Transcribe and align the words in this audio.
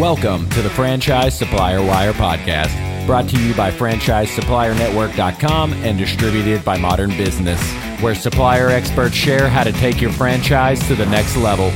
Welcome 0.00 0.48
to 0.50 0.62
the 0.62 0.70
Franchise 0.70 1.36
Supplier 1.36 1.84
Wire 1.84 2.14
podcast, 2.14 3.04
brought 3.04 3.28
to 3.28 3.38
you 3.38 3.54
by 3.54 3.70
FranchiseSupplierNetwork.com 3.70 5.74
and 5.74 5.98
distributed 5.98 6.64
by 6.64 6.78
Modrn 6.78 7.14
Business, 7.18 7.60
where 8.00 8.14
supplier 8.14 8.70
experts 8.70 9.14
share 9.14 9.46
how 9.46 9.62
to 9.62 9.72
take 9.72 10.00
your 10.00 10.10
franchise 10.12 10.80
to 10.88 10.94
the 10.94 11.04
next 11.04 11.36
level. 11.36 11.68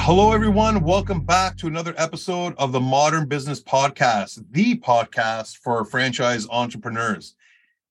Hello, 0.00 0.32
everyone. 0.32 0.82
Welcome 0.82 1.20
back 1.20 1.56
to 1.58 1.68
another 1.68 1.94
episode 1.96 2.56
of 2.58 2.72
the 2.72 2.80
Modrn 2.80 3.28
Business 3.28 3.62
Podcast, 3.62 4.44
the 4.50 4.78
podcast 4.78 5.58
for 5.58 5.84
franchise 5.84 6.44
entrepreneurs. 6.50 7.36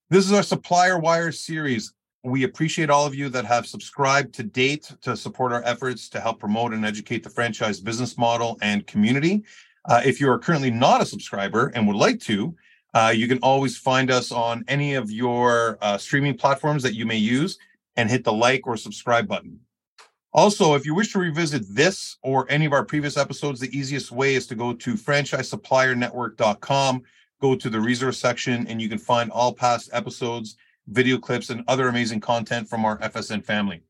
This 0.09 0.25
is 0.25 0.33
our 0.33 0.43
Supplier 0.43 0.99
Wire 0.99 1.31
series. 1.31 1.93
We 2.23 2.43
appreciate 2.43 2.91
all 2.91 3.07
of 3.07 3.15
you 3.15 3.29
that 3.29 3.45
have 3.45 3.65
subscribed 3.65 4.35
to 4.35 4.43
date 4.43 4.93
to 5.01 5.17
support 5.17 5.51
our 5.51 5.63
efforts 5.63 6.07
to 6.09 6.19
help 6.19 6.39
promote 6.39 6.71
and 6.71 6.85
educate 6.85 7.23
the 7.23 7.31
franchise 7.31 7.79
business 7.79 8.15
model 8.15 8.59
and 8.61 8.85
community. 8.85 9.43
Uh, 9.85 10.03
if 10.05 10.21
you 10.21 10.29
are 10.29 10.37
currently 10.37 10.69
not 10.69 11.01
a 11.01 11.05
subscriber 11.05 11.71
and 11.73 11.87
would 11.87 11.95
like 11.95 12.19
to, 12.19 12.55
uh, 12.93 13.11
you 13.15 13.27
can 13.27 13.39
always 13.39 13.75
find 13.75 14.11
us 14.11 14.31
on 14.31 14.63
any 14.67 14.93
of 14.93 15.09
your 15.09 15.79
uh, 15.81 15.97
streaming 15.97 16.37
platforms 16.37 16.83
that 16.83 16.93
you 16.93 17.07
may 17.07 17.17
use 17.17 17.57
and 17.95 18.07
hit 18.09 18.23
the 18.23 18.31
like 18.31 18.67
or 18.67 18.77
subscribe 18.77 19.27
button. 19.27 19.59
Also, 20.33 20.75
if 20.75 20.85
you 20.85 20.95
wish 20.95 21.11
to 21.11 21.19
revisit 21.19 21.63
this 21.69 22.15
or 22.21 22.45
any 22.49 22.65
of 22.65 22.71
our 22.71 22.85
previous 22.85 23.17
episodes, 23.17 23.59
the 23.59 23.77
easiest 23.77 24.11
way 24.11 24.35
is 24.35 24.47
to 24.47 24.55
go 24.55 24.71
to 24.73 24.93
franchisesuppliernetwork.com, 24.93 27.03
go 27.41 27.55
to 27.55 27.69
the 27.69 27.79
resource 27.79 28.17
section, 28.17 28.65
and 28.67 28.81
you 28.81 28.87
can 28.87 28.97
find 28.97 29.29
all 29.31 29.53
past 29.53 29.89
episodes, 29.91 30.55
video 30.87 31.17
clips, 31.17 31.49
and 31.49 31.63
other 31.67 31.87
amazing 31.87 32.19
content 32.19 32.67
from 32.67 32.85
our 32.85 32.97
FSN 32.99 33.43
family. 33.43 33.83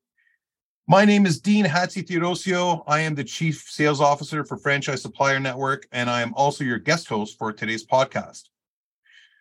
My 0.87 1.05
name 1.05 1.25
is 1.25 1.39
Dean 1.39 1.65
Hatzi 1.65 2.05
Theodosio. 2.05 2.83
I 2.87 2.99
am 2.99 3.15
the 3.15 3.23
Chief 3.23 3.65
Sales 3.69 4.01
Officer 4.01 4.43
for 4.43 4.57
Franchise 4.57 5.01
Supplier 5.01 5.39
Network, 5.39 5.87
and 5.91 6.09
I 6.09 6.21
am 6.21 6.33
also 6.33 6.63
your 6.63 6.79
guest 6.79 7.07
host 7.07 7.37
for 7.37 7.53
today's 7.53 7.85
podcast. 7.85 8.49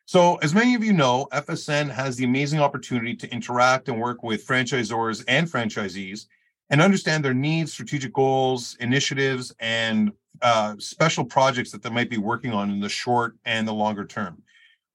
So, 0.05 0.37
as 0.37 0.55
many 0.55 0.75
of 0.75 0.85
you 0.85 0.93
know, 0.93 1.29
FSN 1.33 1.91
has 1.91 2.17
the 2.17 2.25
amazing 2.25 2.61
opportunity 2.61 3.15
to 3.17 3.33
interact 3.33 3.89
and 3.89 4.01
work 4.01 4.23
with 4.23 4.47
franchisors 4.47 5.25
and 5.29 5.51
franchisees 5.51 6.27
and 6.69 6.81
understand 6.81 7.25
their 7.25 7.35
needs, 7.35 7.73
strategic 7.73 8.13
goals, 8.13 8.77
initiatives, 8.81 9.55
and 9.61 10.13
uh, 10.43 10.75
special 10.79 11.25
projects 11.25 11.71
that 11.73 11.83
they 11.83 11.91
might 11.91 12.11
be 12.11 12.19
working 12.19 12.53
on 12.53 12.71
in 12.71 12.81
the 12.81 12.89
short 12.89 13.37
and 13.45 13.67
the 13.67 13.73
longer 13.73 14.05
term. 14.05 14.43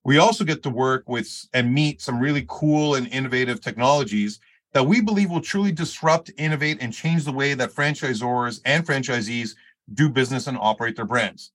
We 0.05 0.19
also 0.19 0.43
get 0.43 0.61
to 0.61 0.69
work 0.69 1.09
with 1.09 1.47
and 1.51 1.73
meet 1.73 1.99
some 1.99 2.19
really 2.19 2.45
cool 2.47 2.93
and 2.93 3.07
innovative 3.07 3.59
technologies 3.59 4.39
that 4.73 4.85
we 4.85 5.01
believe 5.01 5.31
will 5.31 5.41
truly 5.41 5.71
disrupt, 5.71 6.29
innovate, 6.37 6.77
and 6.79 6.93
change 6.93 7.25
the 7.25 7.31
way 7.31 7.55
that 7.55 7.71
franchisors 7.71 8.61
and 8.65 8.85
franchisees 8.85 9.55
do 9.95 10.07
business 10.07 10.45
and 10.45 10.59
operate 10.61 10.95
their 10.95 11.05
brands. 11.05 11.53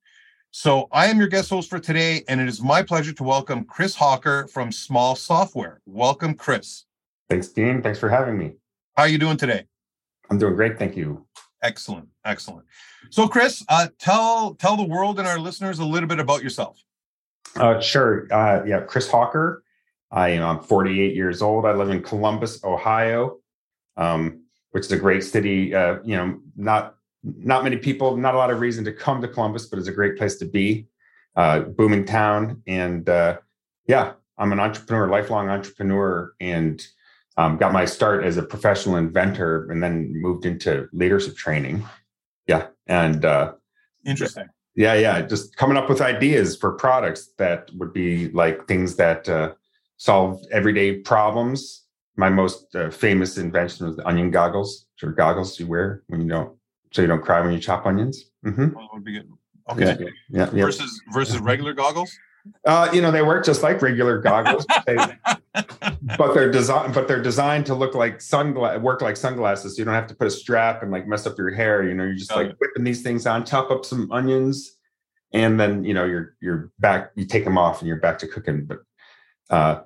So 0.51 0.89
I 0.91 1.07
am 1.07 1.21
your 1.21 1.29
guest 1.29 1.49
host 1.49 1.71
for 1.71 1.79
today, 1.79 2.25
and 2.27 2.41
it 2.41 2.49
is 2.49 2.61
my 2.61 2.83
pleasure 2.83 3.13
to 3.13 3.23
welcome 3.23 3.63
Chris 3.63 3.95
Hawker 3.95 4.49
from 4.49 4.73
Small 4.73 5.15
Software. 5.15 5.81
Welcome, 5.87 6.35
Chris. 6.35 6.87
Thanks, 7.29 7.47
Dean. 7.49 7.81
Thanks 7.83 8.01
for 8.01 8.09
having 8.09 8.37
me. 8.37 8.55
How 8.97 9.05
are 9.05 9.09
you 9.09 9.19
doing 9.19 9.37
today? 9.37 9.67
I'm 10.29 10.39
doing 10.39 10.57
great, 10.57 10.77
thank 10.77 10.97
you. 10.97 11.25
Excellent, 11.63 12.09
excellent. 12.25 12.67
So, 13.11 13.29
Chris, 13.29 13.65
uh, 13.69 13.89
tell 14.01 14.55
tell 14.55 14.77
the 14.77 14.83
world 14.83 15.21
and 15.21 15.29
our 15.29 15.39
listeners 15.39 15.79
a 15.79 15.85
little 15.85 16.09
bit 16.09 16.19
about 16.19 16.43
yourself. 16.43 16.83
Uh, 17.57 17.81
sure. 17.81 18.27
Uh, 18.31 18.65
yeah, 18.65 18.81
Chris 18.81 19.11
Hawker. 19.11 19.63
I 20.11 20.31
am 20.31 20.61
48 20.61 21.15
years 21.15 21.41
old. 21.43 21.65
I 21.67 21.73
live 21.73 21.91
in 21.91 22.03
Columbus, 22.03 22.65
Ohio, 22.65 23.39
um, 23.97 24.43
which 24.73 24.87
is 24.87 24.93
a 24.93 24.97
great 24.97 25.23
city. 25.23 25.75
Uh, 25.75 25.99
you 26.05 26.17
know, 26.17 26.39
not 26.57 26.97
not 27.23 27.65
many 27.65 27.77
people, 27.77 28.17
not 28.17 28.35
a 28.35 28.39
lot 28.39 28.51
of 28.51 28.61
reason 28.61 28.85
to 28.85 28.93
come 28.93 29.21
to 29.21 29.29
Columbus, 29.29 29.67
but 29.67 29.79
it's 29.79 29.89
a 29.89 29.93
great 29.93 30.17
place 30.17 30.37
to 30.37 30.47
be. 30.47 30.87
Uh, 31.37 31.61
booming 31.61 32.05
town, 32.05 32.61
and 32.67 33.09
uh, 33.09 33.39
yeah, 33.87 34.15
I'm 34.37 34.53
an 34.53 34.59
entrepreneur, 34.59 35.09
lifelong 35.09 35.49
entrepreneur, 35.49 36.33
and 36.41 36.85
um, 37.37 37.57
got 37.57 37.73
my 37.73 37.85
start 37.85 38.25
as 38.25 38.37
a 38.37 38.43
professional 38.43 38.97
inventor 38.97 39.71
and 39.71 39.83
then 39.83 40.13
moved 40.15 40.45
into 40.45 40.89
leadership 40.93 41.37
training. 41.37 41.85
Yeah. 42.47 42.67
And 42.87 43.25
uh, 43.25 43.55
interesting. 44.05 44.49
Yeah. 44.81 44.95
Yeah. 44.95 45.21
Just 45.23 45.57
coming 45.57 45.77
up 45.77 45.89
with 45.89 46.01
ideas 46.01 46.57
for 46.57 46.73
products 46.73 47.33
that 47.37 47.71
would 47.79 47.93
be 47.93 48.31
like 48.31 48.67
things 48.67 48.97
that 48.97 49.29
uh, 49.29 49.53
solve 49.99 50.41
everyday 50.51 50.99
problems. 51.01 51.85
My 52.17 52.31
most 52.31 52.75
uh, 52.75 52.91
famous 52.91 53.37
invention 53.37 53.87
was 53.87 53.97
the 53.97 54.07
onion 54.07 54.31
goggles, 54.31 54.87
sort 54.97 55.13
of 55.13 55.17
goggles 55.17 55.61
you 55.61 55.67
wear 55.67 56.03
when 56.09 56.21
you 56.23 56.29
don't, 56.29 56.57
so 56.93 57.03
you 57.03 57.09
don't 57.09 57.23
cry 57.23 57.41
when 57.41 57.53
you 57.53 57.61
chop 57.61 57.87
onions. 57.87 58.31
Mm-hmm. 58.45 58.75
Well, 58.75 58.89
would 58.93 59.05
be 59.05 59.13
good. 59.13 59.31
Okay. 59.71 59.85
Yeah, 59.85 60.09
yeah, 60.31 60.51
yeah. 60.53 60.65
Versus 60.65 61.01
versus 61.13 61.39
regular 61.39 61.73
goggles. 61.73 62.11
Uh, 62.65 62.91
you 62.93 63.03
know, 63.03 63.11
they 63.11 63.23
work 63.23 63.45
just 63.45 63.63
like 63.63 63.81
regular 63.83 64.19
goggles, 64.19 64.67
but, 64.67 64.85
they, 65.55 65.63
but 66.17 66.35
they're 66.35 66.51
designed, 66.51 66.95
but 66.95 67.09
they're 67.09 67.23
designed 67.23 67.67
to 67.67 67.75
look 67.75 67.95
like 67.95 68.21
sunglasses, 68.21 68.83
work 68.83 69.03
like 69.03 69.17
sunglasses. 69.17 69.77
So 69.77 69.81
you 69.81 69.85
don't 69.85 69.95
have 69.95 70.07
to 70.09 70.15
put 70.15 70.27
a 70.27 70.31
strap 70.31 70.83
and 70.83 70.91
like 70.91 71.07
mess 71.07 71.27
up 71.27 71.37
your 71.39 71.51
hair. 71.51 71.87
You 71.87 71.95
know, 71.95 72.05
you're 72.05 72.15
just 72.15 72.35
like 72.35 72.55
whipping 72.59 72.85
these 72.85 73.03
things 73.03 73.27
on, 73.27 73.45
chop 73.45 73.71
up 73.71 73.85
some 73.85 74.11
onions, 74.11 74.77
and 75.33 75.59
then 75.59 75.85
you 75.85 75.95
know 75.95 76.05
you're 76.05 76.35
you're 76.41 76.73
back. 76.79 77.13
You 77.15 77.27
take 77.27 77.45
them 77.45 77.59
off 77.59 77.81
and 77.81 77.89
you're 77.89 77.99
back 77.99 78.19
to 78.21 78.27
cooking. 78.27 78.65
But 78.65 78.79
uh, 79.51 79.83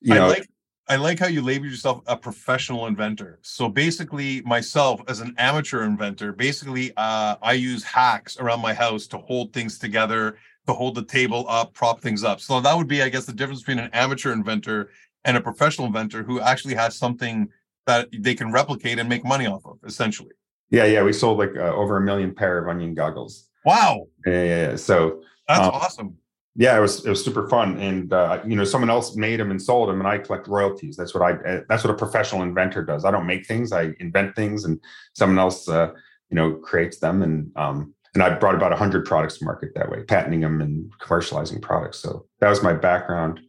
you 0.00 0.14
know, 0.14 0.26
I 0.26 0.28
like, 0.28 0.48
I 0.88 0.96
like 0.96 1.18
how 1.18 1.26
you 1.26 1.42
label 1.42 1.66
yourself 1.66 2.02
a 2.06 2.16
professional 2.16 2.86
inventor. 2.86 3.38
So 3.42 3.68
basically, 3.68 4.42
myself 4.42 5.00
as 5.08 5.20
an 5.20 5.34
amateur 5.38 5.82
inventor, 5.84 6.32
basically, 6.32 6.92
uh, 6.96 7.36
I 7.42 7.54
use 7.54 7.82
hacks 7.82 8.38
around 8.38 8.60
my 8.60 8.74
house 8.74 9.06
to 9.08 9.18
hold 9.18 9.52
things 9.52 9.78
together 9.78 10.38
to 10.66 10.72
hold 10.72 10.94
the 10.94 11.04
table 11.04 11.46
up, 11.48 11.74
prop 11.74 12.00
things 12.00 12.24
up. 12.24 12.40
So 12.40 12.60
that 12.60 12.76
would 12.76 12.88
be, 12.88 13.02
I 13.02 13.08
guess, 13.08 13.24
the 13.24 13.32
difference 13.32 13.60
between 13.60 13.78
an 13.78 13.90
amateur 13.92 14.32
inventor 14.32 14.90
and 15.24 15.36
a 15.36 15.40
professional 15.40 15.86
inventor 15.86 16.22
who 16.22 16.40
actually 16.40 16.74
has 16.74 16.96
something 16.96 17.48
that 17.86 18.08
they 18.12 18.34
can 18.34 18.52
replicate 18.52 18.98
and 18.98 19.08
make 19.08 19.24
money 19.24 19.46
off 19.46 19.64
of, 19.64 19.78
essentially. 19.84 20.32
Yeah, 20.70 20.84
yeah, 20.84 21.02
we 21.02 21.12
sold 21.12 21.38
like 21.38 21.56
uh, 21.56 21.74
over 21.74 21.96
a 21.96 22.00
million 22.00 22.34
pair 22.34 22.58
of 22.58 22.68
onion 22.68 22.94
goggles. 22.94 23.48
Wow. 23.64 24.06
Yeah, 24.26 24.32
yeah. 24.32 24.70
yeah. 24.70 24.76
So 24.76 25.22
that's 25.48 25.60
um, 25.60 25.70
awesome. 25.72 26.16
Yeah, 26.58 26.76
it 26.76 26.80
was 26.80 27.04
it 27.04 27.10
was 27.10 27.22
super 27.22 27.48
fun, 27.50 27.76
and 27.78 28.12
uh, 28.12 28.40
you 28.46 28.56
know, 28.56 28.64
someone 28.64 28.88
else 28.88 29.14
made 29.14 29.40
them 29.40 29.50
and 29.50 29.60
sold 29.60 29.90
them, 29.90 29.98
and 29.98 30.08
I 30.08 30.16
collect 30.16 30.48
royalties. 30.48 30.96
That's 30.96 31.14
what 31.14 31.22
I 31.22 31.32
uh, 31.48 31.60
that's 31.68 31.84
what 31.84 31.90
a 31.90 31.96
professional 31.96 32.42
inventor 32.42 32.82
does. 32.82 33.04
I 33.04 33.10
don't 33.10 33.26
make 33.26 33.46
things; 33.46 33.72
I 33.72 33.92
invent 34.00 34.34
things, 34.34 34.64
and 34.64 34.80
someone 35.12 35.38
else, 35.38 35.68
uh, 35.68 35.90
you 36.30 36.34
know, 36.34 36.54
creates 36.54 36.98
them. 36.98 37.22
And 37.22 37.52
um, 37.56 37.94
and 38.16 38.22
I 38.22 38.30
brought 38.30 38.54
about 38.54 38.70
100 38.70 39.04
products 39.04 39.36
to 39.38 39.44
market 39.44 39.74
that 39.74 39.90
way, 39.90 40.02
patenting 40.02 40.40
them 40.40 40.62
and 40.62 40.90
commercializing 40.98 41.60
products. 41.60 41.98
So 41.98 42.24
that 42.40 42.48
was 42.48 42.62
my 42.62 42.72
background. 42.72 43.40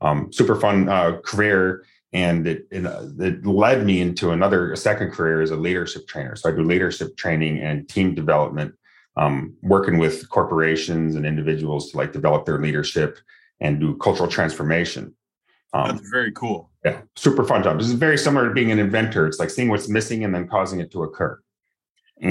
Um, 0.00 0.32
super 0.32 0.56
fun 0.56 0.88
uh, 0.88 1.18
career, 1.22 1.84
and 2.14 2.46
it, 2.46 2.66
it, 2.70 2.86
uh, 2.86 3.04
it 3.18 3.44
led 3.44 3.84
me 3.84 4.00
into 4.00 4.30
another 4.30 4.72
a 4.72 4.78
second 4.78 5.10
career 5.10 5.42
as 5.42 5.50
a 5.50 5.56
leadership 5.56 6.08
trainer. 6.08 6.36
So 6.36 6.48
I 6.50 6.56
do 6.56 6.62
leadership 6.62 7.18
training 7.18 7.58
and 7.58 7.86
team 7.86 8.14
development, 8.14 8.74
um, 9.18 9.54
working 9.62 9.98
with 9.98 10.26
corporations 10.30 11.16
and 11.16 11.26
individuals 11.26 11.90
to 11.90 11.98
like 11.98 12.12
develop 12.14 12.46
their 12.46 12.58
leadership 12.58 13.18
and 13.60 13.78
do 13.78 13.94
cultural 13.98 14.28
transformation. 14.28 15.14
Um, 15.74 15.96
That's 15.96 16.08
very 16.08 16.32
cool. 16.32 16.70
Yeah, 16.82 17.02
super 17.14 17.44
fun 17.44 17.62
job. 17.62 17.76
This 17.78 17.88
is 17.88 17.92
very 17.92 18.16
similar 18.16 18.48
to 18.48 18.54
being 18.54 18.70
an 18.70 18.78
inventor. 18.78 19.26
It's 19.26 19.38
like 19.38 19.50
seeing 19.50 19.68
what's 19.68 19.90
missing 19.90 20.24
and 20.24 20.34
then 20.34 20.48
causing 20.48 20.80
it 20.80 20.90
to 20.92 21.02
occur. 21.02 21.38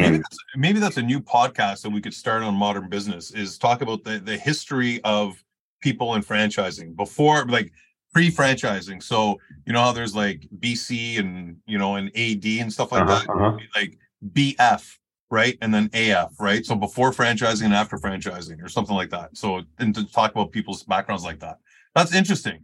Maybe 0.01 0.17
that's, 0.17 0.37
maybe 0.55 0.79
that's 0.79 0.97
a 0.97 1.01
new 1.01 1.19
podcast 1.19 1.83
that 1.83 1.91
we 1.91 2.01
could 2.01 2.13
start 2.13 2.41
on 2.41 2.55
Modrn 2.55 2.89
business 2.89 3.31
is 3.31 3.57
talk 3.57 3.81
about 3.81 4.03
the, 4.03 4.19
the 4.19 4.37
history 4.37 4.99
of 5.03 5.43
people 5.81 6.15
in 6.15 6.23
franchising 6.23 6.95
before 6.95 7.45
like 7.45 7.71
pre-franchising. 8.13 9.03
So 9.03 9.39
you 9.65 9.73
know 9.73 9.81
how 9.81 9.91
there's 9.91 10.15
like 10.15 10.47
BC 10.59 11.19
and 11.19 11.57
you 11.65 11.77
know 11.77 11.95
and 11.95 12.09
AD 12.15 12.45
and 12.45 12.71
stuff 12.71 12.91
like 12.91 13.03
uh-huh, 13.03 13.19
that, 13.19 13.29
uh-huh. 13.29 13.57
like 13.75 13.97
BF, 14.31 14.97
right? 15.29 15.57
And 15.61 15.73
then 15.73 15.89
AF, 15.93 16.39
right? 16.39 16.65
So 16.65 16.75
before 16.75 17.11
franchising 17.11 17.65
and 17.65 17.73
after 17.73 17.97
franchising 17.97 18.63
or 18.63 18.69
something 18.69 18.95
like 18.95 19.09
that. 19.11 19.35
So 19.37 19.61
and 19.79 19.93
to 19.95 20.11
talk 20.11 20.31
about 20.31 20.51
people's 20.51 20.83
backgrounds 20.83 21.23
like 21.23 21.39
that. 21.39 21.57
That's 21.95 22.15
interesting. 22.15 22.63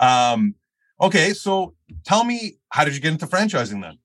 Um 0.00 0.54
okay, 1.00 1.32
so 1.34 1.74
tell 2.04 2.24
me 2.24 2.56
how 2.70 2.84
did 2.84 2.94
you 2.94 3.00
get 3.00 3.12
into 3.12 3.26
franchising 3.26 3.82
then? 3.82 3.98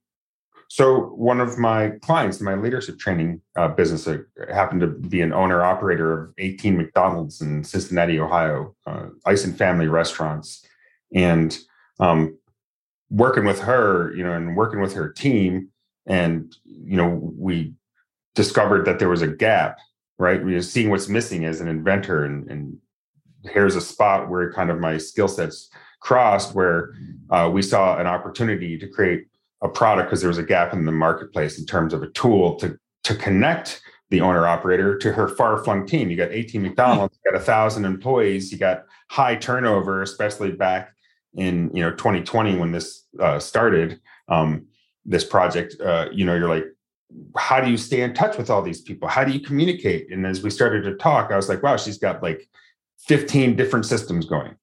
So 0.69 0.99
one 1.15 1.41
of 1.41 1.57
my 1.57 1.93
clients, 2.03 2.39
my 2.39 2.53
leadership 2.53 2.99
training 2.99 3.41
uh, 3.55 3.69
business, 3.69 4.07
uh, 4.07 4.19
happened 4.53 4.81
to 4.81 4.87
be 4.87 5.21
an 5.21 5.33
owner 5.33 5.63
operator 5.63 6.13
of 6.13 6.33
18 6.37 6.77
McDonald's 6.77 7.41
in 7.41 7.63
Cincinnati, 7.63 8.19
Ohio, 8.19 8.75
uh, 8.85 9.07
Eisen 9.25 9.53
Family 9.53 9.87
restaurants, 9.87 10.63
and 11.13 11.57
um, 11.99 12.37
working 13.09 13.45
with 13.45 13.59
her, 13.61 14.13
you 14.15 14.23
know, 14.23 14.33
and 14.33 14.55
working 14.55 14.79
with 14.79 14.93
her 14.93 15.09
team, 15.11 15.69
and 16.05 16.55
you 16.63 16.97
know, 16.97 17.19
we 17.35 17.73
discovered 18.35 18.85
that 18.85 18.99
there 18.99 19.09
was 19.09 19.23
a 19.23 19.27
gap, 19.27 19.79
right? 20.19 20.43
We 20.43 20.53
were 20.53 20.61
seeing 20.61 20.91
what's 20.91 21.09
missing 21.09 21.45
as 21.45 21.61
an 21.61 21.67
inventor, 21.67 22.25
and, 22.25 22.47
and 22.47 22.77
here's 23.43 23.75
a 23.75 23.81
spot 23.81 24.29
where 24.29 24.53
kind 24.53 24.69
of 24.69 24.79
my 24.79 24.99
skill 24.99 25.27
sets 25.27 25.71
crossed, 25.99 26.53
where 26.53 26.93
uh, 27.31 27.49
we 27.51 27.63
saw 27.63 27.97
an 27.97 28.05
opportunity 28.05 28.77
to 28.77 28.87
create 28.87 29.25
a 29.61 29.69
product 29.69 30.09
because 30.09 30.21
there 30.21 30.29
was 30.29 30.37
a 30.37 30.43
gap 30.43 30.73
in 30.73 30.85
the 30.85 30.91
marketplace 30.91 31.59
in 31.59 31.65
terms 31.65 31.93
of 31.93 32.03
a 32.03 32.09
tool 32.11 32.55
to 32.55 32.77
to 33.03 33.15
connect 33.15 33.81
the 34.09 34.21
owner 34.21 34.47
operator 34.47 34.97
to 34.97 35.13
her 35.13 35.27
far 35.27 35.63
flung 35.63 35.85
team. 35.85 36.09
You 36.09 36.17
got 36.17 36.31
18 36.31 36.61
McDonald's, 36.61 37.17
you 37.23 37.31
got 37.31 37.39
a 37.39 37.43
thousand 37.43 37.85
employees, 37.85 38.51
you 38.51 38.57
got 38.57 38.83
high 39.09 39.35
turnover, 39.35 40.01
especially 40.01 40.51
back 40.51 40.93
in 41.35 41.69
you 41.73 41.83
know 41.83 41.91
2020 41.91 42.57
when 42.57 42.71
this 42.71 43.05
uh, 43.19 43.39
started 43.39 43.99
um, 44.27 44.65
this 45.05 45.23
project. 45.23 45.75
Uh, 45.79 46.07
you 46.11 46.25
know, 46.25 46.35
you're 46.35 46.49
like, 46.49 46.65
how 47.37 47.59
do 47.61 47.69
you 47.69 47.77
stay 47.77 48.01
in 48.01 48.13
touch 48.13 48.37
with 48.37 48.49
all 48.49 48.61
these 48.61 48.81
people? 48.81 49.07
How 49.07 49.23
do 49.23 49.31
you 49.31 49.39
communicate? 49.39 50.11
And 50.11 50.25
as 50.25 50.43
we 50.43 50.49
started 50.49 50.83
to 50.83 50.95
talk, 50.95 51.31
I 51.31 51.35
was 51.35 51.49
like, 51.49 51.63
wow, 51.63 51.77
she's 51.77 51.97
got 51.97 52.21
like 52.21 52.47
15 53.07 53.55
different 53.55 53.85
systems 53.85 54.25
going. 54.25 54.55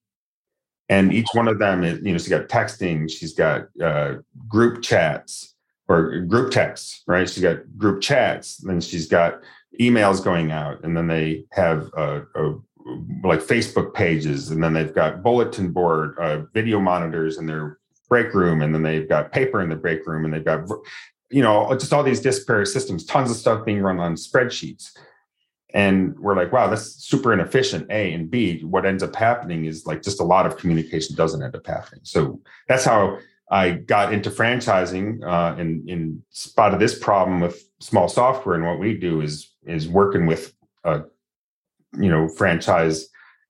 And 0.88 1.12
each 1.12 1.26
one 1.32 1.48
of 1.48 1.58
them 1.58 1.82
is, 1.82 1.98
you 2.02 2.12
know, 2.12 2.18
she's 2.18 2.28
got 2.28 2.48
texting, 2.48 3.10
she's 3.10 3.34
got 3.34 3.68
uh, 3.82 4.16
group 4.48 4.82
chats 4.82 5.54
or 5.88 6.20
group 6.20 6.52
texts, 6.52 7.02
right? 7.06 7.28
She's 7.28 7.42
got 7.42 7.58
group 7.76 8.00
chats, 8.00 8.58
then 8.58 8.80
she's 8.80 9.06
got 9.06 9.40
emails 9.80 10.22
going 10.22 10.52
out, 10.52 10.82
and 10.84 10.96
then 10.96 11.06
they 11.06 11.44
have 11.52 11.90
a, 11.96 12.22
like 13.24 13.40
Facebook 13.40 13.94
pages, 13.94 14.50
and 14.50 14.62
then 14.62 14.72
they've 14.72 14.94
got 14.94 15.22
bulletin 15.22 15.72
board, 15.72 16.16
uh, 16.18 16.42
video 16.54 16.80
monitors 16.80 17.38
in 17.38 17.46
their 17.46 17.78
break 18.08 18.32
room, 18.32 18.62
and 18.62 18.72
then 18.72 18.82
they've 18.82 19.08
got 19.08 19.32
paper 19.32 19.60
in 19.60 19.68
the 19.68 19.76
break 19.76 20.06
room, 20.06 20.24
and 20.24 20.32
they've 20.32 20.44
got 20.44 20.68
you 21.30 21.42
know, 21.42 21.74
just 21.76 21.92
all 21.92 22.02
these 22.02 22.20
disparate 22.20 22.68
systems, 22.68 23.04
tons 23.04 23.30
of 23.30 23.36
stuff 23.36 23.64
being 23.64 23.82
run 23.82 23.98
on 23.98 24.14
spreadsheets. 24.14 24.96
And 25.76 26.18
we're 26.18 26.34
like, 26.34 26.54
wow, 26.54 26.68
that's 26.68 27.04
super 27.04 27.34
inefficient. 27.34 27.90
A 27.90 28.14
and 28.14 28.30
B, 28.30 28.64
what 28.64 28.86
ends 28.86 29.02
up 29.02 29.14
happening 29.14 29.66
is 29.66 29.84
like 29.84 30.02
just 30.02 30.20
a 30.20 30.24
lot 30.24 30.46
of 30.46 30.56
communication 30.56 31.14
doesn't 31.14 31.42
end 31.42 31.54
up 31.54 31.66
happening. 31.66 32.00
So 32.02 32.40
that's 32.66 32.82
how 32.82 33.18
I 33.50 33.72
got 33.72 34.14
into 34.14 34.30
franchising 34.30 35.22
uh, 35.22 35.54
and, 35.60 35.86
and 35.90 36.22
spotted 36.30 36.80
this 36.80 36.98
problem 36.98 37.40
with 37.40 37.62
small 37.80 38.08
software. 38.08 38.54
And 38.54 38.64
what 38.64 38.78
we 38.78 38.96
do 38.96 39.20
is 39.20 39.52
is 39.66 39.86
working 39.86 40.24
with 40.24 40.54
a 40.84 41.02
you 42.00 42.08
know 42.08 42.26
franchise 42.26 43.08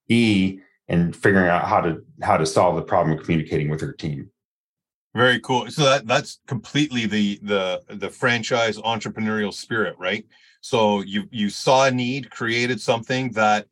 E 0.08 0.58
and 0.88 1.14
figuring 1.14 1.46
out 1.46 1.68
how 1.68 1.80
to 1.80 2.02
how 2.22 2.36
to 2.36 2.44
solve 2.44 2.74
the 2.74 2.82
problem 2.82 3.16
of 3.16 3.24
communicating 3.24 3.68
with 3.68 3.80
her 3.82 3.92
team. 3.92 4.32
Very 5.14 5.38
cool. 5.38 5.70
So 5.70 5.84
that 5.84 6.08
that's 6.08 6.40
completely 6.48 7.06
the 7.06 7.38
the 7.42 7.82
the 7.88 8.10
franchise 8.10 8.78
entrepreneurial 8.78 9.54
spirit, 9.54 9.94
right? 9.96 10.26
So 10.60 11.00
you 11.02 11.28
you 11.30 11.50
saw 11.50 11.86
a 11.86 11.90
need, 11.90 12.30
created 12.30 12.80
something 12.80 13.32
that 13.32 13.66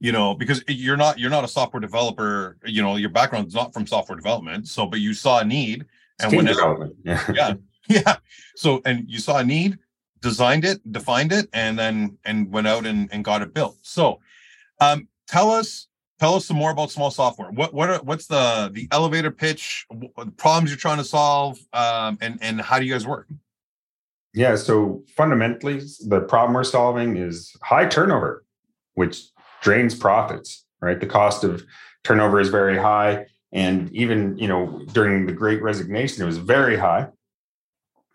you 0.00 0.12
know 0.12 0.34
because 0.34 0.62
you're 0.68 0.96
not 0.96 1.18
you're 1.18 1.30
not 1.30 1.44
a 1.44 1.48
software 1.48 1.80
developer. 1.80 2.56
You 2.64 2.82
know 2.82 2.96
your 2.96 3.10
background 3.10 3.48
is 3.48 3.54
not 3.54 3.72
from 3.72 3.86
software 3.86 4.16
development. 4.16 4.68
So, 4.68 4.86
but 4.86 5.00
you 5.00 5.14
saw 5.14 5.40
a 5.40 5.44
need 5.44 5.86
and 6.20 6.34
when 6.34 6.44
development. 6.44 6.96
yeah. 7.04 7.24
yeah, 7.32 7.54
yeah. 7.88 8.16
So 8.56 8.82
and 8.84 9.04
you 9.08 9.18
saw 9.18 9.38
a 9.38 9.44
need, 9.44 9.78
designed 10.20 10.64
it, 10.64 10.80
defined 10.92 11.32
it, 11.32 11.48
and 11.52 11.78
then 11.78 12.18
and 12.24 12.50
went 12.50 12.66
out 12.66 12.86
and 12.86 13.08
and 13.12 13.24
got 13.24 13.42
it 13.42 13.54
built. 13.54 13.76
So, 13.82 14.20
um, 14.80 15.08
tell 15.28 15.50
us 15.50 15.88
tell 16.18 16.34
us 16.34 16.46
some 16.46 16.56
more 16.56 16.70
about 16.70 16.90
small 16.90 17.10
software. 17.10 17.50
What 17.50 17.74
what 17.74 17.90
are, 17.90 17.98
what's 18.02 18.26
the 18.26 18.70
the 18.72 18.88
elevator 18.90 19.30
pitch? 19.30 19.86
The 19.90 20.32
problems 20.36 20.70
you're 20.70 20.78
trying 20.78 20.98
to 20.98 21.04
solve, 21.04 21.58
um, 21.72 22.18
and 22.20 22.38
and 22.40 22.60
how 22.60 22.78
do 22.78 22.84
you 22.84 22.92
guys 22.92 23.06
work? 23.06 23.28
Yeah, 24.34 24.56
so 24.56 25.04
fundamentally, 25.16 25.80
the 26.06 26.20
problem 26.20 26.54
we're 26.54 26.64
solving 26.64 27.16
is 27.16 27.56
high 27.62 27.86
turnover, 27.86 28.44
which 28.94 29.22
drains 29.62 29.94
profits. 29.94 30.64
Right, 30.80 31.00
the 31.00 31.06
cost 31.06 31.44
of 31.44 31.64
turnover 32.02 32.40
is 32.40 32.50
very 32.50 32.76
high, 32.76 33.26
and 33.52 33.90
even 33.94 34.36
you 34.36 34.48
know 34.48 34.84
during 34.92 35.24
the 35.24 35.32
Great 35.32 35.62
Resignation, 35.62 36.22
it 36.22 36.26
was 36.26 36.36
very 36.36 36.76
high, 36.76 37.08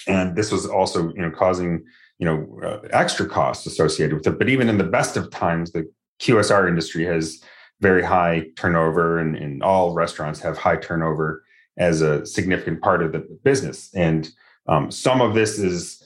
and 0.08 0.36
this 0.36 0.52
was 0.52 0.68
also 0.68 1.12
you 1.14 1.22
know 1.22 1.32
causing 1.32 1.84
you 2.20 2.26
know 2.26 2.60
uh, 2.64 2.88
extra 2.92 3.26
costs 3.26 3.66
associated 3.66 4.16
with 4.16 4.28
it. 4.28 4.38
But 4.38 4.50
even 4.50 4.70
in 4.70 4.78
the 4.78 4.84
best 4.84 5.18
of 5.18 5.32
times, 5.32 5.72
the 5.72 5.90
QSR 6.20 6.68
industry 6.68 7.06
has 7.06 7.42
very 7.80 8.04
high 8.04 8.48
turnover, 8.58 9.20
and, 9.20 9.38
and 9.38 9.64
all 9.64 9.94
restaurants 9.94 10.42
have 10.42 10.58
high 10.58 10.76
turnover 10.76 11.44
as 11.78 12.02
a 12.02 12.26
significant 12.26 12.82
part 12.82 13.02
of 13.02 13.14
the 13.14 13.20
business. 13.44 13.90
And 13.96 14.30
um, 14.68 14.92
some 14.92 15.22
of 15.22 15.34
this 15.34 15.58
is 15.58 15.99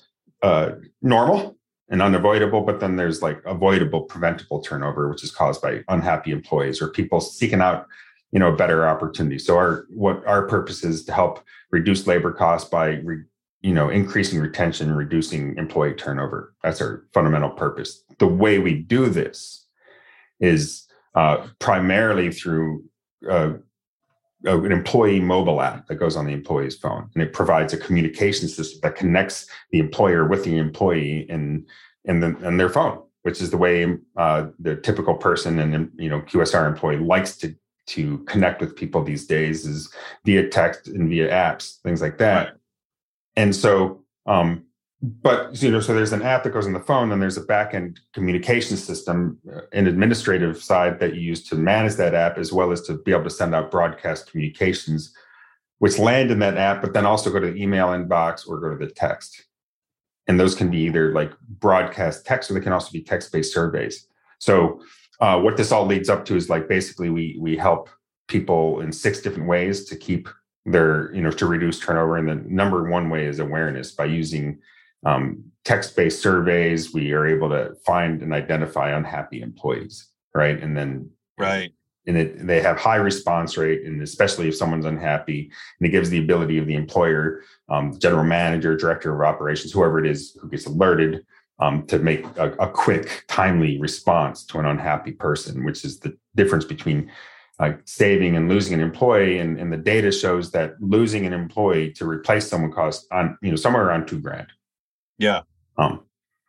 uh, 0.44 0.74
normal 1.02 1.58
and 1.90 2.02
unavoidable, 2.02 2.62
but 2.62 2.80
then 2.80 2.98
there's 2.98 3.22
like 3.22 3.42
avoidable, 3.46 4.02
preventable 4.02 4.62
turnover, 4.62 5.10
which 5.10 5.24
is 5.24 5.32
caused 5.32 5.62
by 5.62 5.82
unhappy 5.88 6.32
employees 6.32 6.82
or 6.82 6.90
people 6.90 7.22
seeking 7.22 7.62
out, 7.62 7.88
you 8.32 8.40
know, 8.40 8.52
better 8.52 8.88
opportunities. 8.88 9.46
So 9.46 9.58
our 9.58 9.86
what 9.90 10.26
our 10.28 10.48
purpose 10.48 10.84
is 10.84 11.06
to 11.06 11.14
help 11.14 11.44
reduce 11.72 12.06
labor 12.06 12.32
costs 12.32 12.70
by 12.70 12.96
re, 13.04 13.24
you 13.62 13.74
know 13.74 13.90
increasing 13.90 14.40
retention, 14.40 14.94
reducing 14.94 15.58
employee 15.58 15.94
turnover. 15.94 16.54
That's 16.62 16.82
our 16.82 17.06
fundamental 17.14 17.50
purpose. 17.50 18.04
The 18.20 18.28
way 18.28 18.60
we 18.60 18.76
do 18.76 19.08
this 19.08 19.66
is 20.40 20.86
uh, 21.16 21.48
primarily 21.60 22.32
through 22.32 22.84
uh, 23.30 23.54
an 24.46 24.72
employee 24.72 25.20
mobile 25.20 25.62
app 25.62 25.88
that 25.88 25.96
goes 25.96 26.16
on 26.16 26.26
the 26.26 26.34
employee's 26.34 26.76
phone, 26.76 27.10
and 27.14 27.24
it 27.24 27.34
provides 27.34 27.74
a 27.74 27.78
communication 27.78 28.48
system 28.48 28.80
that 28.84 28.96
connects 28.96 29.48
the 29.72 29.80
employer 29.80 30.28
with 30.28 30.44
the 30.44 30.58
employee 30.58 31.28
and 31.30 31.68
and, 32.06 32.22
the, 32.22 32.36
and 32.46 32.60
their 32.60 32.70
phone, 32.70 33.02
which 33.22 33.42
is 33.42 33.50
the 33.50 33.58
way 33.58 33.98
uh, 34.18 34.48
the 34.60 34.76
typical 34.76 35.16
person 35.16 35.60
and 35.60 35.92
you 35.98 36.10
know 36.10 36.22
QSR 36.22 36.68
employee 36.68 36.98
likes 36.98 37.38
to 37.38 37.56
to 37.86 38.20
connect 38.20 38.62
with 38.62 38.76
people 38.76 39.04
these 39.04 39.26
days 39.26 39.66
is 39.66 39.94
via 40.26 40.48
text 40.48 40.88
and 40.88 41.10
via 41.10 41.30
apps, 41.30 41.82
things 41.82 42.02
like 42.02 42.18
that. 42.18 42.46
Right. 42.46 42.54
And 43.36 43.56
so 43.56 44.04
um, 44.26 44.66
but 45.06 45.62
you 45.62 45.70
know 45.70 45.82
so 45.82 45.94
there's 45.94 46.14
an 46.14 46.22
app 46.22 46.44
that 46.44 46.54
goes 46.54 46.66
on 46.66 46.74
the 46.74 46.80
phone 46.80 47.12
and 47.12 47.22
there's 47.22 47.38
a 47.38 47.46
backend 47.46 47.98
communication 48.14 48.78
system 48.78 49.38
uh, 49.54 49.60
an 49.74 49.86
administrative 49.86 50.64
side 50.64 51.00
that 51.00 51.14
you 51.14 51.20
use 51.20 51.44
to 51.44 51.56
manage 51.56 51.96
that 51.96 52.16
app 52.16 52.38
as 52.38 52.54
well 52.54 52.72
as 52.72 52.82
to 52.82 52.94
be 53.00 53.12
able 53.12 53.24
to 53.24 53.30
send 53.30 53.54
out 53.54 53.70
broadcast 53.70 54.32
communications 54.32 55.14
which 55.84 56.00
land 56.00 56.32
in 56.32 56.40
that 56.40 56.56
app 56.56 56.82
but 56.82 56.94
then 56.94 57.06
also 57.06 57.30
go 57.30 57.42
to 57.42 57.52
the 57.52 57.62
email 57.62 57.88
inbox 57.88 58.48
or 58.48 58.58
go 58.58 58.70
to 58.70 58.86
the 58.86 58.90
text. 58.90 59.44
And 60.28 60.40
those 60.40 60.56
can 60.56 60.72
be 60.72 60.78
either 60.78 61.12
like 61.12 61.34
broadcast 61.60 62.26
text 62.26 62.50
or 62.50 62.54
they 62.54 62.62
can 62.62 62.72
also 62.72 62.90
be 62.90 63.02
text-based 63.02 63.54
surveys. 63.54 64.08
So 64.40 64.82
uh, 65.20 65.42
what 65.42 65.58
this 65.58 65.74
all 65.74 65.86
leads 65.86 66.08
up 66.08 66.24
to 66.24 66.38
is 66.38 66.50
like 66.50 66.70
basically 66.70 67.10
we 67.10 67.36
we 67.38 67.58
help 67.58 67.90
people 68.30 68.80
in 68.80 68.94
six 68.94 69.22
different 69.22 69.50
ways 69.50 69.84
to 69.90 69.98
keep 69.98 70.30
their 70.66 71.14
you 71.14 71.22
know 71.22 71.32
to 71.32 71.46
reduce 71.46 71.82
turnover 71.82 72.16
and 72.16 72.30
the 72.30 72.36
number 72.36 72.90
one 72.90 73.10
way 73.10 73.26
is 73.26 73.40
awareness 73.40 73.92
by 73.92 74.06
using 74.06 74.58
um, 75.06 75.44
text-based 75.66 76.22
surveys 76.22 76.94
we 76.94 77.12
are 77.14 77.26
able 77.26 77.50
to 77.50 77.74
find 77.86 78.22
and 78.22 78.34
identify 78.34 78.92
unhappy 78.92 79.42
employees 79.42 80.10
right? 80.34 80.62
And 80.62 80.76
then 80.76 81.10
right. 81.38 81.72
and 82.08 82.18
it, 82.18 82.46
they 82.46 82.62
have 82.62 82.78
high 82.78 82.98
response 82.98 83.58
rate 83.58 83.84
and 83.86 84.02
especially 84.02 84.48
if 84.48 84.56
someone's 84.56 84.86
unhappy 84.86 85.52
and 85.80 85.88
it 85.88 85.92
gives 85.92 86.10
the 86.10 86.20
ability 86.20 86.58
of 86.58 86.68
the 86.68 86.76
employer 86.76 87.42
um, 87.70 87.98
general 88.00 88.24
manager 88.24 88.76
director 88.76 89.14
of 89.14 89.28
operations 89.28 89.72
whoever 89.72 90.00
it 90.00 90.10
is 90.10 90.38
who 90.42 90.50
gets 90.50 90.66
alerted 90.66 91.26
um, 91.60 91.86
to 91.86 92.00
make 92.00 92.26
a, 92.38 92.52
a, 92.54 92.68
quick 92.68 93.24
timely 93.28 93.80
response 93.80 94.44
to 94.44 94.60
an 94.60 94.66
unhappy 94.66 95.12
person 95.12 95.64
which 95.64 95.86
is 95.86 96.00
the 96.00 96.18
difference 96.36 96.66
between 96.66 97.12
like 97.60 97.80
saving 97.86 98.36
and 98.36 98.50
losing 98.50 98.74
an 98.74 98.82
employee 98.82 99.38
and, 99.38 99.60
and 99.60 99.72
the 99.72 99.78
data 99.78 100.12
shows 100.12 100.52
that 100.52 100.74
losing 100.82 101.26
an 101.28 101.34
employee 101.34 101.92
to 101.92 102.10
replace 102.10 102.48
someone 102.48 102.72
costs 102.72 103.08
on 103.12 103.38
you 103.42 103.52
know 103.52 103.56
somewhere 103.56 103.86
around 103.86 104.08
two 104.08 104.20
grand 104.20 104.48
yeah. 105.24 105.42
Um, 105.78 106.04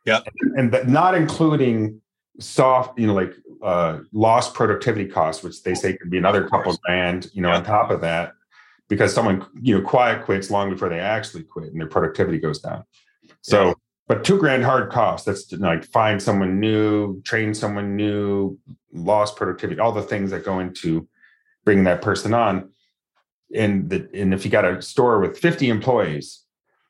yeah. 0.05 0.21
And, 0.55 0.73
and 0.73 0.89
not 0.89 1.15
including 1.15 2.01
soft, 2.39 2.99
you 2.99 3.07
know, 3.07 3.13
like 3.13 3.33
uh, 3.63 3.99
lost 4.11 4.53
productivity 4.53 5.07
costs, 5.07 5.43
which 5.43 5.63
they 5.63 5.73
say 5.75 5.97
could 5.97 6.09
be 6.09 6.17
another 6.17 6.47
couple 6.47 6.77
grand, 6.85 7.29
you 7.33 7.41
know, 7.41 7.49
yeah. 7.49 7.57
on 7.57 7.63
top 7.63 7.89
of 7.89 8.01
that, 8.01 8.33
because 8.87 9.13
someone, 9.13 9.45
you 9.61 9.77
know, 9.77 9.85
quiet 9.85 10.23
quits 10.23 10.51
long 10.51 10.69
before 10.69 10.89
they 10.89 10.99
actually 10.99 11.43
quit 11.43 11.71
and 11.71 11.79
their 11.79 11.87
productivity 11.87 12.37
goes 12.37 12.59
down. 12.59 12.83
So, 13.41 13.67
yeah. 13.67 13.73
but 14.07 14.23
two 14.23 14.37
grand 14.37 14.63
hard 14.63 14.91
costs, 14.91 15.25
that's 15.25 15.51
like 15.53 15.85
find 15.85 16.21
someone 16.21 16.59
new, 16.59 17.21
train 17.23 17.53
someone 17.53 17.95
new, 17.95 18.59
lost 18.93 19.35
productivity, 19.35 19.79
all 19.79 19.91
the 19.91 20.01
things 20.01 20.31
that 20.31 20.45
go 20.45 20.59
into 20.59 21.07
bringing 21.63 21.85
that 21.85 22.01
person 22.01 22.33
on. 22.33 22.69
And 23.55 23.89
the, 23.89 24.09
and 24.13 24.33
if 24.33 24.45
you 24.45 24.51
got 24.51 24.65
a 24.65 24.81
store 24.81 25.19
with 25.19 25.37
50 25.37 25.69
employees 25.69 26.43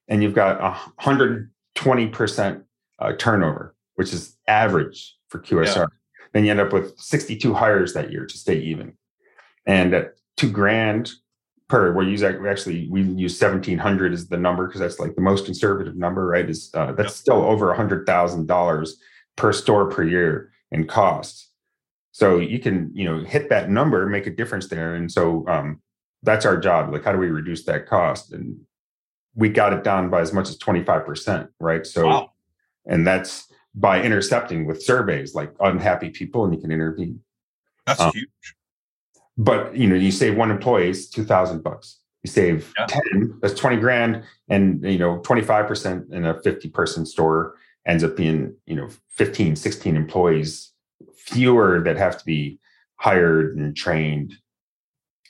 and 0.08 0.22
you've 0.24 0.34
got 0.34 0.62
a 0.62 0.72
hundred 1.02 1.52
20% 1.76 2.64
uh, 3.00 3.14
turnover, 3.18 3.76
which 3.96 4.14
is 4.14 4.38
average 4.48 5.16
for 5.30 5.40
QSR. 5.40 5.76
Yeah. 5.76 5.86
Then 6.34 6.46
you 6.46 6.52
end 6.52 6.60
up 6.60 6.74
with 6.74 6.98
62 7.00 7.54
hires 7.54 7.94
that 7.94 8.12
year 8.12 8.26
to 8.26 8.38
stay 8.38 8.60
even. 8.60 8.94
And 9.66 9.94
at 9.94 10.16
two 10.38 10.52
grand 10.52 11.12
per, 11.68 11.94
we 11.94 12.06
use 12.10 12.24
actually, 12.24 12.88
we 12.90 13.02
use 13.02 13.40
1700 13.40 14.14
as 14.14 14.28
the 14.28 14.38
number 14.38 14.68
because 14.68 14.82
that's 14.82 15.00
like 15.00 15.16
the 15.16 15.22
most 15.22 15.46
conservative 15.46 15.96
number, 15.96 16.28
right? 16.28 16.50
Is 16.50 16.72
uh, 16.74 16.92
That's 16.92 17.14
yeah. 17.14 17.22
still 17.22 17.44
over 17.44 17.74
$100,000 17.74 18.90
per 19.36 19.54
store 19.54 19.90
per 19.90 20.04
year 20.04 20.52
in 20.72 20.88
costs. 20.88 21.50
So 22.12 22.40
you 22.40 22.60
can, 22.60 22.92
you 22.94 23.06
know, 23.06 23.24
hit 23.24 23.50
that 23.50 23.70
number, 23.70 24.06
make 24.06 24.28
a 24.28 24.32
difference 24.32 24.68
there. 24.68 24.96
And 24.96 25.12
so 25.12 25.46
um, 25.48 25.82
that's 26.24 26.46
our 26.46 26.58
job. 26.58 26.92
Like, 26.92 27.04
how 27.04 27.12
do 27.12 27.18
we 27.18 27.30
reduce 27.30 27.66
that 27.66 27.88
cost? 27.88 28.32
And 28.32 28.58
we 29.36 29.50
got 29.50 29.74
it 29.74 29.84
down 29.84 30.10
by 30.10 30.22
as 30.22 30.34
much 30.34 30.50
as 30.50 30.58
25%, 30.58 31.50
right? 31.60 31.86
So 31.86 32.08
wow. 32.08 32.32
and 32.86 33.06
that's 33.06 33.48
by 33.76 34.02
intercepting 34.02 34.66
with 34.66 34.82
surveys 34.82 35.36
like 35.36 35.54
unhappy 35.60 36.10
people, 36.10 36.46
and 36.46 36.54
you 36.54 36.60
can 36.60 36.72
intervene. 36.72 37.20
That's 37.86 38.00
um, 38.00 38.12
huge. 38.14 38.56
But 39.38 39.76
you 39.76 39.88
know, 39.88 39.96
you 39.96 40.12
save 40.12 40.38
one 40.38 40.50
employee, 40.50 40.90
it's 40.90 41.10
two 41.10 41.26
thousand 41.26 41.62
bucks. 41.62 42.00
You 42.24 42.32
save 42.32 42.74
yeah. 42.80 42.86
ten, 42.88 43.38
that's 43.42 43.54
twenty 43.54 43.76
grand, 43.76 44.24
and 44.48 44.82
you 44.84 44.98
know, 44.98 45.20
twenty 45.20 45.42
five 45.42 45.68
percent 45.68 46.06
in 46.12 46.26
a 46.26 46.42
fifty 46.42 46.70
person 46.70 47.06
store 47.06 47.56
ends 47.86 48.04
up 48.04 48.16
being 48.16 48.56
you 48.66 48.76
know 48.76 48.90
15, 49.10 49.56
16 49.56 49.96
employees 49.96 50.72
fewer 51.16 51.82
that 51.84 51.98
have 51.98 52.18
to 52.18 52.26
be 52.26 52.60
hired 52.96 53.56
and 53.58 53.76
trained. 53.76 54.34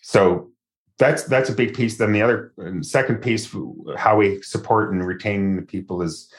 So 0.01 0.51
that's 0.97 1.23
that's 1.23 1.49
a 1.49 1.53
big 1.53 1.73
piece. 1.73 1.97
Then 1.97 2.13
the 2.13 2.21
other 2.21 2.53
second 2.81 3.17
piece, 3.17 3.53
how 3.97 4.17
we 4.17 4.41
support 4.41 4.91
and 4.91 5.05
retain 5.05 5.55
the 5.57 5.61
people 5.61 6.01
is 6.01 6.31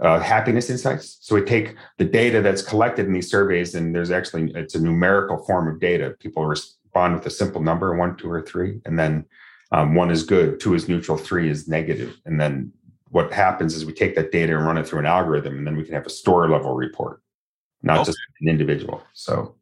uh, 0.00 0.20
happiness 0.20 0.70
insights. 0.70 1.18
So 1.20 1.34
we 1.34 1.42
take 1.42 1.76
the 1.98 2.04
data 2.04 2.40
that's 2.40 2.62
collected 2.62 3.06
in 3.06 3.12
these 3.12 3.30
surveys, 3.30 3.74
and 3.74 3.94
there's 3.94 4.10
actually 4.10 4.52
it's 4.54 4.74
a 4.74 4.80
numerical 4.80 5.44
form 5.44 5.68
of 5.68 5.80
data. 5.80 6.16
People 6.20 6.46
respond 6.46 7.14
with 7.14 7.26
a 7.26 7.30
simple 7.30 7.60
number, 7.60 7.96
one, 7.96 8.16
two, 8.16 8.30
or 8.30 8.42
three, 8.42 8.80
and 8.84 8.98
then 8.98 9.24
um, 9.72 9.94
one 9.94 10.10
is 10.10 10.22
good, 10.22 10.60
two 10.60 10.74
is 10.74 10.88
neutral, 10.88 11.16
three 11.16 11.48
is 11.48 11.66
negative, 11.68 12.16
and 12.24 12.40
then 12.40 12.72
what 13.10 13.32
happens 13.32 13.74
is 13.74 13.86
we 13.86 13.92
take 13.92 14.16
that 14.16 14.32
data 14.32 14.56
and 14.56 14.66
run 14.66 14.78
it 14.78 14.86
through 14.86 14.98
an 14.98 15.06
algorithm, 15.06 15.58
and 15.58 15.66
then 15.66 15.76
we 15.76 15.84
can 15.84 15.94
have 15.94 16.06
a 16.06 16.10
store 16.10 16.48
level 16.48 16.74
report, 16.74 17.22
not 17.82 17.98
okay. 17.98 18.06
just 18.06 18.18
an 18.40 18.48
individual. 18.48 19.02
So 19.12 19.56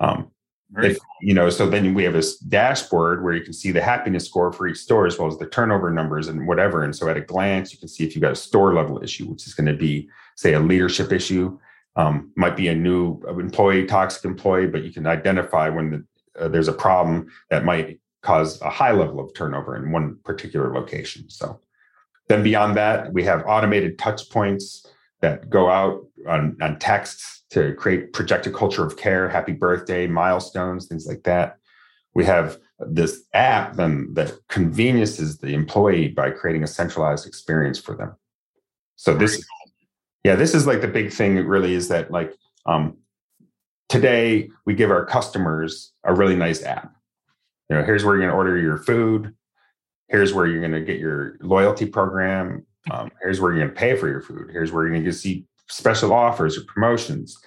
um, 0.00 0.30
if, 0.78 0.98
you 1.20 1.34
know, 1.34 1.50
so 1.50 1.68
then 1.68 1.94
we 1.94 2.04
have 2.04 2.14
a 2.14 2.22
dashboard 2.48 3.22
where 3.22 3.34
you 3.34 3.42
can 3.42 3.52
see 3.52 3.70
the 3.70 3.82
happiness 3.82 4.26
score 4.26 4.52
for 4.52 4.66
each 4.66 4.78
store 4.78 5.06
as 5.06 5.18
well 5.18 5.28
as 5.28 5.38
the 5.38 5.46
turnover 5.46 5.90
numbers 5.90 6.28
and 6.28 6.46
whatever. 6.46 6.84
And 6.84 6.94
so 6.94 7.08
at 7.08 7.16
a 7.16 7.20
glance, 7.20 7.72
you 7.72 7.78
can 7.78 7.88
see 7.88 8.04
if 8.04 8.14
you've 8.14 8.22
got 8.22 8.32
a 8.32 8.36
store 8.36 8.74
level 8.74 9.02
issue, 9.02 9.26
which 9.26 9.46
is 9.46 9.54
going 9.54 9.66
to 9.66 9.74
be, 9.74 10.08
say, 10.36 10.54
a 10.54 10.60
leadership 10.60 11.12
issue, 11.12 11.58
um, 11.96 12.32
might 12.36 12.56
be 12.56 12.68
a 12.68 12.74
new 12.74 13.20
employee, 13.28 13.86
toxic 13.86 14.24
employee, 14.24 14.66
but 14.66 14.82
you 14.82 14.92
can 14.92 15.06
identify 15.06 15.68
when 15.68 15.90
the, 15.90 16.44
uh, 16.44 16.48
there's 16.48 16.68
a 16.68 16.72
problem 16.72 17.28
that 17.50 17.64
might 17.64 18.00
cause 18.22 18.60
a 18.62 18.70
high 18.70 18.92
level 18.92 19.20
of 19.20 19.32
turnover 19.34 19.76
in 19.76 19.92
one 19.92 20.18
particular 20.24 20.74
location. 20.74 21.28
So 21.28 21.60
then 22.28 22.42
beyond 22.42 22.76
that, 22.76 23.12
we 23.12 23.22
have 23.24 23.44
automated 23.46 23.98
touch 23.98 24.28
points 24.30 24.86
that 25.24 25.48
go 25.48 25.70
out 25.70 26.06
on, 26.28 26.54
on 26.60 26.78
texts 26.78 27.44
to 27.50 27.72
create 27.76 28.12
projected 28.12 28.52
culture 28.52 28.84
of 28.84 28.98
care, 28.98 29.26
happy 29.26 29.52
birthday, 29.52 30.06
milestones, 30.06 30.86
things 30.86 31.06
like 31.06 31.22
that. 31.22 31.56
We 32.14 32.26
have 32.26 32.58
this 32.78 33.22
app 33.32 33.76
then 33.76 34.12
that 34.12 34.34
conveniences 34.48 35.38
the 35.38 35.54
employee 35.54 36.08
by 36.08 36.30
creating 36.30 36.62
a 36.62 36.66
centralized 36.66 37.26
experience 37.26 37.78
for 37.78 37.96
them. 37.96 38.14
So 38.96 39.14
this, 39.14 39.42
yeah, 40.24 40.36
this 40.36 40.54
is 40.54 40.66
like 40.66 40.82
the 40.82 40.88
big 40.88 41.10
thing. 41.10 41.38
It 41.38 41.46
really 41.46 41.72
is 41.72 41.88
that 41.88 42.10
like 42.10 42.34
um, 42.66 42.98
today 43.88 44.50
we 44.66 44.74
give 44.74 44.90
our 44.90 45.06
customers 45.06 45.92
a 46.04 46.14
really 46.14 46.36
nice 46.36 46.62
app. 46.62 46.94
You 47.70 47.76
know, 47.76 47.82
here's 47.82 48.04
where 48.04 48.14
you're 48.14 48.22
going 48.22 48.30
to 48.30 48.36
order 48.36 48.58
your 48.58 48.76
food. 48.76 49.34
Here's 50.08 50.34
where 50.34 50.46
you're 50.46 50.60
going 50.60 50.72
to 50.72 50.82
get 50.82 51.00
your 51.00 51.38
loyalty 51.40 51.86
program. 51.86 52.66
Um, 52.90 53.10
here's 53.22 53.40
where 53.40 53.52
you're 53.52 53.60
going 53.60 53.74
to 53.74 53.78
pay 53.78 53.96
for 53.96 54.08
your 54.08 54.20
food. 54.20 54.48
Here's 54.50 54.72
where 54.72 54.84
you're 54.84 54.92
going 54.92 55.04
to 55.04 55.12
see 55.12 55.46
special 55.68 56.12
offers 56.12 56.58
or 56.58 56.62
promotions. 56.64 57.38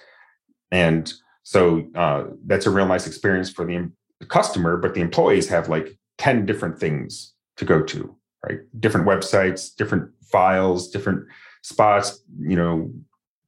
And 0.70 1.12
so 1.42 1.86
uh, 1.94 2.24
that's 2.46 2.66
a 2.66 2.70
real 2.70 2.86
nice 2.86 3.06
experience 3.06 3.50
for 3.50 3.64
the 3.64 3.90
customer, 4.26 4.76
but 4.76 4.94
the 4.94 5.00
employees 5.00 5.48
have 5.48 5.68
like 5.68 5.96
10 6.18 6.46
different 6.46 6.78
things 6.78 7.34
to 7.56 7.64
go 7.64 7.82
to, 7.82 8.14
right? 8.44 8.58
Different 8.78 9.06
websites, 9.06 9.74
different 9.74 10.10
files, 10.30 10.90
different 10.90 11.26
spots, 11.62 12.22
you 12.40 12.56
know, 12.56 12.92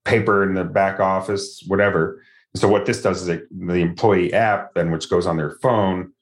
paper 0.04 0.42
in 0.42 0.54
the 0.54 0.64
back 0.64 0.99
office, 0.99 1.62
whatever. 1.66 2.23
so 2.54 2.68
what 2.68 2.87
this 2.87 3.02
does 3.02 3.23
is 3.23 3.28
it, 3.28 3.47
the 3.50 3.75
employee 3.75 4.32
app 4.32 4.75
then, 4.75 4.90
which 4.90 5.11
goes 5.11 5.26
on 5.26 5.37
their 5.37 5.56
phone, 5.62 6.12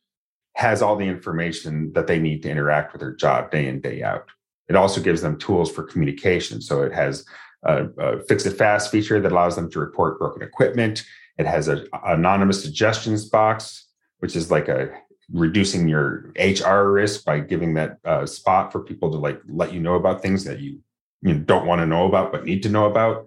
has 0.55 0.83
all 0.83 0.97
the 0.97 1.07
information 1.07 1.93
that 1.93 2.07
they 2.09 2.19
need 2.19 2.43
to 2.43 2.51
interact 2.51 2.93
with 2.93 3.01
their 3.01 3.15
job 3.15 3.51
day 3.51 3.69
in, 3.69 3.81
day 3.81 4.03
out. 4.03 4.29
It 4.69 4.77
also 4.77 5.01
gives 5.01 5.23
them 5.23 5.39
tools 5.39 5.71
for 5.71 5.83
communication. 5.83 6.61
So 6.61 6.83
it 6.83 6.93
has 6.93 7.25
a, 7.65 7.87
a 7.99 8.21
fix 8.25 8.47
it 8.47 8.57
fast 8.57 8.91
feature 8.91 9.21
that 9.21 9.33
allows 9.33 9.57
them 9.57 9.71
to 9.71 9.81
report 9.81 10.19
broken 10.19 10.43
equipment. 10.43 11.05
It 11.39 11.47
has 11.47 11.69
an 11.69 11.87
anonymous 12.05 12.63
suggestions 12.63 13.25
box, 13.29 13.87
which 14.19 14.37
is 14.37 14.51
like 14.51 14.69
a 14.69 14.91
reducing 15.33 15.89
your 15.89 16.33
HR 16.39 16.91
risk 16.91 17.25
by 17.25 17.41
giving 17.41 17.75
that 17.75 17.99
uh, 18.05 18.27
spot 18.27 18.73
for 18.73 18.81
people 18.81 19.11
to 19.11 19.19
like 19.19 19.41
let 19.47 19.73
you 19.73 19.81
know 19.81 19.95
about 19.95 20.23
things 20.23 20.45
that 20.45 20.61
you, 20.61 20.81
you 21.23 21.35
know, 21.35 21.41
don't 21.41 21.67
want 21.67 21.81
to 21.81 21.87
know 21.87 22.07
about 22.07 22.33
but 22.33 22.45
need 22.45 22.63
to 22.63 22.69
know 22.69 22.87
about. 22.87 23.27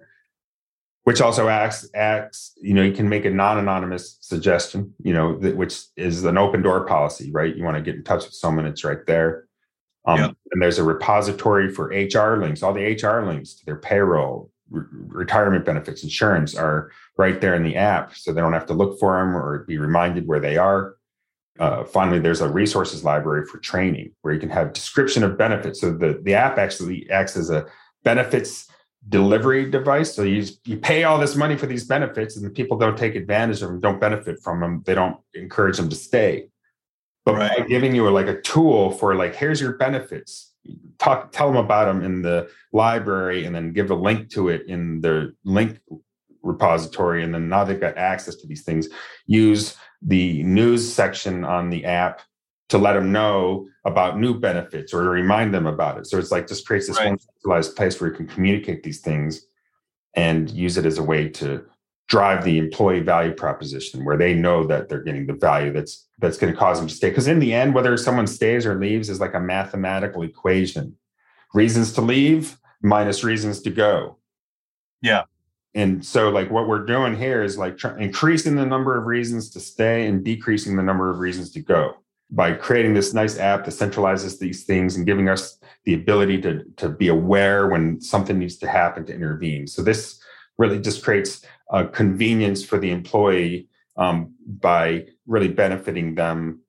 Which 1.04 1.20
also 1.20 1.48
acts 1.48 1.90
acts, 1.96 2.54
you 2.62 2.76
know, 2.76 2.84
you 2.84 2.92
can 2.92 3.10
make 3.10 3.26
a 3.26 3.32
non-anonymous 3.32 4.20
suggestion, 4.22 4.94
you 5.04 5.14
know, 5.14 5.34
which 5.34 5.80
is 5.98 6.24
an 6.26 6.38
open 6.38 6.62
door 6.62 6.86
policy, 6.86 7.32
right? 7.32 7.56
You 7.56 7.64
want 7.64 7.76
to 7.76 7.82
get 7.82 7.96
in 7.96 8.04
touch 8.04 8.24
with 8.26 8.36
someone, 8.36 8.68
it's 8.68 8.84
right 8.84 9.04
there. 9.08 9.48
Um, 10.06 10.18
yeah. 10.18 10.32
And 10.52 10.62
there's 10.62 10.80
a 10.80 10.84
repository 10.84 11.70
for 11.70 11.88
HR 11.88 12.42
links. 12.42 12.64
All 12.64 12.74
the 12.74 12.84
HR 12.84 13.26
links 13.26 13.54
to 13.56 13.66
their 13.66 13.78
payroll, 13.78 14.52
re- 14.70 14.86
retirement 14.92 15.66
benefits, 15.66 16.04
insurance 16.04 16.56
are 16.56 16.92
right 17.18 17.40
there 17.40 17.56
in 17.56 17.64
the 17.64 17.76
app. 17.76 18.16
So 18.16 18.34
they 18.34 18.42
don't 18.42 18.54
have 18.54 18.66
to 18.68 18.74
look 18.74 19.00
for 19.00 19.18
them 19.18 19.36
or 19.36 19.64
be 19.66 19.78
reminded 19.78 20.28
where 20.28 20.40
they 20.40 20.58
are. 20.58 20.96
Uh, 21.60 21.84
finally, 21.84 22.18
there's 22.18 22.42
a 22.42 22.50
resources 22.50 23.04
library 23.04 23.46
for 23.46 23.60
training 23.60 24.12
where 24.22 24.34
you 24.34 24.40
can 24.40 24.50
have 24.50 24.74
description 24.74 25.24
of 25.24 25.38
benefits. 25.38 25.82
So 25.82 25.92
the, 25.92 26.20
the 26.24 26.34
app 26.34 26.58
actually 26.58 27.10
acts 27.10 27.38
as 27.38 27.50
a 27.50 27.68
benefits 28.04 28.68
delivery 29.10 29.70
device. 29.70 30.16
So 30.16 30.24
you, 30.24 30.46
you 30.66 30.78
pay 30.78 31.04
all 31.04 31.20
this 31.20 31.36
money 31.36 31.58
for 31.58 31.66
these 31.66 31.86
benefits 31.86 32.36
and 32.36 32.46
the 32.46 32.50
people 32.50 32.78
don't 32.78 32.98
take 32.98 33.16
advantage 33.16 33.62
of 33.62 33.70
them, 33.70 33.80
don't 33.80 34.00
benefit 34.00 34.40
from 34.44 34.60
them. 34.60 34.84
They 34.86 34.96
don't 34.96 35.18
encourage 35.34 35.78
them 35.78 35.90
to 35.90 35.96
stay 35.96 36.51
but 37.26 37.36
right. 37.36 37.60
by 37.60 37.66
giving 37.68 37.96
you 37.96 38.08
a, 38.08 38.12
like 38.12 38.28
a 38.28 38.42
tool 38.42 38.92
for 38.92 39.16
like 39.16 39.36
here's 39.36 39.62
your 39.62 39.74
benefits 39.74 40.54
talk 41.00 41.32
tell 41.32 41.48
them 41.48 41.58
about 41.58 41.86
them 41.86 42.04
in 42.04 42.22
the 42.22 42.50
library 42.72 43.46
and 43.46 43.56
then 43.56 43.74
give 43.74 43.90
a 43.92 43.96
link 43.96 44.30
to 44.30 44.50
it 44.50 44.66
in 44.68 45.02
the 45.02 45.34
link 45.44 45.80
repository 46.44 47.24
and 47.24 47.34
then 47.34 47.50
now 47.50 47.64
they've 47.64 47.82
got 47.82 47.98
access 47.98 48.36
to 48.36 48.48
these 48.48 48.64
things 48.64 48.88
use 49.28 49.76
the 50.02 50.42
news 50.44 50.92
section 50.92 51.44
on 51.44 51.70
the 51.70 51.86
app 51.86 52.22
to 52.70 52.78
let 52.78 52.94
them 52.94 53.12
know 53.12 53.68
about 53.86 54.18
new 54.18 54.40
benefits 54.40 54.94
or 54.94 55.04
to 55.04 55.10
remind 55.10 55.54
them 55.54 55.66
about 55.66 55.98
it 55.98 56.08
so 56.08 56.18
it's 56.18 56.32
like 56.32 56.48
just 56.48 56.66
creates 56.66 56.88
this 56.88 56.98
right. 56.98 57.10
one 57.10 57.20
centralized 57.20 57.76
place 57.76 58.00
where 58.00 58.10
you 58.10 58.16
can 58.16 58.28
communicate 58.28 58.84
these 58.84 59.02
things 59.02 59.46
and 60.16 60.50
use 60.52 60.78
it 60.78 60.86
as 60.86 60.98
a 60.98 61.04
way 61.04 61.28
to 61.30 61.64
drive 62.12 62.44
the 62.44 62.58
employee 62.58 63.00
value 63.00 63.32
proposition 63.32 64.04
where 64.04 64.18
they 64.18 64.34
know 64.34 64.66
that 64.68 64.90
they're 64.90 65.02
getting 65.02 65.26
the 65.26 65.34
value 65.34 65.72
that's 65.72 66.10
that's 66.20 66.38
going 66.38 66.52
to 66.52 66.60
cause 66.60 66.78
them 66.78 66.90
to 66.90 66.94
stay. 66.94 67.08
Because 67.08 67.30
in 67.30 67.40
the 67.40 67.54
end 67.54 67.74
whether 67.74 67.96
someone 67.96 68.28
stays 68.28 68.66
or 68.66 68.78
leaves 68.78 69.10
is 69.10 69.22
like 69.22 69.34
a 69.34 69.40
mathematical 69.40 70.22
equation. 70.22 70.98
Reasons 71.54 71.94
to 71.94 72.02
leave 72.02 72.58
minus 72.82 73.24
reasons 73.24 73.62
to 73.62 73.70
go. 73.70 74.18
Yeah. 75.02 75.24
And 75.74 76.06
so 76.06 76.30
like 76.32 76.52
what 76.52 76.68
we're 76.68 76.86
doing 76.86 77.16
here 77.16 77.44
is 77.44 77.58
like 77.58 77.78
tr- 77.78 77.98
increasing 77.98 78.58
the 78.58 78.66
number 78.66 78.98
of 78.98 79.06
reasons 79.06 79.50
to 79.52 79.62
stay 79.62 80.06
and 80.06 80.22
decreasing 80.22 80.76
the 80.76 80.84
number 80.84 81.10
of 81.10 81.20
reasons 81.20 81.50
to 81.52 81.62
go. 81.62 81.96
By 82.30 82.52
creating 82.52 82.94
this 82.94 83.14
nice 83.14 83.40
app 83.40 83.64
that 83.64 83.72
centralizes 83.72 84.38
these 84.38 84.66
things 84.66 84.98
and 84.98 85.06
giving 85.06 85.30
us 85.30 85.58
the 85.86 85.94
ability 85.94 86.42
to, 86.42 86.66
to 86.76 86.90
be 86.90 87.08
aware 87.08 87.70
when 87.70 88.02
something 88.02 88.38
needs 88.38 88.58
to 88.58 88.68
happen 88.68 89.06
to 89.06 89.14
intervene. 89.14 89.66
So 89.66 89.82
this 89.82 90.21
really 90.62 90.80
just 90.80 91.04
creates 91.04 91.44
a 91.72 91.86
convenience 91.86 92.64
for 92.64 92.78
the 92.78 92.92
employee 92.92 93.68
um, 93.98 94.34
by 94.46 95.06
really 95.26 95.48
benefiting 95.48 96.16
them 96.16 96.62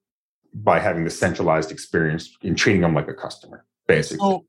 by 0.54 0.78
having 0.78 1.04
the 1.04 1.10
centralized 1.10 1.70
experience 1.70 2.36
and 2.42 2.58
treating 2.58 2.82
them 2.82 2.94
like 2.94 3.08
a 3.08 3.14
customer, 3.14 3.64
basically. 3.86 4.18
So 4.18 4.44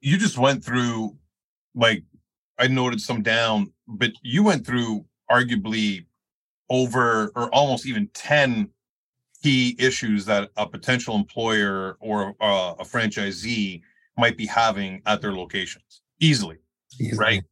you 0.00 0.16
just 0.16 0.38
went 0.38 0.64
through, 0.64 1.16
like, 1.74 2.04
I 2.58 2.68
noted 2.68 3.00
some 3.00 3.22
down, 3.22 3.72
but 3.86 4.12
you 4.22 4.42
went 4.44 4.66
through 4.66 5.04
arguably 5.30 6.06
over 6.70 7.32
or 7.34 7.54
almost 7.54 7.86
even 7.86 8.08
10 8.14 8.70
key 9.42 9.76
issues 9.78 10.24
that 10.26 10.50
a 10.56 10.66
potential 10.66 11.16
employer 11.16 11.96
or 12.00 12.34
uh, 12.40 12.74
a 12.78 12.84
franchisee 12.84 13.82
might 14.16 14.36
be 14.36 14.46
having 14.46 15.02
at 15.04 15.20
their 15.20 15.32
locations 15.32 16.02
easily, 16.20 16.58
easily. 16.98 17.18
right? 17.18 17.42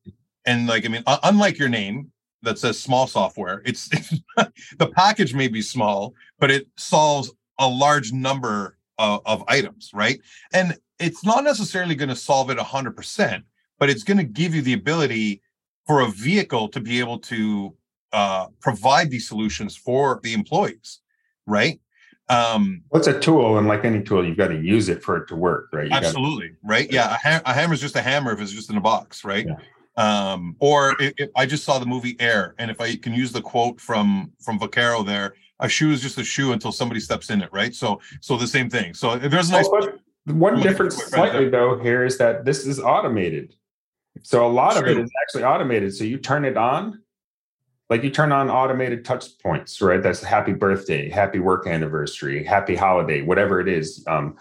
And 0.51 0.67
like, 0.67 0.85
I 0.85 0.89
mean, 0.89 1.05
unlike 1.07 1.59
your 1.59 1.69
name 1.69 2.11
that 2.43 2.59
says 2.59 2.77
small 2.77 3.07
software, 3.07 3.63
it's 3.65 3.89
the 4.79 4.91
package 4.97 5.33
may 5.33 5.47
be 5.47 5.63
small, 5.63 6.13
but 6.41 6.51
it 6.51 6.67
solves 6.77 7.33
a 7.61 7.69
large 7.69 8.13
number 8.13 8.77
of, 8.99 9.21
of 9.27 9.45
items, 9.47 9.93
right? 9.95 10.21
And 10.53 10.77
it's 10.99 11.25
not 11.25 11.45
necessarily 11.45 11.95
going 11.95 12.09
to 12.09 12.17
solve 12.17 12.51
it 12.51 12.59
100%, 12.59 13.43
but 13.79 13.91
it's 13.91 14.03
going 14.03 14.19
to 14.19 14.25
give 14.25 14.53
you 14.53 14.61
the 14.61 14.73
ability 14.73 15.41
for 15.87 16.01
a 16.01 16.09
vehicle 16.09 16.67
to 16.71 16.81
be 16.81 16.99
able 16.99 17.21
to 17.21 17.77
uh, 18.13 18.47
provide 18.61 19.09
these 19.09 19.29
solutions 19.29 19.77
for 19.77 20.19
the 20.25 20.33
employees, 20.33 20.99
right? 21.47 21.81
Um, 22.29 22.83
What's 22.89 23.07
a 23.07 23.21
tool? 23.21 23.57
And 23.57 23.69
like 23.69 23.85
any 23.85 24.03
tool, 24.03 24.27
you've 24.27 24.37
got 24.37 24.49
to 24.49 24.61
use 24.61 24.89
it 24.89 25.01
for 25.01 25.17
it 25.17 25.29
to 25.29 25.37
work, 25.37 25.69
right? 25.73 25.87
You 25.87 25.93
absolutely, 25.93 26.49
gotta, 26.49 26.59
right? 26.65 26.93
Yeah, 26.93 27.15
a, 27.15 27.19
ha- 27.19 27.43
a 27.47 27.53
hammer 27.53 27.75
is 27.75 27.81
just 27.81 27.95
a 27.95 28.03
hammer 28.03 28.33
if 28.33 28.41
it's 28.41 28.51
just 28.51 28.69
in 28.69 28.77
a 28.77 28.81
box, 28.81 29.25
right? 29.25 29.47
Yeah. 29.47 29.55
Um, 30.01 30.57
or 30.61 30.97
if, 30.99 31.13
if 31.19 31.31
I 31.37 31.45
just 31.45 31.65
saw 31.65 31.79
the 31.79 31.85
movie 31.85 32.17
Air, 32.21 32.55
and 32.59 32.71
if 32.71 32.81
I 32.81 32.97
can 32.97 33.13
use 33.13 33.33
the 33.33 33.43
quote 33.43 33.79
from 33.81 34.33
from 34.41 34.59
Vaccaro 34.59 35.05
there, 35.05 35.35
a 35.61 35.69
shoe 35.69 35.93
is 35.93 36.01
just 36.01 36.17
a 36.17 36.25
shoe 36.25 36.53
until 36.53 36.73
somebody 36.73 37.01
steps 37.01 37.29
in 37.29 37.43
it, 37.43 37.51
right? 37.53 37.75
So 37.75 38.01
so 38.21 38.37
the 38.39 38.47
same 38.47 38.71
thing. 38.71 38.95
So 38.95 39.19
there's 39.19 39.51
a 39.51 39.53
nice. 39.53 39.69
Well, 39.71 39.91
one 40.27 40.61
difference 40.61 40.97
slightly 40.97 41.51
though 41.51 41.79
here 41.79 42.05
is 42.05 42.17
that 42.17 42.47
this 42.47 42.67
is 42.67 42.81
automated. 42.81 43.55
So 44.23 44.47
a 44.47 44.49
lot 44.49 44.73
True. 44.73 44.83
of 44.83 44.89
it 44.89 44.99
is 45.03 45.11
actually 45.23 45.45
automated. 45.45 45.95
So 45.95 46.05
you 46.05 46.17
turn 46.19 46.45
it 46.45 46.57
on, 46.57 47.03
like 47.91 48.03
you 48.03 48.11
turn 48.11 48.33
on 48.33 48.51
automated 48.51 49.05
touch 49.05 49.39
points, 49.43 49.81
right? 49.83 50.03
That's 50.03 50.23
happy 50.23 50.53
birthday, 50.55 51.11
happy 51.11 51.41
work 51.41 51.67
anniversary, 51.67 52.43
happy 52.45 52.75
holiday, 52.75 53.23
whatever 53.23 53.61
it 53.61 53.69
is. 53.69 54.03
Um, 54.07 54.37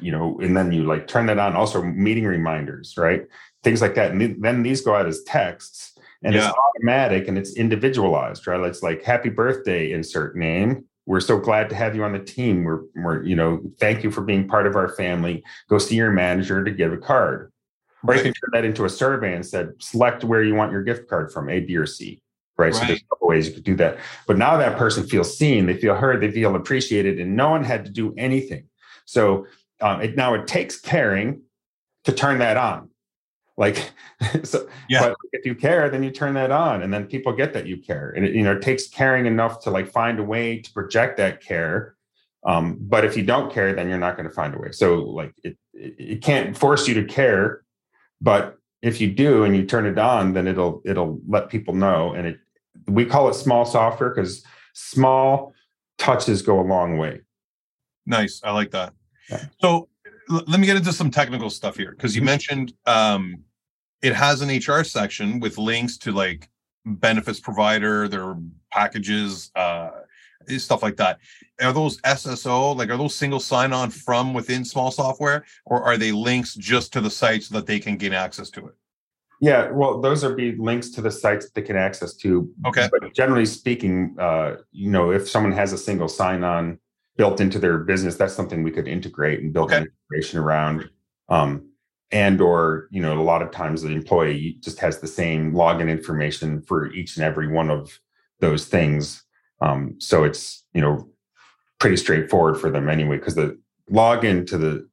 you 0.00 0.12
know, 0.12 0.38
and 0.40 0.56
then 0.56 0.70
you 0.70 0.84
like 0.84 1.08
turn 1.08 1.26
that 1.26 1.38
on. 1.38 1.56
Also, 1.56 1.82
meeting 1.82 2.24
reminders, 2.24 2.94
right? 2.96 3.26
Things 3.64 3.82
like 3.82 3.94
that. 3.96 4.12
And 4.12 4.42
then 4.42 4.62
these 4.62 4.80
go 4.80 4.94
out 4.94 5.06
as 5.06 5.22
texts, 5.24 5.98
and 6.22 6.34
yeah. 6.34 6.48
it's 6.48 6.58
automatic 6.58 7.28
and 7.28 7.38
it's 7.38 7.54
individualized, 7.56 8.46
right? 8.46 8.60
It's 8.60 8.82
like 8.82 9.02
happy 9.02 9.28
birthday, 9.28 9.92
insert 9.92 10.36
name. 10.36 10.84
We're 11.06 11.20
so 11.20 11.38
glad 11.38 11.70
to 11.70 11.74
have 11.74 11.96
you 11.96 12.04
on 12.04 12.12
the 12.12 12.18
team. 12.18 12.64
We're, 12.64 12.82
we're, 12.94 13.22
you 13.24 13.34
know, 13.34 13.62
thank 13.80 14.04
you 14.04 14.10
for 14.10 14.20
being 14.20 14.46
part 14.46 14.66
of 14.66 14.76
our 14.76 14.88
family. 14.88 15.42
Go 15.68 15.78
see 15.78 15.96
your 15.96 16.10
manager 16.10 16.62
to 16.62 16.70
give 16.70 16.92
a 16.92 16.98
card. 16.98 17.50
Or 18.06 18.14
you 18.14 18.22
can 18.22 18.32
turn 18.32 18.50
that 18.52 18.64
into 18.64 18.84
a 18.84 18.88
survey 18.88 19.34
and 19.34 19.44
said, 19.44 19.72
select 19.80 20.22
where 20.22 20.42
you 20.42 20.54
want 20.54 20.70
your 20.70 20.82
gift 20.82 21.08
card 21.08 21.32
from, 21.32 21.48
A, 21.48 21.60
B, 21.60 21.76
or 21.76 21.86
C. 21.86 22.22
Right? 22.56 22.72
right. 22.72 22.74
So 22.74 22.86
there's 22.86 23.00
a 23.00 23.04
couple 23.06 23.28
ways 23.28 23.48
you 23.48 23.54
could 23.54 23.64
do 23.64 23.76
that. 23.76 23.98
But 24.26 24.38
now 24.38 24.56
that 24.56 24.76
person 24.76 25.06
feels 25.06 25.36
seen, 25.36 25.66
they 25.66 25.76
feel 25.76 25.94
heard, 25.94 26.20
they 26.20 26.30
feel 26.30 26.54
appreciated, 26.54 27.18
and 27.18 27.36
no 27.36 27.50
one 27.50 27.64
had 27.64 27.84
to 27.86 27.90
do 27.90 28.14
anything. 28.16 28.64
So 29.04 29.46
um, 29.80 30.00
it 30.02 30.16
now 30.16 30.34
it 30.34 30.46
takes 30.46 30.78
caring 30.78 31.42
to 32.04 32.12
turn 32.12 32.38
that 32.38 32.56
on. 32.56 32.90
Like, 33.58 33.90
so, 34.44 34.66
yeah. 34.88 35.00
but 35.00 35.16
if 35.32 35.44
you 35.44 35.54
care, 35.54 35.90
then 35.90 36.02
you 36.02 36.10
turn 36.10 36.32
that 36.34 36.50
on, 36.50 36.82
and 36.82 36.94
then 36.94 37.06
people 37.06 37.34
get 37.34 37.52
that 37.52 37.66
you 37.66 37.76
care. 37.76 38.14
And 38.16 38.24
it, 38.24 38.34
you 38.34 38.42
know, 38.42 38.56
it 38.56 38.62
takes 38.62 38.88
caring 38.88 39.26
enough 39.26 39.60
to 39.64 39.70
like 39.70 39.92
find 39.92 40.18
a 40.18 40.24
way 40.24 40.60
to 40.60 40.72
project 40.72 41.18
that 41.18 41.42
care. 41.42 41.96
Um, 42.46 42.78
but 42.80 43.04
if 43.04 43.16
you 43.16 43.24
don't 43.24 43.52
care, 43.52 43.74
then 43.74 43.90
you're 43.90 43.98
not 43.98 44.16
going 44.16 44.28
to 44.28 44.34
find 44.34 44.54
a 44.54 44.58
way. 44.58 44.72
So 44.72 45.00
like, 45.02 45.34
it, 45.44 45.58
it 45.74 45.94
it 45.98 46.22
can't 46.22 46.56
force 46.56 46.88
you 46.88 46.94
to 46.94 47.04
care 47.04 47.64
but 48.20 48.58
if 48.82 49.00
you 49.00 49.12
do 49.12 49.44
and 49.44 49.56
you 49.56 49.64
turn 49.64 49.86
it 49.86 49.98
on, 49.98 50.34
then 50.34 50.46
it'll 50.46 50.82
it'll 50.84 51.20
let 51.26 51.48
people 51.48 51.74
know. 51.74 52.14
And 52.14 52.26
it 52.28 52.38
we 52.86 53.04
call 53.04 53.28
it 53.28 53.34
small 53.34 53.64
software 53.64 54.10
because 54.10 54.44
small 54.74 55.52
touches 55.98 56.42
go 56.42 56.60
a 56.60 56.62
long 56.62 56.96
way. 56.96 57.20
Nice. 58.06 58.40
I 58.42 58.52
like 58.52 58.70
that. 58.70 58.94
Yeah. 59.30 59.44
So 59.60 59.88
let 60.28 60.60
me 60.60 60.66
get 60.66 60.76
into 60.76 60.92
some 60.92 61.10
technical 61.10 61.50
stuff 61.50 61.76
here 61.76 61.90
because 61.92 62.14
you 62.14 62.22
mentioned 62.22 62.72
um, 62.86 63.44
it 64.02 64.14
has 64.14 64.42
an 64.42 64.48
HR 64.48 64.84
section 64.84 65.40
with 65.40 65.58
links 65.58 65.96
to 65.98 66.12
like 66.12 66.48
benefits 66.84 67.40
provider, 67.40 68.08
their 68.08 68.36
packages, 68.70 69.50
uh, 69.54 69.90
stuff 70.56 70.82
like 70.82 70.96
that. 70.96 71.18
Are 71.60 71.72
those 71.72 72.00
SSO, 72.02 72.76
like 72.76 72.90
are 72.90 72.96
those 72.96 73.14
single 73.14 73.40
sign 73.40 73.72
on 73.72 73.90
from 73.90 74.32
within 74.32 74.64
small 74.64 74.90
software, 74.90 75.44
or 75.66 75.82
are 75.82 75.96
they 75.96 76.12
links 76.12 76.54
just 76.54 76.92
to 76.94 77.00
the 77.00 77.10
site 77.10 77.42
so 77.42 77.54
that 77.56 77.66
they 77.66 77.78
can 77.78 77.96
gain 77.96 78.12
access 78.12 78.50
to 78.50 78.66
it? 78.68 78.74
Yeah, 79.40 79.70
well, 79.70 80.00
those 80.00 80.24
are 80.24 80.34
be 80.34 80.56
links 80.56 80.90
to 80.90 81.00
the 81.00 81.10
sites 81.10 81.46
that 81.46 81.54
they 81.54 81.62
can 81.62 81.76
access 81.76 82.14
to. 82.16 82.50
Okay. 82.66 82.88
But 82.90 83.14
generally 83.14 83.46
speaking, 83.46 84.16
uh, 84.18 84.56
you 84.72 84.90
know, 84.90 85.12
if 85.12 85.28
someone 85.28 85.52
has 85.52 85.72
a 85.72 85.78
single 85.78 86.08
sign 86.08 86.42
on 86.42 86.78
built 87.16 87.40
into 87.40 87.58
their 87.58 87.78
business, 87.78 88.16
that's 88.16 88.34
something 88.34 88.62
we 88.62 88.70
could 88.72 88.88
integrate 88.88 89.40
and 89.40 89.52
build 89.52 89.70
okay. 89.70 89.82
an 89.82 89.88
integration 90.10 90.38
around. 90.40 90.88
Um, 91.28 91.68
and 92.10 92.40
or 92.40 92.88
you 92.90 93.00
know 93.02 93.20
a 93.20 93.22
lot 93.22 93.42
of 93.42 93.50
times 93.50 93.82
the 93.82 93.90
employee 93.90 94.56
just 94.60 94.78
has 94.80 95.00
the 95.00 95.06
same 95.06 95.52
login 95.52 95.90
information 95.90 96.62
for 96.62 96.90
each 96.92 97.16
and 97.16 97.24
every 97.24 97.48
one 97.48 97.70
of 97.70 98.00
those 98.40 98.66
things. 98.66 99.24
Um, 99.60 99.96
so 99.98 100.24
it's 100.24 100.64
you 100.72 100.80
know 100.80 101.08
pretty 101.78 101.96
straightforward 101.96 102.58
for 102.58 102.70
them 102.70 102.88
anyway 102.88 103.18
because 103.18 103.34
the 103.34 103.58
login 103.90 104.46
to 104.46 104.58
the 104.58 104.88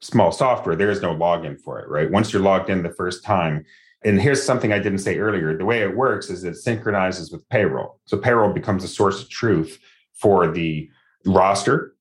small 0.00 0.30
software 0.30 0.76
there 0.76 0.90
is 0.90 1.00
no 1.00 1.14
login 1.14 1.60
for 1.60 1.80
it 1.80 1.88
right? 1.88 2.10
Once 2.10 2.32
you're 2.32 2.42
logged 2.42 2.70
in 2.70 2.82
the 2.82 2.90
first 2.90 3.24
time 3.24 3.64
and 4.04 4.20
here's 4.20 4.42
something 4.42 4.72
i 4.72 4.78
didn't 4.78 4.98
say 4.98 5.18
earlier 5.18 5.56
the 5.56 5.64
way 5.64 5.80
it 5.80 5.96
works 5.96 6.28
is 6.28 6.44
it 6.44 6.54
synchronizes 6.54 7.30
with 7.30 7.48
payroll. 7.48 8.00
So 8.06 8.16
payroll 8.16 8.52
becomes 8.52 8.84
a 8.84 8.88
source 8.88 9.22
of 9.22 9.30
truth 9.30 9.78
for 10.14 10.50
the 10.50 10.88
roster. 11.24 11.94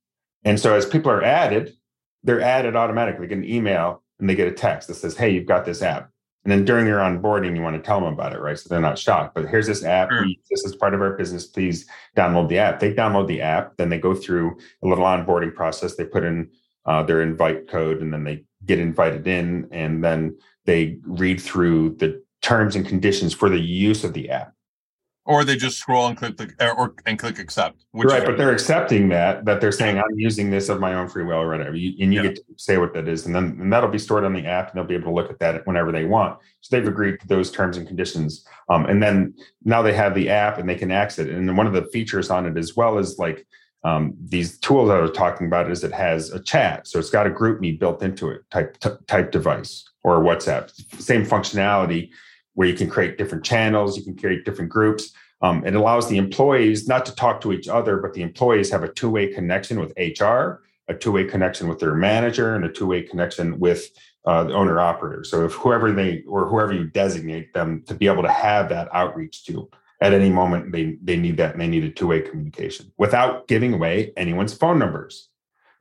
And 0.44 0.60
so 0.60 0.76
as 0.76 0.86
people 0.86 1.12
are 1.12 1.24
added 1.24 1.74
they're 2.26 2.42
added 2.42 2.76
automatically. 2.76 3.28
Get 3.28 3.38
an 3.38 3.46
email 3.46 4.02
and 4.20 4.30
they 4.30 4.36
get 4.36 4.48
a 4.48 4.52
text 4.52 4.88
that 4.88 4.96
says 4.96 5.18
hey 5.18 5.30
you've 5.30 5.46
got 5.46 5.66
this 5.66 5.82
app 5.82 6.10
and 6.46 6.52
then 6.52 6.64
during 6.64 6.86
your 6.86 7.00
onboarding, 7.00 7.56
you 7.56 7.64
want 7.64 7.76
to 7.76 7.82
tell 7.82 8.00
them 8.00 8.14
about 8.14 8.32
it, 8.32 8.40
right? 8.40 8.58
So 8.58 8.70
they're 8.70 8.80
not 8.80 9.00
shocked. 9.00 9.34
But 9.34 9.48
here's 9.48 9.66
this 9.66 9.84
app. 9.84 10.12
Sure. 10.12 10.28
This 10.52 10.64
is 10.64 10.76
part 10.76 10.94
of 10.94 11.02
our 11.02 11.18
business. 11.18 11.48
Please 11.48 11.90
download 12.16 12.50
the 12.50 12.60
app. 12.60 12.80
They 12.80 12.94
download 12.94 13.28
the 13.28 13.42
app. 13.42 13.76
Then 13.78 13.90
they 13.90 13.98
go 13.98 14.14
through 14.14 14.56
a 14.84 14.88
little 14.88 15.04
onboarding 15.06 15.56
process. 15.56 15.96
They 15.96 16.06
put 16.06 16.24
in 16.24 16.52
uh, 16.86 17.02
their 17.02 17.24
invite 17.24 17.68
code 17.68 18.00
and 18.00 18.14
then 18.14 18.24
they 18.24 18.44
get 18.64 18.80
invited 18.80 19.26
in. 19.26 19.68
And 19.72 20.04
then 20.04 20.38
they 20.66 21.00
read 21.02 21.42
through 21.42 21.96
the 21.96 22.24
terms 22.44 22.76
and 22.76 22.88
conditions 22.88 23.34
for 23.34 23.50
the 23.50 23.60
use 23.60 24.04
of 24.04 24.14
the 24.14 24.30
app 24.30 24.54
or 25.26 25.44
they 25.44 25.56
just 25.56 25.80
scroll 25.80 26.08
and 26.08 26.16
click 26.16 26.38
the 26.38 26.54
or 26.78 26.94
and 27.06 27.18
click 27.18 27.40
accept. 27.40 27.84
right, 27.94 28.24
but 28.24 28.38
they're 28.38 28.52
accepting 28.52 29.10
that 29.10 29.46
that 29.46 29.60
they're 29.60 29.72
saying 29.72 29.98
I'm 29.98 30.18
using 30.18 30.52
this 30.52 30.70
of 30.70 30.80
my 30.80 30.94
own 30.94 31.10
free 31.10 31.24
will 31.24 31.38
or 31.38 31.50
whatever. 31.50 31.72
And 31.72 31.80
you 31.80 32.12
yeah. 32.12 32.22
get 32.22 32.36
to 32.36 32.44
say 32.58 32.78
what 32.78 32.94
that 32.94 33.08
is, 33.08 33.26
and 33.26 33.36
then 33.36 33.58
and 33.60 33.74
that'll 33.74 33.90
be 33.90 33.98
stored 33.98 34.24
on 34.24 34.34
the 34.34 34.46
app, 34.46 34.70
and 34.70 34.78
they'll 34.78 34.88
be 34.88 34.94
able 34.94 35.12
to 35.12 35.16
look 35.16 35.32
at 35.32 35.40
that 35.40 35.66
whenever 35.66 35.92
they 35.92 36.06
want. 36.06 36.40
So 36.62 36.76
they've 36.76 36.88
agreed 36.88 37.20
to 37.22 37.28
those 37.28 37.52
terms 37.52 37.78
and 37.78 37.88
conditions, 37.88 38.46
um, 38.70 38.86
and 38.86 39.02
then 39.02 39.34
now 39.64 39.82
they 39.82 39.94
have 39.94 40.14
the 40.14 40.30
app 40.30 40.60
and 40.60 40.70
they 40.70 40.76
can 40.76 40.92
access 40.92 41.26
it. 41.26 41.34
And 41.34 41.58
one 41.58 41.68
of 41.68 41.74
the 41.74 41.86
features 41.86 42.30
on 42.30 42.46
it 42.46 42.58
as 42.58 42.76
well 42.76 43.00
is 43.00 43.18
like 43.18 43.48
um, 43.84 44.14
these 44.24 44.60
tools 44.60 44.90
I 44.90 45.00
was 45.00 45.12
talking 45.12 45.48
about 45.48 45.72
is 45.72 45.84
it 45.84 45.94
has 45.94 46.32
a 46.32 46.42
chat, 46.42 46.88
so 46.88 47.00
it's 47.00 47.10
got 47.10 47.28
a 47.28 47.32
GroupMe 47.32 47.80
built 47.80 48.04
into 48.04 48.30
it, 48.30 48.42
type 48.52 48.80
t- 48.80 48.90
type 49.08 49.32
device 49.32 49.90
or 50.04 50.20
WhatsApp, 50.20 50.72
same 51.02 51.26
functionality 51.26 52.12
where 52.56 52.68
you 52.68 52.74
can 52.74 52.90
create 52.90 53.18
different 53.18 53.44
channels, 53.44 53.96
you 53.98 54.04
can 54.04 54.18
create 54.18 54.44
different 54.44 54.72
groups. 54.72 55.14
Um, 55.42 55.66
it 55.66 55.76
allows 55.76 56.10
the 56.10 56.18
employees 56.18 56.88
not 56.88 57.06
to 57.06 57.16
talk 57.16 57.42
to 57.42 57.54
each 57.54 57.68
other, 57.68 57.98
but 57.98 58.14
the 58.14 58.22
employees 58.22 58.72
have 58.72 58.84
a 58.84 58.92
two 58.92 59.10
way 59.10 59.32
connection 59.32 59.80
with 59.80 59.94
HR, 59.98 60.64
a 60.88 60.96
two 60.98 61.12
way 61.12 61.26
connection 61.26 61.68
with 61.68 61.80
their 61.80 61.94
manager, 61.94 62.56
and 62.56 62.66
a 62.66 62.72
two 62.72 62.88
way 62.88 63.04
connection 63.04 63.60
with 63.60 63.90
uh, 64.26 64.46
the 64.46 64.54
owner 64.54 64.80
operator. 64.80 65.24
So 65.24 65.46
if 65.46 65.54
whoever 65.54 65.92
they 65.92 66.24
or 66.28 66.48
whoever 66.48 66.74
you 66.74 66.86
designate 66.86 67.54
them 67.54 67.84
to 67.88 67.94
be 67.94 68.08
able 68.08 68.24
to 68.24 68.32
have 68.32 68.70
that 68.70 68.88
outreach 68.94 69.46
to 69.46 69.70
at 70.02 70.14
any 70.14 70.30
moment, 70.30 70.72
they 70.72 70.98
they 71.04 71.18
need 71.18 71.38
that 71.38 71.52
and 71.52 71.62
they 71.62 71.68
need 71.68 71.84
a 71.84 71.92
two 71.92 72.08
way 72.08 72.22
communication 72.22 72.92
without 72.98 73.48
giving 73.48 73.74
away 73.74 74.14
anyone's 74.18 74.54
phone 74.54 74.80
numbers, 74.80 75.30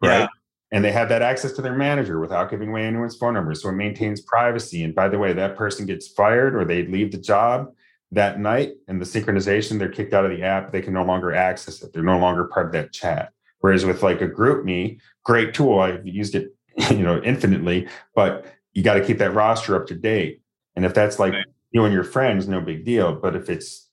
right? 0.02 0.20
Yeah 0.20 0.28
and 0.74 0.84
they 0.84 0.90
have 0.90 1.08
that 1.08 1.22
access 1.22 1.52
to 1.52 1.62
their 1.62 1.76
manager 1.76 2.18
without 2.18 2.50
giving 2.50 2.70
away 2.70 2.84
anyone's 2.84 3.16
phone 3.16 3.34
number. 3.34 3.54
So 3.54 3.68
it 3.68 3.74
maintains 3.74 4.20
privacy. 4.20 4.82
And 4.82 4.92
by 4.92 5.08
the 5.08 5.20
way, 5.20 5.32
that 5.32 5.56
person 5.56 5.86
gets 5.86 6.08
fired 6.08 6.56
or 6.56 6.64
they 6.64 6.84
leave 6.84 7.12
the 7.12 7.18
job 7.18 7.72
that 8.10 8.40
night 8.40 8.72
and 8.88 9.00
the 9.00 9.04
synchronization, 9.04 9.78
they're 9.78 9.88
kicked 9.88 10.12
out 10.12 10.24
of 10.24 10.32
the 10.32 10.42
app. 10.42 10.72
They 10.72 10.82
can 10.82 10.92
no 10.92 11.04
longer 11.04 11.32
access 11.32 11.80
it. 11.80 11.92
They're 11.92 12.02
no 12.02 12.18
longer 12.18 12.46
part 12.46 12.66
of 12.66 12.72
that 12.72 12.92
chat. 12.92 13.30
Whereas 13.60 13.86
with 13.86 14.02
like 14.02 14.20
a 14.20 14.26
GroupMe, 14.26 14.98
great 15.22 15.54
tool. 15.54 15.78
I've 15.78 16.04
used 16.04 16.34
it, 16.34 16.52
you 16.90 17.04
know, 17.04 17.22
infinitely, 17.22 17.86
but 18.16 18.44
you 18.72 18.82
got 18.82 18.94
to 18.94 19.04
keep 19.04 19.18
that 19.18 19.32
roster 19.32 19.76
up 19.76 19.86
to 19.86 19.94
date. 19.94 20.40
And 20.74 20.84
if 20.84 20.92
that's 20.92 21.20
like 21.20 21.34
right. 21.34 21.46
you 21.70 21.84
and 21.84 21.94
your 21.94 22.02
friends, 22.02 22.48
no 22.48 22.60
big 22.60 22.84
deal. 22.84 23.14
But 23.14 23.36
if 23.36 23.48
it's 23.48 23.88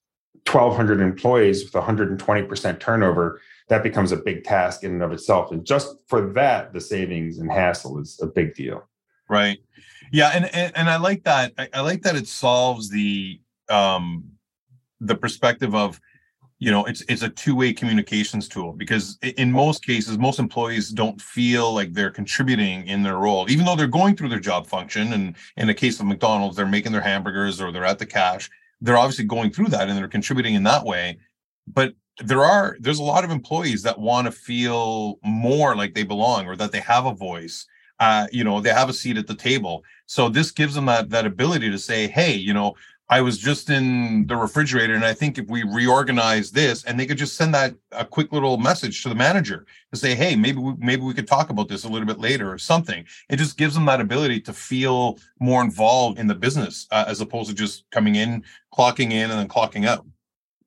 1,200 0.51 0.99
employees 0.99 1.63
with 1.63 1.73
120% 1.73 2.79
turnover, 2.79 3.39
that 3.71 3.83
becomes 3.83 4.11
a 4.11 4.17
big 4.17 4.43
task 4.43 4.83
in 4.83 4.91
and 4.91 5.01
of 5.01 5.13
itself. 5.13 5.53
And 5.53 5.65
just 5.65 5.95
for 6.07 6.33
that, 6.33 6.73
the 6.73 6.81
savings 6.81 7.37
and 7.37 7.49
hassle 7.49 7.99
is 7.99 8.19
a 8.21 8.27
big 8.27 8.53
deal. 8.53 8.85
Right. 9.29 9.59
Yeah, 10.11 10.31
and 10.33 10.53
and, 10.53 10.75
and 10.75 10.89
I 10.89 10.97
like 10.97 11.23
that. 11.23 11.53
I, 11.57 11.69
I 11.75 11.79
like 11.79 12.01
that 12.01 12.17
it 12.17 12.27
solves 12.27 12.89
the 12.89 13.39
um 13.69 14.25
the 14.99 15.15
perspective 15.15 15.73
of 15.73 16.01
you 16.59 16.69
know 16.69 16.83
it's 16.83 17.01
it's 17.07 17.21
a 17.21 17.29
two-way 17.29 17.71
communications 17.71 18.49
tool 18.49 18.73
because 18.73 19.17
in 19.21 19.49
most 19.49 19.85
cases 19.85 20.17
most 20.17 20.37
employees 20.37 20.89
don't 20.89 21.21
feel 21.21 21.73
like 21.73 21.93
they're 21.93 22.11
contributing 22.11 22.85
in 22.87 23.01
their 23.03 23.17
role 23.17 23.49
even 23.49 23.65
though 23.65 23.75
they're 23.75 23.87
going 23.87 24.17
through 24.17 24.29
their 24.29 24.39
job 24.39 24.67
function 24.67 25.13
and 25.13 25.35
in 25.57 25.65
the 25.65 25.73
case 25.73 25.99
of 25.99 26.05
mcdonald's 26.05 26.57
they're 26.57 26.67
making 26.67 26.91
their 26.91 27.01
hamburgers 27.01 27.59
or 27.59 27.71
they're 27.71 27.85
at 27.85 27.97
the 27.97 28.05
cash 28.05 28.47
they're 28.81 28.97
obviously 28.97 29.25
going 29.25 29.49
through 29.49 29.67
that 29.67 29.89
and 29.89 29.97
they're 29.97 30.07
contributing 30.07 30.53
in 30.53 30.63
that 30.63 30.85
way 30.85 31.17
but 31.65 31.95
there 32.23 32.43
are 32.43 32.77
there's 32.79 32.99
a 32.99 33.03
lot 33.03 33.23
of 33.23 33.31
employees 33.31 33.83
that 33.83 33.99
want 33.99 34.25
to 34.25 34.31
feel 34.31 35.19
more 35.23 35.75
like 35.75 35.93
they 35.93 36.03
belong 36.03 36.47
or 36.47 36.55
that 36.55 36.71
they 36.71 36.79
have 36.79 37.05
a 37.05 37.13
voice 37.13 37.65
uh, 37.99 38.27
you 38.31 38.43
know 38.43 38.59
they 38.59 38.69
have 38.69 38.89
a 38.89 38.93
seat 38.93 39.17
at 39.17 39.27
the 39.27 39.35
table 39.35 39.83
so 40.05 40.29
this 40.29 40.51
gives 40.51 40.75
them 40.75 40.85
that 40.85 41.09
that 41.09 41.25
ability 41.25 41.69
to 41.69 41.77
say 41.77 42.07
hey 42.07 42.33
you 42.33 42.53
know 42.53 42.75
I 43.11 43.19
was 43.19 43.37
just 43.37 43.69
in 43.69 44.25
the 44.27 44.37
refrigerator, 44.37 44.95
and 44.95 45.03
I 45.03 45.13
think 45.13 45.37
if 45.37 45.49
we 45.49 45.63
reorganize 45.63 46.49
this, 46.49 46.85
and 46.85 46.97
they 46.97 47.05
could 47.05 47.17
just 47.17 47.35
send 47.35 47.53
that 47.53 47.75
a 47.91 48.05
quick 48.05 48.31
little 48.31 48.57
message 48.57 49.03
to 49.03 49.09
the 49.09 49.15
manager 49.15 49.65
to 49.91 49.99
say, 49.99 50.15
"Hey, 50.15 50.37
maybe 50.37 50.59
we, 50.59 50.75
maybe 50.77 51.01
we 51.01 51.13
could 51.13 51.27
talk 51.27 51.49
about 51.49 51.67
this 51.67 51.83
a 51.83 51.89
little 51.89 52.07
bit 52.07 52.19
later 52.19 52.49
or 52.49 52.57
something." 52.57 53.03
It 53.29 53.35
just 53.35 53.57
gives 53.57 53.73
them 53.73 53.83
that 53.87 53.99
ability 53.99 54.39
to 54.41 54.53
feel 54.53 55.19
more 55.41 55.61
involved 55.61 56.19
in 56.19 56.27
the 56.27 56.35
business 56.35 56.87
uh, 56.91 57.03
as 57.05 57.19
opposed 57.19 57.49
to 57.49 57.55
just 57.55 57.83
coming 57.91 58.15
in, 58.15 58.45
clocking 58.73 59.11
in, 59.11 59.29
and 59.29 59.37
then 59.37 59.49
clocking 59.49 59.85
out. 59.85 60.05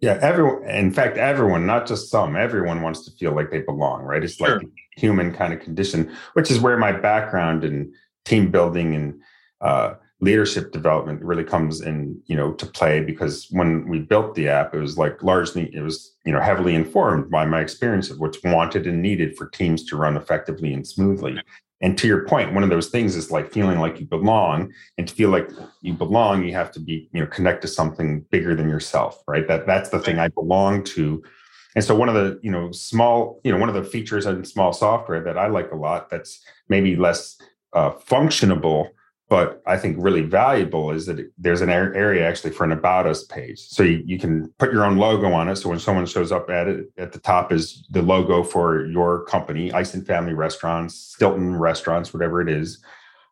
Yeah, 0.05 0.19
everyone. 0.21 0.69
In 0.69 0.93
fact, 0.93 1.17
everyone, 1.17 1.65
not 1.65 1.87
just 1.87 2.11
some. 2.11 2.37
Everyone 2.37 2.83
wants 2.83 3.07
to 3.07 3.11
feel 3.13 3.35
like 3.35 3.51
they 3.51 3.63
belong, 3.63 4.03
right? 4.03 4.23
It's 4.23 4.35
sure. 4.35 4.59
like 4.59 4.69
human 4.99 5.33
kind 5.33 5.55
of 5.55 5.61
condition, 5.61 6.15
which 6.35 6.51
is 6.51 6.61
where 6.61 6.77
my 6.77 6.93
background 6.93 7.65
in 7.65 7.91
team 8.27 8.51
building 8.51 8.95
and 8.95 9.23
uh, 9.63 9.95
leadership 10.21 10.73
development 10.73 11.23
really 11.23 11.43
comes 11.43 11.81
in 11.81 12.21
you 12.27 12.37
know 12.37 12.53
to 12.53 12.67
play 12.67 13.01
because 13.01 13.47
when 13.51 13.89
we 13.89 13.99
built 13.99 14.35
the 14.35 14.49
app 14.49 14.75
it 14.75 14.79
was 14.79 14.97
like 14.97 15.23
largely 15.23 15.75
it 15.75 15.81
was 15.81 16.15
you 16.25 16.33
know 16.33 16.41
heavily 16.41 16.75
informed 16.75 17.31
by 17.31 17.45
my 17.45 17.61
experience 17.61 18.11
of 18.11 18.21
what's 18.21 18.43
wanted 18.45 18.87
and 18.87 19.03
needed 19.03 19.37
for 19.37 19.49
teams 19.49 19.85
to 19.85 19.97
run 19.97 20.17
effectively 20.17 20.73
and 20.73 20.87
smoothly 20.87 21.39
and 21.85 21.99
to 21.99 22.07
your 22.07 22.27
point 22.27 22.55
one 22.55 22.65
of 22.65 22.71
those 22.71 22.89
things 22.89 23.15
is 23.15 23.31
like 23.31 23.53
feeling 23.53 23.79
like 23.79 24.01
you 24.01 24.07
belong 24.07 24.73
and 24.97 25.07
to 25.07 25.15
feel 25.15 25.29
like 25.29 25.51
you 25.83 25.93
belong 25.93 26.43
you 26.43 26.53
have 26.53 26.73
to 26.73 26.81
be 26.81 27.11
you 27.13 27.21
know 27.21 27.27
connect 27.27 27.61
to 27.61 27.69
something 27.69 28.25
bigger 28.31 28.55
than 28.57 28.71
yourself 28.71 29.23
right? 29.29 29.47
That 29.47 29.67
that's 29.67 29.91
the 29.91 30.01
thing 30.01 30.19
i 30.19 30.29
belong 30.29 30.83
to. 30.85 31.23
And 31.77 31.85
so 31.85 31.95
one 31.95 32.09
of 32.09 32.15
the 32.15 32.41
you 32.43 32.51
know 32.51 32.73
small 32.73 33.41
you 33.45 33.53
know 33.53 33.59
one 33.59 33.69
of 33.69 33.75
the 33.75 33.85
features 33.85 34.25
in 34.27 34.45
small 34.45 34.73
software 34.73 35.23
that 35.25 35.37
i 35.37 35.47
like 35.47 35.71
a 35.73 35.77
lot 35.77 36.09
that's 36.09 36.43
maybe 36.69 36.97
less 36.97 37.37
uh, 37.75 37.91
functionable 37.91 38.89
but 39.29 39.63
I 39.67 39.79
think 39.79 39.97
really 39.99 40.21
valuable 40.21 40.91
is 40.91 41.07
that 41.07 41.31
there's 41.39 41.63
an 41.63 41.71
area 41.71 42.29
actually 42.29 42.51
for 42.51 42.65
an 42.65 42.73
about 42.73 43.07
us 43.07 43.25
page. 43.25 43.59
So 43.59 43.83
you, 43.83 44.03
you 44.05 44.19
can 44.19 44.53
put 44.59 44.71
your 44.71 44.85
own 44.85 44.99
logo 44.99 45.33
on 45.33 45.49
it. 45.49 45.57
So 45.57 45.71
when 45.71 45.79
someone 45.79 46.05
shows 46.05 46.31
up 46.31 46.51
at 46.51 46.69
it, 46.69 46.87
at 46.99 47.13
the 47.13 47.19
top 47.19 47.51
is 47.51 47.87
the 47.91 48.03
logo 48.03 48.43
for 48.43 48.85
your 48.87 49.25
company, 49.25 49.73
Eisen 49.73 50.05
Family 50.05 50.35
Restaurants, 50.35 50.95
Stilton 50.95 51.57
Restaurants, 51.57 52.13
whatever 52.13 52.43
it 52.43 52.51
is. 52.51 52.85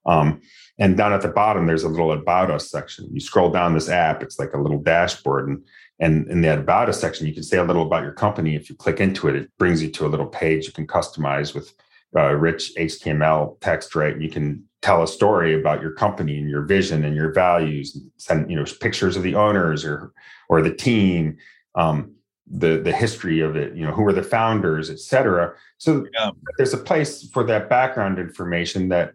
Um, 0.07 0.41
and 0.79 0.97
down 0.97 1.13
at 1.13 1.21
the 1.21 1.29
bottom, 1.29 1.67
there's 1.67 1.85
a 1.85 1.89
little 1.89 2.13
about 2.13 2.51
us 2.51 2.71
section. 2.71 3.09
You 3.13 3.21
scroll 3.21 3.51
down 3.51 3.75
this 3.75 3.91
app, 3.91 4.23
it's 4.23 4.39
like 4.39 4.55
a 4.55 4.59
little 4.59 4.81
dashboard. 4.81 5.49
And, 5.49 5.63
and 6.01 6.27
in 6.29 6.41
that 6.41 6.59
about 6.59 6.89
us 6.89 7.01
section, 7.01 7.27
you 7.27 7.35
can 7.35 7.43
say 7.43 7.59
a 7.59 7.65
little 7.65 7.87
about 7.87 8.03
your 8.03 8.13
company. 8.13 8.57
If 8.57 8.71
you 8.71 8.77
click 8.77 8.99
into 8.99 9.29
it, 9.29 9.37
it 9.37 9.51
brings 9.59 9.83
you 9.83 9.91
to 9.91 10.07
a 10.07 10.09
little 10.09 10.27
page 10.27 10.67
you 10.67 10.73
can 10.73 10.87
customize 10.87 11.55
with 11.55 11.75
uh, 12.17 12.33
rich 12.33 12.73
HTML 12.79 13.61
text, 13.61 13.95
right? 13.95 14.19
You 14.19 14.31
can 14.31 14.65
tell 14.83 15.03
a 15.03 15.09
story 15.09 15.59
about 15.59 15.81
your 15.81 15.93
company 15.93 16.39
and 16.39 16.51
your 16.51 16.63
vision 16.63 17.05
and 17.05 17.15
your 17.17 17.33
values 17.33 17.97
send 18.17 18.51
you 18.51 18.57
know 18.57 18.65
pictures 18.81 19.17
of 19.17 19.23
the 19.23 19.35
owners 19.35 19.85
or 19.85 20.13
or 20.49 20.61
the 20.61 20.75
team 20.75 21.39
um, 21.77 22.13
the 22.47 22.81
the 22.81 22.93
history 22.93 23.41
of 23.41 23.57
it 23.57 23.75
you 23.75 23.85
know 23.85 23.93
who 23.93 24.05
are 24.05 24.13
the 24.13 24.23
founders 24.23 24.91
et 24.91 24.99
cetera. 24.99 25.55
So 25.79 26.07
yeah. 26.13 26.31
there's 26.59 26.75
a 26.75 26.79
place 26.79 27.29
for 27.31 27.45
that 27.45 27.69
background 27.71 28.19
information 28.19 28.89
that 28.91 29.15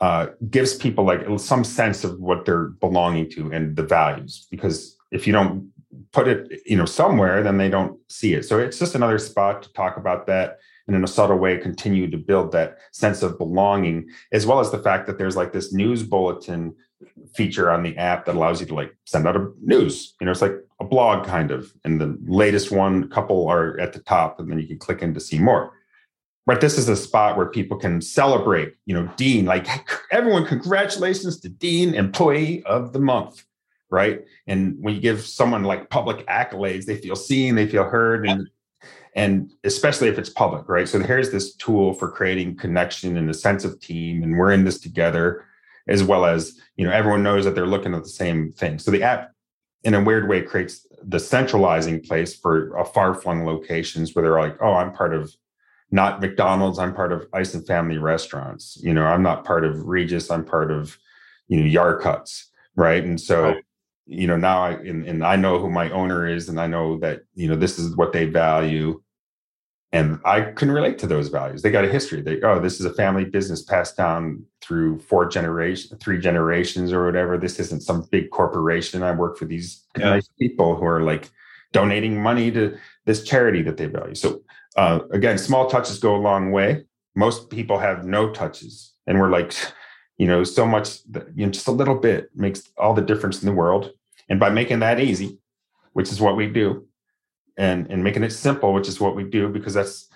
uh, 0.00 0.26
gives 0.50 0.74
people 0.74 1.04
like 1.04 1.22
some 1.38 1.64
sense 1.64 2.04
of 2.04 2.20
what 2.20 2.44
they're 2.44 2.70
belonging 2.80 3.30
to 3.30 3.52
and 3.52 3.76
the 3.76 3.84
values 3.84 4.46
because 4.50 4.96
if 5.12 5.26
you 5.26 5.32
don't 5.32 5.70
put 6.12 6.26
it 6.26 6.60
you 6.66 6.76
know 6.76 6.84
somewhere 6.84 7.42
then 7.42 7.56
they 7.56 7.70
don't 7.70 7.98
see 8.08 8.34
it. 8.34 8.44
So 8.44 8.58
it's 8.58 8.78
just 8.80 8.96
another 8.96 9.18
spot 9.18 9.62
to 9.62 9.72
talk 9.72 9.96
about 9.96 10.26
that 10.26 10.58
and 10.86 10.94
in 10.94 11.04
a 11.04 11.08
subtle 11.08 11.38
way 11.38 11.56
continue 11.56 12.10
to 12.10 12.18
build 12.18 12.52
that 12.52 12.78
sense 12.92 13.22
of 13.22 13.38
belonging 13.38 14.08
as 14.32 14.46
well 14.46 14.60
as 14.60 14.70
the 14.70 14.78
fact 14.78 15.06
that 15.06 15.18
there's 15.18 15.36
like 15.36 15.52
this 15.52 15.72
news 15.72 16.02
bulletin 16.02 16.74
feature 17.34 17.70
on 17.70 17.82
the 17.82 17.96
app 17.96 18.24
that 18.24 18.34
allows 18.34 18.60
you 18.60 18.66
to 18.66 18.74
like 18.74 18.94
send 19.04 19.26
out 19.26 19.36
a 19.36 19.50
news. 19.60 20.14
You 20.20 20.26
know 20.26 20.32
it's 20.32 20.42
like 20.42 20.56
a 20.80 20.84
blog 20.84 21.26
kind 21.26 21.50
of 21.50 21.72
and 21.84 22.00
the 22.00 22.16
latest 22.26 22.70
one 22.70 23.08
couple 23.08 23.48
are 23.48 23.78
at 23.80 23.92
the 23.92 24.00
top 24.00 24.40
and 24.40 24.50
then 24.50 24.58
you 24.58 24.66
can 24.66 24.78
click 24.78 25.02
in 25.02 25.14
to 25.14 25.20
see 25.20 25.38
more. 25.38 25.72
But 26.46 26.60
this 26.60 26.76
is 26.76 26.88
a 26.88 26.96
spot 26.96 27.38
where 27.38 27.46
people 27.46 27.78
can 27.78 28.00
celebrate 28.00 28.74
you 28.86 28.94
know 28.94 29.08
dean 29.16 29.46
like 29.46 29.66
everyone 30.10 30.46
congratulations 30.46 31.40
to 31.40 31.48
dean 31.48 31.94
employee 31.94 32.62
of 32.64 32.92
the 32.92 33.00
month 33.00 33.44
right? 33.90 34.24
And 34.48 34.76
when 34.80 34.94
you 34.94 35.00
give 35.00 35.24
someone 35.24 35.62
like 35.62 35.90
public 35.90 36.26
accolades 36.26 36.86
they 36.86 36.96
feel 36.96 37.16
seen 37.16 37.54
they 37.54 37.68
feel 37.68 37.84
heard 37.84 38.26
and 38.26 38.48
and 39.14 39.52
especially 39.64 40.08
if 40.08 40.18
it's 40.18 40.30
public 40.30 40.68
right? 40.68 40.88
So 40.88 41.00
here's 41.00 41.30
this 41.30 41.54
tool 41.56 41.94
for 41.94 42.10
creating 42.10 42.56
connection 42.56 43.16
and 43.16 43.30
a 43.30 43.34
sense 43.34 43.64
of 43.64 43.80
team 43.80 44.22
and 44.22 44.38
we're 44.38 44.52
in 44.52 44.64
this 44.64 44.78
together 44.78 45.44
as 45.86 46.02
well 46.02 46.24
as 46.24 46.58
you 46.76 46.86
know 46.86 46.92
everyone 46.92 47.22
knows 47.22 47.44
that 47.44 47.54
they're 47.54 47.66
looking 47.66 47.94
at 47.94 48.02
the 48.02 48.08
same 48.08 48.52
thing. 48.52 48.78
So 48.78 48.90
the 48.90 49.02
app 49.02 49.32
in 49.82 49.94
a 49.94 50.02
weird 50.02 50.28
way 50.28 50.42
creates 50.42 50.86
the 51.02 51.20
centralizing 51.20 52.00
place 52.00 52.34
for 52.34 52.74
a 52.76 52.84
far-flung 52.84 53.44
locations 53.44 54.14
where 54.14 54.22
they're 54.22 54.40
like 54.40 54.56
oh 54.62 54.72
i'm 54.72 54.92
part 54.92 55.14
of 55.14 55.30
not 55.90 56.20
mcdonald's 56.22 56.78
i'm 56.78 56.94
part 56.94 57.12
of 57.12 57.26
Eisen 57.34 57.62
family 57.64 57.98
restaurants. 57.98 58.78
You 58.82 58.94
know 58.94 59.04
i'm 59.04 59.22
not 59.22 59.44
part 59.44 59.64
of 59.64 59.84
regis 59.84 60.30
i'm 60.30 60.44
part 60.44 60.70
of 60.70 60.96
you 61.48 61.62
know 61.62 61.68
Yarcuts 61.68 62.46
right? 62.76 63.04
And 63.04 63.20
so 63.20 63.42
right. 63.42 63.64
you 64.06 64.26
know 64.26 64.36
now 64.36 64.62
I 64.64 64.72
and, 64.72 65.06
and 65.06 65.24
I 65.24 65.36
know 65.36 65.58
who 65.58 65.70
my 65.70 65.90
owner 65.90 66.26
is 66.26 66.48
and 66.48 66.60
I 66.60 66.66
know 66.66 66.98
that 66.98 67.22
you 67.34 67.48
know 67.48 67.56
this 67.56 67.78
is 67.78 67.96
what 67.96 68.12
they 68.12 68.26
value 68.26 69.02
and 69.94 70.18
I 70.24 70.40
can 70.40 70.72
relate 70.72 70.98
to 70.98 71.06
those 71.06 71.28
values. 71.28 71.62
They 71.62 71.70
got 71.70 71.84
a 71.84 71.88
history. 71.88 72.20
They 72.20 72.42
oh, 72.42 72.58
this 72.58 72.80
is 72.80 72.84
a 72.84 72.92
family 72.92 73.24
business 73.24 73.62
passed 73.62 73.96
down 73.96 74.44
through 74.60 74.98
four 74.98 75.26
generations, 75.26 75.96
three 76.02 76.18
generations, 76.18 76.92
or 76.92 77.04
whatever. 77.04 77.38
This 77.38 77.60
isn't 77.60 77.84
some 77.84 78.08
big 78.10 78.30
corporation. 78.30 79.04
I 79.04 79.12
work 79.12 79.38
for 79.38 79.44
these 79.44 79.84
yeah. 79.96 80.10
nice 80.10 80.28
people 80.36 80.74
who 80.74 80.84
are 80.84 81.02
like 81.02 81.30
donating 81.72 82.20
money 82.20 82.50
to 82.50 82.76
this 83.06 83.22
charity 83.22 83.62
that 83.62 83.76
they 83.76 83.86
value. 83.86 84.16
So 84.16 84.42
uh, 84.76 84.98
again, 85.12 85.38
small 85.38 85.70
touches 85.70 86.00
go 86.00 86.16
a 86.16 86.18
long 86.18 86.50
way. 86.50 86.86
Most 87.14 87.48
people 87.48 87.78
have 87.78 88.04
no 88.04 88.32
touches, 88.32 88.94
and 89.06 89.20
we're 89.20 89.30
like, 89.30 89.54
you 90.18 90.26
know, 90.26 90.42
so 90.42 90.66
much. 90.66 90.98
You 91.36 91.46
know, 91.46 91.52
just 91.52 91.68
a 91.68 91.78
little 91.80 91.94
bit 91.96 92.30
makes 92.34 92.68
all 92.76 92.94
the 92.94 93.08
difference 93.10 93.42
in 93.42 93.46
the 93.46 93.54
world. 93.54 93.92
And 94.28 94.40
by 94.40 94.50
making 94.50 94.80
that 94.80 94.98
easy, 94.98 95.38
which 95.92 96.10
is 96.10 96.20
what 96.20 96.34
we 96.34 96.48
do, 96.48 96.88
and 97.56 97.90
and 97.90 98.02
making 98.02 98.24
it 98.24 98.30
simple, 98.30 98.72
which 98.72 98.88
is 98.88 99.00
what 99.00 99.16
we 99.16 99.24
do, 99.24 99.48
because 99.48 99.74
that's 99.74 100.08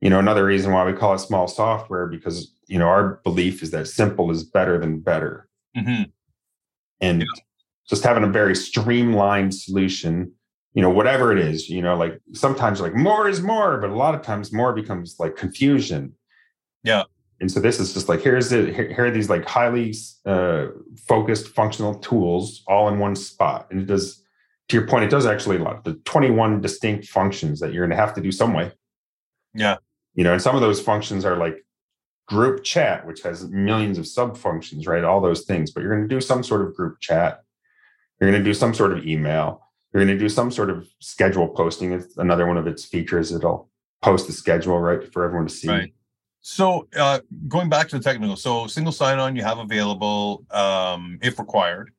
you 0.00 0.10
know 0.10 0.18
another 0.18 0.44
reason 0.44 0.72
why 0.72 0.84
we 0.84 0.92
call 0.92 1.14
it 1.14 1.18
small 1.18 1.48
software 1.48 2.06
because 2.06 2.52
you 2.66 2.78
know 2.78 2.88
our 2.88 3.20
belief 3.24 3.62
is 3.62 3.70
that 3.70 3.88
simple 3.88 4.30
is 4.30 4.44
better 4.44 4.78
than 4.78 5.00
better, 5.00 5.48
mm-hmm. 5.76 6.04
and 7.00 7.20
yeah. 7.22 7.42
just 7.88 8.04
having 8.04 8.24
a 8.24 8.28
very 8.28 8.54
streamlined 8.54 9.54
solution 9.54 10.32
you 10.76 10.82
know 10.82 10.90
whatever 10.90 11.32
it 11.32 11.38
is 11.38 11.68
you 11.68 11.82
know 11.82 11.96
like 11.96 12.20
sometimes 12.32 12.80
like 12.80 12.94
more 12.94 13.26
is 13.26 13.40
more 13.40 13.78
but 13.80 13.90
a 13.90 13.96
lot 13.96 14.14
of 14.14 14.22
times 14.22 14.52
more 14.52 14.72
becomes 14.72 15.16
like 15.18 15.34
confusion 15.34 16.12
yeah 16.84 17.02
and 17.40 17.50
so 17.50 17.58
this 17.58 17.80
is 17.80 17.92
just 17.94 18.08
like 18.08 18.20
here's 18.20 18.50
the 18.50 18.72
here 18.72 19.06
are 19.06 19.10
these 19.10 19.28
like 19.28 19.44
highly 19.44 19.94
uh, 20.26 20.66
focused 21.08 21.48
functional 21.48 21.94
tools 21.96 22.62
all 22.68 22.88
in 22.88 22.98
one 22.98 23.16
spot 23.16 23.66
and 23.70 23.80
it 23.80 23.86
does 23.86 24.22
to 24.68 24.76
your 24.76 24.86
point, 24.86 25.04
it 25.04 25.10
does 25.10 25.26
actually 25.26 25.56
a 25.56 25.62
lot. 25.62 25.84
The 25.84 25.94
21 26.04 26.60
distinct 26.60 27.06
functions 27.06 27.60
that 27.60 27.72
you're 27.72 27.86
going 27.86 27.96
to 27.96 28.02
have 28.02 28.14
to 28.14 28.20
do 28.20 28.32
some 28.32 28.52
way. 28.52 28.72
Yeah. 29.54 29.76
You 30.14 30.24
know, 30.24 30.32
and 30.32 30.42
some 30.42 30.54
of 30.54 30.60
those 30.60 30.80
functions 30.80 31.24
are 31.24 31.36
like 31.36 31.64
group 32.26 32.64
chat, 32.64 33.06
which 33.06 33.22
has 33.22 33.48
millions 33.48 33.98
of 33.98 34.06
sub 34.06 34.36
functions, 34.36 34.86
right? 34.86 35.04
All 35.04 35.20
those 35.20 35.44
things. 35.44 35.70
But 35.70 35.82
you're 35.82 35.94
going 35.94 36.08
to 36.08 36.14
do 36.14 36.20
some 36.20 36.42
sort 36.42 36.62
of 36.62 36.74
group 36.74 37.00
chat. 37.00 37.42
You're 38.20 38.30
going 38.30 38.42
to 38.42 38.48
do 38.48 38.54
some 38.54 38.74
sort 38.74 38.92
of 38.92 39.06
email. 39.06 39.62
You're 39.92 40.04
going 40.04 40.16
to 40.16 40.22
do 40.22 40.28
some 40.28 40.50
sort 40.50 40.70
of 40.70 40.88
schedule 41.00 41.48
posting. 41.48 41.92
It's 41.92 42.16
another 42.16 42.46
one 42.46 42.56
of 42.56 42.66
its 42.66 42.84
features. 42.84 43.32
It'll 43.32 43.70
post 44.02 44.26
the 44.26 44.32
schedule, 44.32 44.78
right, 44.78 45.12
for 45.12 45.24
everyone 45.24 45.46
to 45.46 45.54
see. 45.54 45.68
Right. 45.68 45.92
So 46.40 46.86
uh, 46.96 47.20
going 47.48 47.68
back 47.68 47.88
to 47.88 47.98
the 47.98 48.04
technical, 48.04 48.36
so 48.36 48.66
single 48.66 48.92
sign-on 48.92 49.36
you 49.36 49.42
have 49.42 49.58
available 49.58 50.44
um, 50.50 51.18
if 51.22 51.38
required. 51.38 51.90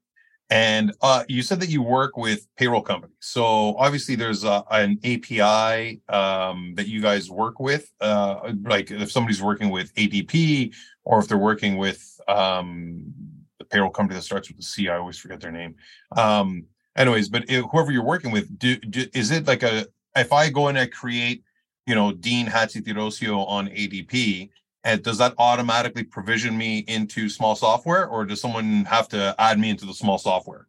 And 0.50 0.94
uh, 1.02 1.24
you 1.28 1.42
said 1.42 1.60
that 1.60 1.70
you 1.70 1.82
work 1.82 2.16
with 2.16 2.48
payroll 2.56 2.82
companies. 2.82 3.18
So 3.20 3.76
obviously, 3.78 4.16
there's 4.16 4.46
a, 4.46 4.64
an 4.72 4.98
API 5.04 6.02
um, 6.08 6.74
that 6.76 6.88
you 6.88 7.02
guys 7.02 7.30
work 7.30 7.60
with. 7.60 7.92
Uh, 8.00 8.54
like 8.64 8.90
if 8.90 9.12
somebody's 9.12 9.42
working 9.42 9.70
with 9.70 9.94
ADP, 9.96 10.74
or 11.04 11.20
if 11.20 11.28
they're 11.28 11.38
working 11.38 11.78
with 11.78 12.20
um, 12.30 13.14
the 13.60 13.66
payroll 13.66 13.90
company 13.90 14.16
that 14.16 14.24
starts 14.24 14.48
with 14.48 14.58
the 14.58 14.64
C, 14.64 14.88
I 14.88 14.98
always 14.98 15.18
forget 15.18 15.42
their 15.42 15.52
name. 15.52 15.76
Um, 16.16 16.66
anyways, 16.96 17.28
but 17.28 17.50
if, 17.50 17.66
whoever 17.72 17.92
you're 17.92 18.04
working 18.04 18.32
with, 18.32 18.58
do, 18.58 18.78
do, 18.78 19.06
is 19.14 19.32
it 19.32 19.48
like 19.48 19.64
a 19.64 19.88
if 20.16 20.34
I 20.34 20.50
go 20.50 20.68
and 20.68 20.92
create, 20.92 21.44
you 21.86 21.96
know, 21.96 22.12
Dean 22.12 22.48
Hatzitirosio 22.48 23.48
on 23.48 23.68
ADP, 23.68 24.50
and 24.84 25.04
does 25.04 25.18
that 25.18 25.34
automatically 25.38 26.04
provision 26.04 26.58
me 26.58 26.80
into 26.88 27.30
small 27.30 27.56
software 27.56 28.08
or 28.08 28.26
does 28.26 28.42
someone 28.42 28.86
have 28.86 29.08
to 29.10 29.36
add 29.38 29.60
me 29.60 29.70
into 29.70 29.86
the 29.86 29.94
small 29.94 30.18
software 30.18 30.68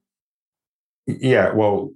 yeah 1.06 1.52
well 1.52 1.90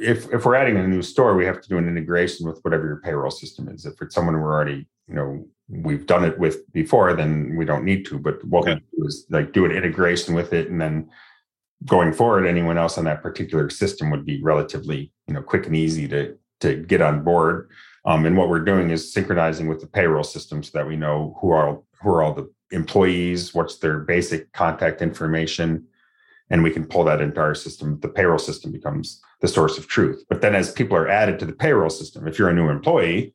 if 0.00 0.32
if 0.32 0.44
we're 0.44 0.54
adding 0.54 0.76
a 0.76 0.86
new 0.86 1.02
store 1.02 1.34
we 1.34 1.44
have 1.44 1.60
to 1.60 1.68
do 1.68 1.78
an 1.78 1.88
integration 1.88 2.46
with 2.46 2.58
whatever 2.62 2.86
your 2.86 3.00
payroll 3.00 3.30
system 3.30 3.68
is 3.68 3.86
if 3.86 4.00
it's 4.00 4.14
someone 4.14 4.34
we're 4.40 4.52
already 4.52 4.86
you 5.08 5.14
know 5.14 5.46
we've 5.68 6.06
done 6.06 6.24
it 6.24 6.38
with 6.38 6.70
before 6.72 7.14
then 7.14 7.56
we 7.56 7.64
don't 7.64 7.84
need 7.84 8.04
to 8.06 8.18
but 8.18 8.42
what 8.44 8.62
okay. 8.62 8.74
we 8.74 9.02
do 9.02 9.06
is 9.06 9.26
like 9.30 9.52
do 9.52 9.64
an 9.64 9.72
integration 9.72 10.34
with 10.34 10.52
it 10.52 10.70
and 10.70 10.80
then 10.80 11.08
going 11.84 12.12
forward, 12.12 12.46
anyone 12.46 12.78
else 12.78 12.96
on 12.96 13.04
that 13.04 13.22
particular 13.22 13.68
system 13.68 14.10
would 14.10 14.24
be 14.24 14.42
relatively, 14.42 15.12
you 15.26 15.34
know, 15.34 15.42
quick 15.42 15.66
and 15.66 15.76
easy 15.76 16.08
to 16.08 16.36
to 16.60 16.76
get 16.76 17.02
on 17.02 17.22
board. 17.22 17.70
Um, 18.06 18.24
and 18.24 18.36
what 18.36 18.48
we're 18.48 18.60
doing 18.60 18.90
is 18.90 19.12
synchronizing 19.12 19.66
with 19.66 19.80
the 19.80 19.86
payroll 19.86 20.22
system 20.22 20.62
so 20.62 20.70
that 20.74 20.86
we 20.86 20.96
know 20.96 21.36
who 21.40 21.50
are 21.50 21.80
who 22.00 22.10
are 22.10 22.22
all 22.22 22.32
the 22.32 22.48
employees, 22.70 23.52
what's 23.52 23.78
their 23.78 23.98
basic 23.98 24.52
contact 24.52 25.02
information, 25.02 25.86
and 26.50 26.62
we 26.62 26.70
can 26.70 26.86
pull 26.86 27.04
that 27.04 27.20
into 27.20 27.40
our 27.40 27.54
system. 27.54 27.98
The 28.00 28.08
payroll 28.08 28.38
system 28.38 28.70
becomes 28.70 29.20
the 29.40 29.48
source 29.48 29.76
of 29.76 29.88
truth. 29.88 30.24
But 30.28 30.40
then 30.40 30.54
as 30.54 30.72
people 30.72 30.96
are 30.96 31.08
added 31.08 31.38
to 31.40 31.46
the 31.46 31.52
payroll 31.52 31.90
system, 31.90 32.28
if 32.28 32.38
you're 32.38 32.48
a 32.48 32.54
new 32.54 32.68
employee, 32.68 33.34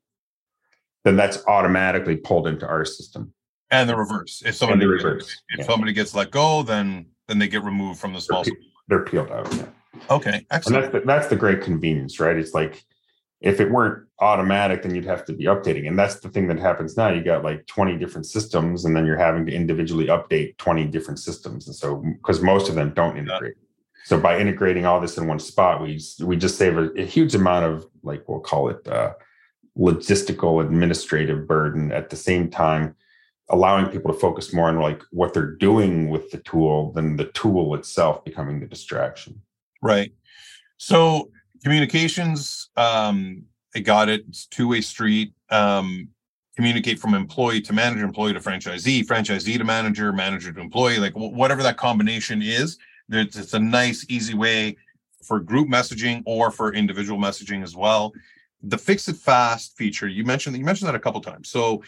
then 1.04 1.16
that's 1.16 1.46
automatically 1.48 2.16
pulled 2.16 2.48
into 2.48 2.68
our 2.68 2.86
system. 2.86 3.34
And 3.72 3.90
the 3.90 3.96
reverse. 3.96 4.42
If 4.46 4.56
somebody 4.56 4.86
reverse. 4.86 5.42
if 5.50 5.60
yeah. 5.60 5.66
somebody 5.66 5.94
gets 5.94 6.16
let 6.16 6.32
go, 6.32 6.64
then 6.64 7.08
then 7.28 7.40
they 7.40 7.48
get 7.48 7.64
removed 7.64 8.00
from 8.00 8.14
the 8.14 8.22
small. 8.22 8.44
They're, 8.44 8.54
they're 8.88 9.06
peeled 9.06 9.32
out. 9.32 9.54
Yeah. 9.54 9.66
Okay, 10.10 10.46
excellent. 10.50 10.86
And 10.86 10.94
that's 10.94 11.04
the, 11.04 11.08
that's 11.08 11.28
the 11.28 11.36
great 11.36 11.62
convenience, 11.62 12.20
right? 12.20 12.38
It's 12.38 12.54
like 12.54 12.86
if 13.42 13.60
it 13.60 13.72
weren't 13.72 14.08
automatic, 14.20 14.84
then 14.84 14.94
you'd 14.94 15.06
have 15.06 15.26
to 15.26 15.34
be 15.34 15.46
updating. 15.46 15.88
And 15.88 15.98
that's 15.98 16.20
the 16.20 16.30
thing 16.30 16.48
that 16.48 16.60
happens 16.60 16.96
now. 16.96 17.10
You 17.10 17.24
got 17.24 17.44
like 17.44 17.66
20 17.66 17.98
different 17.98 18.28
systems, 18.28 18.86
and 18.86 18.96
then 18.96 19.06
you're 19.06 19.18
having 19.18 19.46
to 19.48 19.52
individually 19.52 20.08
update 20.08 20.58
20 20.58 20.86
different 20.86 21.20
systems. 21.20 21.66
And 21.66 21.76
so, 21.76 22.04
because 22.18 22.42
most 22.42 22.70
of 22.70 22.76
them 22.76 22.94
don't 22.94 23.18
integrate. 23.18 23.56
So 24.06 24.20
by 24.20 24.40
integrating 24.40 24.86
all 24.86 25.00
this 25.00 25.18
in 25.18 25.28
one 25.28 25.40
spot, 25.40 25.82
we 25.82 26.00
we 26.22 26.36
just 26.36 26.58
save 26.58 26.78
a, 26.78 26.90
a 26.92 27.06
huge 27.06 27.36
amount 27.36 27.66
of 27.66 27.88
like 28.04 28.28
we'll 28.28 28.40
call 28.40 28.70
it 28.70 28.88
uh, 28.88 29.14
logistical 29.78 30.64
administrative 30.64 31.48
burden. 31.48 31.92
At 31.92 32.10
the 32.10 32.16
same 32.16 32.50
time, 32.50 32.96
allowing 33.50 33.88
people 33.88 34.12
to 34.14 34.20
focus 34.20 34.54
more 34.54 34.70
on 34.70 34.80
like 34.80 35.02
what 35.12 35.34
they're 35.34 35.56
doing 35.56 36.10
with 36.10 36.30
the 36.32 36.40
tool 36.40 36.92
than 36.94 37.18
the 37.18 37.26
tool 37.26 37.76
itself 37.76 38.24
becoming 38.24 38.60
the 38.60 38.68
distraction. 38.68 39.42
Right. 39.82 40.14
So 40.78 41.30
communications 41.64 42.70
um 42.78 43.44
i 43.76 43.80
got 43.80 44.10
it. 44.10 44.24
It's 44.28 44.46
two-way 44.48 44.82
street. 44.82 45.34
Um 45.50 46.10
communicate 46.56 47.00
from 47.00 47.14
employee 47.14 47.62
to 47.62 47.72
manager 47.72 48.04
employee 48.04 48.34
to 48.34 48.40
franchisee 48.40 49.06
franchisee 49.06 49.58
to 49.58 49.64
manager 49.64 50.12
manager 50.12 50.52
to 50.52 50.60
employee 50.60 51.00
like 51.00 51.14
whatever 51.16 51.64
that 51.64 51.78
combination 51.78 52.42
is 52.42 52.78
it's, 53.10 53.38
it's 53.38 53.54
a 53.54 53.60
nice 53.60 54.06
easy 54.10 54.34
way 54.34 54.78
for 55.24 55.40
group 55.40 55.68
messaging 55.68 56.24
or 56.26 56.52
for 56.52 56.74
individual 56.74 57.20
messaging 57.20 57.64
as 57.64 57.76
well. 57.76 58.14
The 58.64 58.78
fix 58.78 59.08
it 59.08 59.16
fast 59.16 59.78
feature 59.78 60.08
you 60.08 60.24
mentioned 60.24 60.56
you 60.58 60.66
mentioned 60.66 60.88
that 60.88 60.96
a 60.96 61.00
couple 61.00 61.22
times. 61.22 61.50
So 61.50 61.84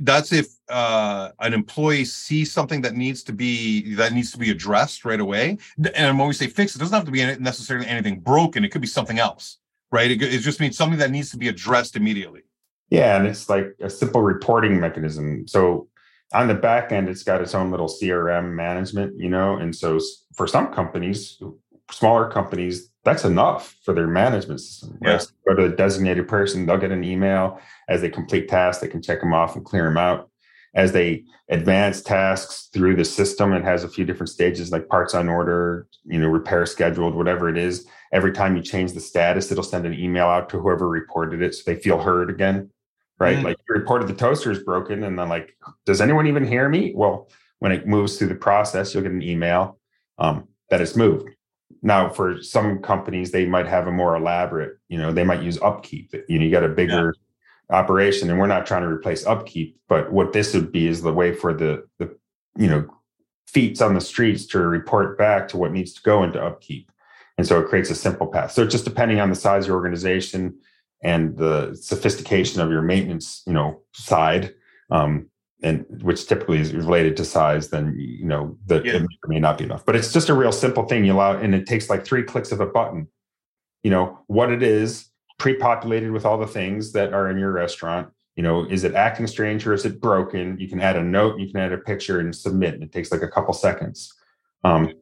that's 0.00 0.32
if 0.32 0.46
uh, 0.68 1.30
an 1.40 1.54
employee 1.54 2.04
sees 2.04 2.52
something 2.52 2.82
that 2.82 2.94
needs 2.94 3.22
to 3.24 3.32
be 3.32 3.94
that 3.94 4.12
needs 4.12 4.32
to 4.32 4.38
be 4.38 4.50
addressed 4.50 5.04
right 5.04 5.20
away. 5.20 5.58
And 5.94 6.18
when 6.18 6.28
we 6.28 6.34
say 6.34 6.46
fix, 6.46 6.74
it 6.74 6.78
doesn't 6.78 6.94
have 6.94 7.04
to 7.04 7.10
be 7.10 7.24
necessarily 7.36 7.86
anything 7.86 8.20
broken. 8.20 8.64
It 8.64 8.70
could 8.70 8.80
be 8.80 8.86
something 8.86 9.18
else, 9.18 9.58
right? 9.90 10.10
It, 10.10 10.22
it 10.22 10.40
just 10.40 10.60
means 10.60 10.76
something 10.76 10.98
that 10.98 11.10
needs 11.10 11.30
to 11.30 11.36
be 11.36 11.48
addressed 11.48 11.96
immediately. 11.96 12.42
Yeah, 12.90 13.16
and 13.16 13.26
it's 13.26 13.48
like 13.48 13.74
a 13.80 13.88
simple 13.88 14.20
reporting 14.20 14.78
mechanism. 14.78 15.48
So 15.48 15.88
on 16.34 16.48
the 16.48 16.54
back 16.54 16.92
end, 16.92 17.08
it's 17.08 17.22
got 17.22 17.40
its 17.40 17.54
own 17.54 17.70
little 17.70 17.88
CRM 17.88 18.52
management, 18.52 19.18
you 19.18 19.28
know. 19.28 19.56
And 19.56 19.74
so 19.74 19.98
for 20.34 20.46
some 20.46 20.72
companies, 20.72 21.40
smaller 21.92 22.30
companies, 22.30 22.90
that's 23.04 23.24
enough 23.24 23.76
for 23.84 23.94
their 23.94 24.06
management 24.06 24.60
system. 24.60 24.98
Right? 25.00 25.20
Yeah. 25.20 25.54
go 25.54 25.62
to 25.62 25.68
the 25.68 25.76
designated 25.76 26.28
person, 26.28 26.66
they'll 26.66 26.78
get 26.78 26.92
an 26.92 27.04
email 27.04 27.60
as 27.88 28.00
they 28.00 28.08
complete 28.08 28.48
tasks, 28.48 28.80
they 28.80 28.88
can 28.88 29.02
check 29.02 29.20
them 29.20 29.34
off 29.34 29.56
and 29.56 29.64
clear 29.64 29.84
them 29.84 29.96
out. 29.96 30.30
As 30.74 30.92
they 30.92 31.24
advance 31.50 32.00
tasks 32.00 32.70
through 32.72 32.96
the 32.96 33.04
system, 33.04 33.52
it 33.52 33.62
has 33.62 33.84
a 33.84 33.88
few 33.88 34.06
different 34.06 34.30
stages 34.30 34.72
like 34.72 34.88
parts 34.88 35.14
on 35.14 35.28
order, 35.28 35.86
you 36.04 36.18
know, 36.18 36.28
repair 36.28 36.64
scheduled, 36.64 37.14
whatever 37.14 37.50
it 37.50 37.58
is. 37.58 37.86
Every 38.10 38.32
time 38.32 38.56
you 38.56 38.62
change 38.62 38.92
the 38.92 39.00
status, 39.00 39.52
it'll 39.52 39.64
send 39.64 39.84
an 39.84 39.92
email 39.92 40.26
out 40.26 40.48
to 40.50 40.58
whoever 40.58 40.88
reported 40.88 41.42
it 41.42 41.54
so 41.54 41.62
they 41.66 41.78
feel 41.78 42.00
heard 42.00 42.30
again. 42.30 42.70
Right. 43.18 43.36
Mm. 43.36 43.44
Like 43.44 43.58
you 43.68 43.74
reported 43.74 44.08
the 44.08 44.14
toaster 44.14 44.50
is 44.50 44.60
broken, 44.60 45.04
and 45.04 45.18
then 45.18 45.28
like, 45.28 45.54
does 45.84 46.00
anyone 46.00 46.26
even 46.26 46.46
hear 46.46 46.68
me? 46.70 46.92
Well, 46.96 47.28
when 47.58 47.70
it 47.70 47.86
moves 47.86 48.16
through 48.16 48.28
the 48.28 48.34
process, 48.34 48.94
you'll 48.94 49.02
get 49.02 49.12
an 49.12 49.22
email 49.22 49.78
um, 50.18 50.48
that 50.70 50.80
it's 50.80 50.96
moved 50.96 51.28
now, 51.82 52.08
for 52.08 52.40
some 52.40 52.78
companies, 52.78 53.32
they 53.32 53.44
might 53.44 53.66
have 53.66 53.88
a 53.88 53.92
more 53.92 54.14
elaborate, 54.14 54.78
you 54.88 54.96
know, 54.96 55.12
they 55.12 55.24
might 55.24 55.42
use 55.42 55.60
upkeep. 55.60 56.14
You 56.28 56.38
know, 56.38 56.44
you 56.44 56.50
got 56.50 56.62
a 56.62 56.68
bigger 56.68 57.12
yeah. 57.68 57.76
operation, 57.76 58.30
and 58.30 58.38
we're 58.38 58.46
not 58.46 58.66
trying 58.66 58.82
to 58.82 58.88
replace 58.88 59.26
upkeep, 59.26 59.76
but 59.88 60.12
what 60.12 60.32
this 60.32 60.54
would 60.54 60.70
be 60.70 60.86
is 60.86 61.02
the 61.02 61.12
way 61.12 61.34
for 61.34 61.52
the 61.52 61.84
the 61.98 62.16
you 62.56 62.68
know 62.68 62.86
feet 63.48 63.82
on 63.82 63.94
the 63.94 64.00
streets 64.00 64.46
to 64.46 64.60
report 64.60 65.18
back 65.18 65.48
to 65.48 65.56
what 65.56 65.72
needs 65.72 65.92
to 65.94 66.02
go 66.02 66.22
into 66.22 66.42
upkeep. 66.42 66.90
And 67.36 67.46
so 67.46 67.60
it 67.60 67.68
creates 67.68 67.90
a 67.90 67.94
simple 67.94 68.28
path. 68.28 68.52
So 68.52 68.64
just 68.66 68.84
depending 68.84 69.18
on 69.18 69.28
the 69.28 69.36
size 69.36 69.64
of 69.64 69.68
your 69.68 69.76
organization 69.76 70.58
and 71.02 71.36
the 71.36 71.74
sophistication 71.74 72.60
of 72.60 72.70
your 72.70 72.82
maintenance, 72.82 73.42
you 73.46 73.52
know, 73.52 73.82
side, 73.92 74.54
um, 74.90 75.28
and 75.62 75.86
which 76.02 76.26
typically 76.26 76.58
is 76.58 76.74
related 76.74 77.16
to 77.16 77.24
size, 77.24 77.70
then 77.70 77.94
you 77.96 78.24
know 78.24 78.56
that 78.66 78.84
yeah. 78.84 78.94
it 78.94 79.08
may 79.28 79.38
not 79.38 79.58
be 79.58 79.64
enough. 79.64 79.86
But 79.86 79.96
it's 79.96 80.12
just 80.12 80.28
a 80.28 80.34
real 80.34 80.52
simple 80.52 80.84
thing 80.84 81.04
you 81.04 81.12
allow, 81.12 81.36
and 81.36 81.54
it 81.54 81.66
takes 81.66 81.88
like 81.88 82.04
three 82.04 82.24
clicks 82.24 82.52
of 82.52 82.60
a 82.60 82.66
button. 82.66 83.08
You 83.82 83.90
know 83.90 84.18
what 84.26 84.50
it 84.50 84.62
is, 84.62 85.10
pre-populated 85.38 86.10
with 86.10 86.26
all 86.26 86.38
the 86.38 86.46
things 86.46 86.92
that 86.92 87.12
are 87.12 87.30
in 87.30 87.38
your 87.38 87.52
restaurant. 87.52 88.08
You 88.36 88.42
know, 88.42 88.64
is 88.64 88.82
it 88.82 88.94
acting 88.94 89.26
strange 89.26 89.66
or 89.66 89.74
is 89.74 89.84
it 89.84 90.00
broken? 90.00 90.58
You 90.58 90.68
can 90.68 90.80
add 90.80 90.96
a 90.96 91.02
note, 91.02 91.38
you 91.38 91.50
can 91.50 91.60
add 91.60 91.72
a 91.72 91.78
picture, 91.78 92.18
and 92.18 92.34
submit. 92.34 92.74
And 92.74 92.82
it 92.82 92.92
takes 92.92 93.12
like 93.12 93.22
a 93.22 93.28
couple 93.28 93.54
seconds. 93.54 94.12
Um, 94.64 94.92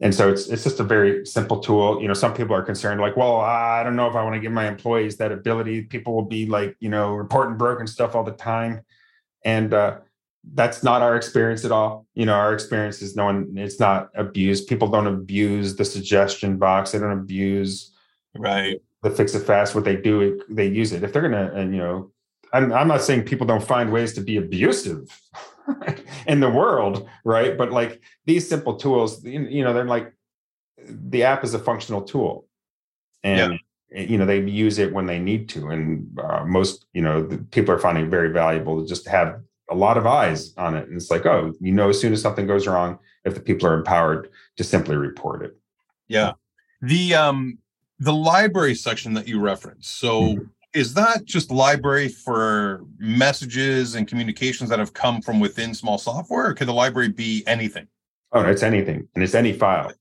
and 0.00 0.12
so 0.12 0.28
it's 0.28 0.48
it's 0.48 0.64
just 0.64 0.80
a 0.80 0.84
very 0.84 1.24
simple 1.24 1.60
tool. 1.60 2.02
You 2.02 2.08
know, 2.08 2.14
some 2.14 2.34
people 2.34 2.56
are 2.56 2.62
concerned, 2.62 3.00
like, 3.00 3.16
well, 3.16 3.36
I 3.36 3.84
don't 3.84 3.94
know 3.94 4.08
if 4.08 4.16
I 4.16 4.24
want 4.24 4.34
to 4.34 4.40
give 4.40 4.50
my 4.50 4.66
employees 4.66 5.16
that 5.18 5.30
ability. 5.30 5.82
People 5.82 6.12
will 6.12 6.24
be 6.24 6.46
like, 6.46 6.74
you 6.80 6.88
know, 6.88 7.14
reporting 7.14 7.56
broken 7.56 7.86
stuff 7.86 8.16
all 8.16 8.24
the 8.24 8.32
time 8.32 8.82
and 9.44 9.72
uh, 9.74 9.98
that's 10.54 10.82
not 10.82 11.02
our 11.02 11.16
experience 11.16 11.64
at 11.64 11.72
all. 11.72 12.06
You 12.14 12.26
know 12.26 12.34
our 12.34 12.52
experience 12.52 13.02
is 13.02 13.16
no 13.16 13.26
one 13.26 13.54
it's 13.56 13.80
not 13.80 14.10
abused. 14.14 14.68
People 14.68 14.88
don't 14.88 15.06
abuse 15.06 15.76
the 15.76 15.84
suggestion 15.84 16.58
box. 16.58 16.92
They 16.92 16.98
don't 16.98 17.12
abuse 17.12 17.92
right. 18.36 18.80
the 19.02 19.10
fix 19.10 19.34
it 19.34 19.44
fast 19.44 19.74
what 19.74 19.84
they 19.84 19.96
do 19.96 20.42
they 20.48 20.66
use 20.66 20.92
it. 20.92 21.02
If 21.02 21.12
they're 21.12 21.22
gonna 21.22 21.52
and 21.54 21.74
you 21.74 21.80
know 21.80 22.10
i'm, 22.52 22.72
I'm 22.72 22.88
not 22.88 23.02
saying 23.02 23.24
people 23.24 23.46
don't 23.46 23.64
find 23.64 23.90
ways 23.90 24.12
to 24.14 24.20
be 24.20 24.36
abusive 24.36 25.20
in 26.26 26.40
the 26.40 26.50
world 26.50 27.08
right? 27.24 27.56
But 27.56 27.72
like 27.72 28.02
these 28.26 28.48
simple 28.48 28.76
tools 28.76 29.24
you 29.24 29.64
know 29.64 29.72
they're 29.72 29.84
like 29.84 30.12
the 30.86 31.22
app 31.22 31.44
is 31.44 31.54
a 31.54 31.58
functional 31.58 32.02
tool. 32.02 32.46
And 33.22 33.52
yeah 33.52 33.58
you 33.94 34.18
know 34.18 34.26
they 34.26 34.40
use 34.40 34.78
it 34.78 34.92
when 34.92 35.06
they 35.06 35.18
need 35.18 35.48
to 35.50 35.68
and 35.68 36.06
uh, 36.18 36.44
most 36.44 36.86
you 36.92 37.02
know 37.02 37.26
people 37.50 37.74
are 37.74 37.78
finding 37.78 38.06
it 38.06 38.10
very 38.10 38.30
valuable 38.32 38.80
to 38.80 38.86
just 38.86 39.06
have 39.06 39.40
a 39.70 39.74
lot 39.74 39.96
of 39.96 40.06
eyes 40.06 40.54
on 40.56 40.74
it 40.76 40.88
and 40.88 40.96
it's 40.96 41.10
like 41.10 41.26
oh 41.26 41.52
you 41.60 41.72
know 41.72 41.88
as 41.88 42.00
soon 42.00 42.12
as 42.12 42.20
something 42.20 42.46
goes 42.46 42.66
wrong 42.66 42.98
if 43.24 43.34
the 43.34 43.40
people 43.40 43.68
are 43.68 43.74
empowered 43.74 44.28
to 44.56 44.64
simply 44.64 44.96
report 44.96 45.44
it. 45.44 45.56
Yeah. 46.08 46.32
The 46.80 47.14
um 47.14 47.58
the 47.98 48.12
library 48.12 48.74
section 48.74 49.14
that 49.14 49.28
you 49.28 49.40
referenced 49.40 49.98
so 49.98 50.22
mm-hmm. 50.22 50.44
is 50.74 50.94
that 50.94 51.24
just 51.24 51.50
library 51.50 52.08
for 52.08 52.84
messages 52.98 53.94
and 53.94 54.08
communications 54.08 54.68
that 54.70 54.78
have 54.78 54.92
come 54.92 55.22
from 55.22 55.38
within 55.38 55.74
small 55.74 55.98
software 55.98 56.48
or 56.48 56.54
could 56.54 56.68
the 56.68 56.74
library 56.74 57.08
be 57.08 57.44
anything? 57.46 57.86
Oh 58.32 58.42
it's 58.42 58.62
anything 58.62 59.08
and 59.14 59.22
it's 59.22 59.34
any 59.34 59.52
file 59.52 59.92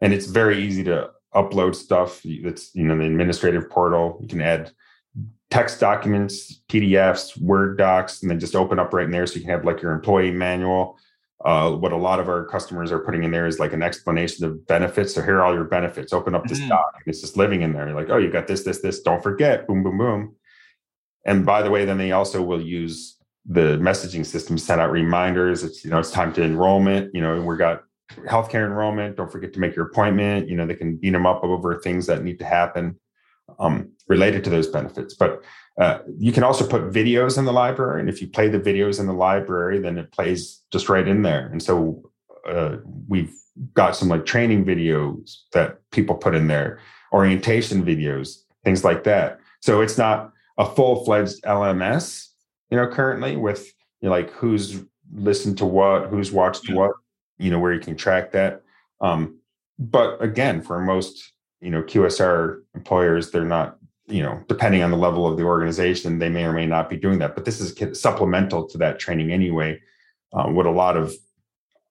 and 0.00 0.12
it's 0.12 0.26
very 0.26 0.62
easy 0.62 0.84
to 0.84 1.10
upload 1.34 1.74
stuff 1.74 2.22
that's 2.42 2.74
you 2.74 2.84
know 2.84 2.96
the 2.96 3.04
administrative 3.04 3.70
portal. 3.70 4.18
You 4.20 4.28
can 4.28 4.40
add 4.40 4.72
text 5.50 5.80
documents 5.80 6.62
pdfs 6.68 7.40
word 7.40 7.76
docs 7.76 8.22
and 8.22 8.30
then 8.30 8.38
just 8.38 8.54
open 8.54 8.78
up 8.78 8.94
right 8.94 9.06
in 9.06 9.10
there 9.10 9.26
so 9.26 9.34
you 9.34 9.40
can 9.40 9.50
have 9.50 9.64
like 9.64 9.82
your 9.82 9.92
employee 9.92 10.30
manual. 10.30 10.98
Uh, 11.42 11.70
what 11.70 11.90
a 11.90 11.96
lot 11.96 12.20
of 12.20 12.28
our 12.28 12.44
customers 12.44 12.92
are 12.92 12.98
putting 12.98 13.24
in 13.24 13.30
there 13.30 13.46
is 13.46 13.58
like 13.58 13.72
an 13.72 13.82
explanation 13.82 14.44
of 14.44 14.66
benefits. 14.66 15.14
So 15.14 15.22
here 15.22 15.38
are 15.38 15.42
all 15.42 15.54
your 15.54 15.64
benefits. 15.64 16.12
Open 16.12 16.34
up 16.34 16.46
this 16.46 16.60
mm. 16.60 16.68
doc 16.68 16.92
and 16.94 17.04
it's 17.06 17.22
just 17.22 17.36
living 17.36 17.62
in 17.62 17.72
there. 17.72 17.86
You're 17.86 17.96
like 17.96 18.10
oh 18.10 18.18
you 18.18 18.30
got 18.30 18.46
this 18.46 18.62
this 18.62 18.80
this. 18.80 19.00
Don't 19.00 19.22
forget. 19.22 19.66
Boom 19.66 19.82
boom 19.82 19.98
boom. 19.98 20.36
And 21.24 21.46
by 21.46 21.62
the 21.62 21.70
way 21.70 21.84
then 21.84 21.98
they 21.98 22.12
also 22.12 22.42
will 22.42 22.60
use 22.60 23.16
the 23.46 23.78
messaging 23.78 24.24
system 24.24 24.58
send 24.58 24.80
out 24.80 24.92
reminders. 24.92 25.64
It's 25.64 25.84
you 25.84 25.90
know 25.90 25.98
it's 25.98 26.10
time 26.10 26.32
to 26.34 26.42
enrollment. 26.42 27.14
You 27.14 27.22
know 27.22 27.40
we 27.40 27.56
got 27.56 27.84
healthcare 28.26 28.66
enrollment. 28.66 29.16
Don't 29.16 29.30
forget 29.30 29.52
to 29.54 29.60
make 29.60 29.74
your 29.74 29.86
appointment. 29.86 30.48
You 30.48 30.56
know, 30.56 30.66
they 30.66 30.74
can 30.74 30.96
beat 30.96 31.10
them 31.10 31.26
up 31.26 31.42
over 31.42 31.78
things 31.80 32.06
that 32.06 32.22
need 32.22 32.38
to 32.38 32.44
happen 32.44 32.98
um, 33.58 33.90
related 34.08 34.44
to 34.44 34.50
those 34.50 34.66
benefits. 34.66 35.14
But 35.14 35.42
uh, 35.78 36.00
you 36.18 36.32
can 36.32 36.42
also 36.42 36.66
put 36.66 36.90
videos 36.90 37.38
in 37.38 37.44
the 37.44 37.52
library. 37.52 38.00
And 38.00 38.08
if 38.08 38.20
you 38.20 38.28
play 38.28 38.48
the 38.48 38.60
videos 38.60 39.00
in 39.00 39.06
the 39.06 39.12
library, 39.12 39.78
then 39.78 39.98
it 39.98 40.12
plays 40.12 40.62
just 40.70 40.88
right 40.88 41.06
in 41.06 41.22
there. 41.22 41.46
And 41.46 41.62
so 41.62 42.10
uh, 42.46 42.76
we've 43.08 43.34
got 43.74 43.96
some 43.96 44.08
like 44.08 44.26
training 44.26 44.64
videos 44.64 45.36
that 45.52 45.78
people 45.90 46.14
put 46.14 46.34
in 46.34 46.46
there, 46.46 46.80
orientation 47.12 47.84
videos, 47.84 48.42
things 48.64 48.84
like 48.84 49.04
that. 49.04 49.40
So 49.60 49.80
it's 49.80 49.98
not 49.98 50.32
a 50.58 50.66
full 50.66 51.04
fledged 51.04 51.42
LMS, 51.42 52.28
you 52.70 52.76
know, 52.76 52.86
currently 52.86 53.36
with 53.36 53.66
you 54.00 54.08
know, 54.08 54.10
like 54.10 54.30
who's 54.30 54.82
listened 55.12 55.58
to 55.58 55.66
what, 55.66 56.08
who's 56.08 56.32
watched 56.32 56.70
what 56.72 56.92
you 57.40 57.50
know 57.50 57.58
where 57.58 57.72
you 57.72 57.80
can 57.80 57.96
track 57.96 58.32
that 58.32 58.62
um, 59.00 59.38
but 59.78 60.22
again, 60.22 60.60
for 60.60 60.78
most 60.80 61.32
you 61.60 61.70
know 61.70 61.82
QSR 61.82 62.60
employers, 62.74 63.30
they're 63.30 63.44
not 63.44 63.78
you 64.06 64.22
know 64.22 64.42
depending 64.48 64.82
on 64.82 64.90
the 64.90 64.96
level 64.96 65.26
of 65.26 65.36
the 65.36 65.44
organization, 65.44 66.18
they 66.18 66.28
may 66.28 66.44
or 66.44 66.52
may 66.52 66.66
not 66.66 66.90
be 66.90 66.96
doing 66.96 67.18
that. 67.18 67.34
But 67.34 67.44
this 67.44 67.60
is 67.60 68.00
supplemental 68.00 68.68
to 68.68 68.78
that 68.78 68.98
training 68.98 69.32
anyway. 69.32 69.80
Um, 70.32 70.54
what 70.54 70.66
a 70.66 70.70
lot 70.70 70.96
of 70.96 71.12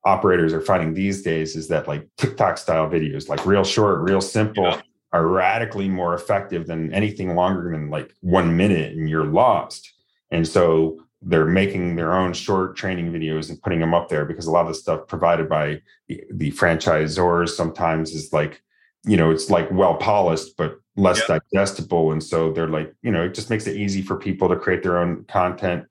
operators 0.06 0.54
are 0.54 0.62
finding 0.62 0.94
these 0.94 1.24
days 1.24 1.56
is 1.56 1.68
that 1.68 1.88
like 1.88 2.08
TikTok 2.18 2.58
style 2.58 2.90
videos, 2.90 3.28
like 3.28 3.46
real 3.46 3.66
short, 3.66 4.00
real 4.02 4.22
simple, 4.22 4.64
yeah. 4.64 4.82
are 5.12 5.28
radically 5.28 5.90
more 5.90 6.14
effective 6.14 6.68
than 6.68 6.94
anything 6.94 7.36
longer 7.36 7.72
than 7.72 7.90
like 7.90 8.14
one 8.22 8.56
minute 8.56 8.96
and 8.96 9.10
you're 9.10 9.26
lost. 9.26 9.92
And 10.32 10.48
so 10.48 11.04
they're 11.22 11.46
making 11.46 11.96
their 11.96 12.14
own 12.14 12.34
short 12.34 12.76
training 12.76 13.12
videos 13.12 13.50
and 13.50 13.62
putting 13.62 13.80
them 13.80 13.94
up 13.94 14.10
there 14.10 14.26
because 14.26 14.48
a 14.48 14.52
lot 14.52 14.62
of 14.62 14.70
the 14.70 14.74
stuff 14.74 15.08
provided 15.08 15.50
by 15.50 15.82
the, 16.08 16.24
the 16.32 16.52
franchisors 16.52 17.50
sometimes 17.50 18.14
is 18.14 18.32
like, 18.32 18.62
you 19.06 19.18
know, 19.18 19.30
it's 19.30 19.50
like 19.50 19.70
well 19.72 19.96
polished, 19.96 20.56
but 20.58 20.80
less 20.96 21.22
yeah. 21.28 21.40
digestible. 21.54 22.12
And 22.12 22.24
so 22.24 22.52
they're 22.52 22.70
like, 22.70 22.94
you 23.02 23.12
know, 23.12 23.24
it 23.24 23.34
just 23.34 23.50
makes 23.50 23.68
it 23.68 23.76
easy 23.76 24.02
for 24.02 24.18
people 24.18 24.48
to 24.50 24.56
create 24.56 24.84
their 24.84 24.98
own 24.98 25.26
content 25.26 25.86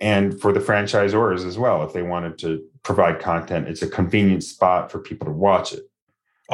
and 0.00 0.38
for 0.40 0.52
the 0.52 0.60
franchisors 0.60 1.46
as 1.46 1.56
well. 1.56 1.84
If 1.84 1.92
they 1.92 2.02
wanted 2.02 2.38
to 2.38 2.62
provide 2.82 3.20
content, 3.20 3.68
it's 3.68 3.82
a 3.82 3.88
convenient 3.88 4.42
spot 4.42 4.90
for 4.90 4.98
people 4.98 5.26
to 5.26 5.32
watch 5.32 5.72
it. 5.72 5.84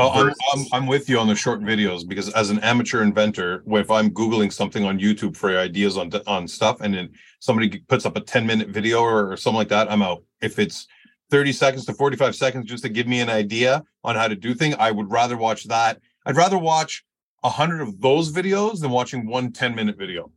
Oh, 0.00 0.10
I'm, 0.10 0.32
I'm, 0.52 0.66
I'm, 0.72 0.86
with 0.86 1.08
you 1.08 1.18
on 1.18 1.26
the 1.26 1.34
short 1.34 1.60
videos 1.60 2.06
because 2.06 2.32
as 2.34 2.50
an 2.50 2.60
amateur 2.60 3.02
inventor, 3.02 3.64
if 3.66 3.90
I'm 3.90 4.10
Googling 4.10 4.52
something 4.52 4.84
on 4.84 5.00
YouTube 5.00 5.36
for 5.36 5.58
ideas 5.58 5.96
on 5.96 6.12
on 6.28 6.46
stuff 6.46 6.80
and 6.80 6.94
then 6.94 7.10
somebody 7.40 7.80
puts 7.88 8.06
up 8.06 8.16
a 8.16 8.20
10 8.20 8.46
minute 8.46 8.68
video 8.68 9.00
or, 9.00 9.32
or 9.32 9.36
something 9.36 9.56
like 9.56 9.70
that, 9.70 9.90
I'm 9.90 10.00
out. 10.00 10.22
If 10.40 10.60
it's 10.60 10.86
30 11.30 11.52
seconds 11.52 11.84
to 11.86 11.94
45 11.94 12.36
seconds 12.36 12.66
just 12.66 12.84
to 12.84 12.88
give 12.88 13.08
me 13.08 13.18
an 13.18 13.28
idea 13.28 13.82
on 14.04 14.14
how 14.14 14.28
to 14.28 14.36
do 14.36 14.54
things, 14.54 14.76
I 14.78 14.92
would 14.92 15.10
rather 15.10 15.36
watch 15.36 15.64
that. 15.64 16.00
I'd 16.24 16.36
rather 16.36 16.58
watch 16.58 17.04
a 17.42 17.50
hundred 17.50 17.80
of 17.80 18.00
those 18.00 18.30
videos 18.30 18.80
than 18.80 18.92
watching 18.92 19.26
one 19.26 19.50
10 19.50 19.74
minute 19.74 19.98
video. 19.98 20.30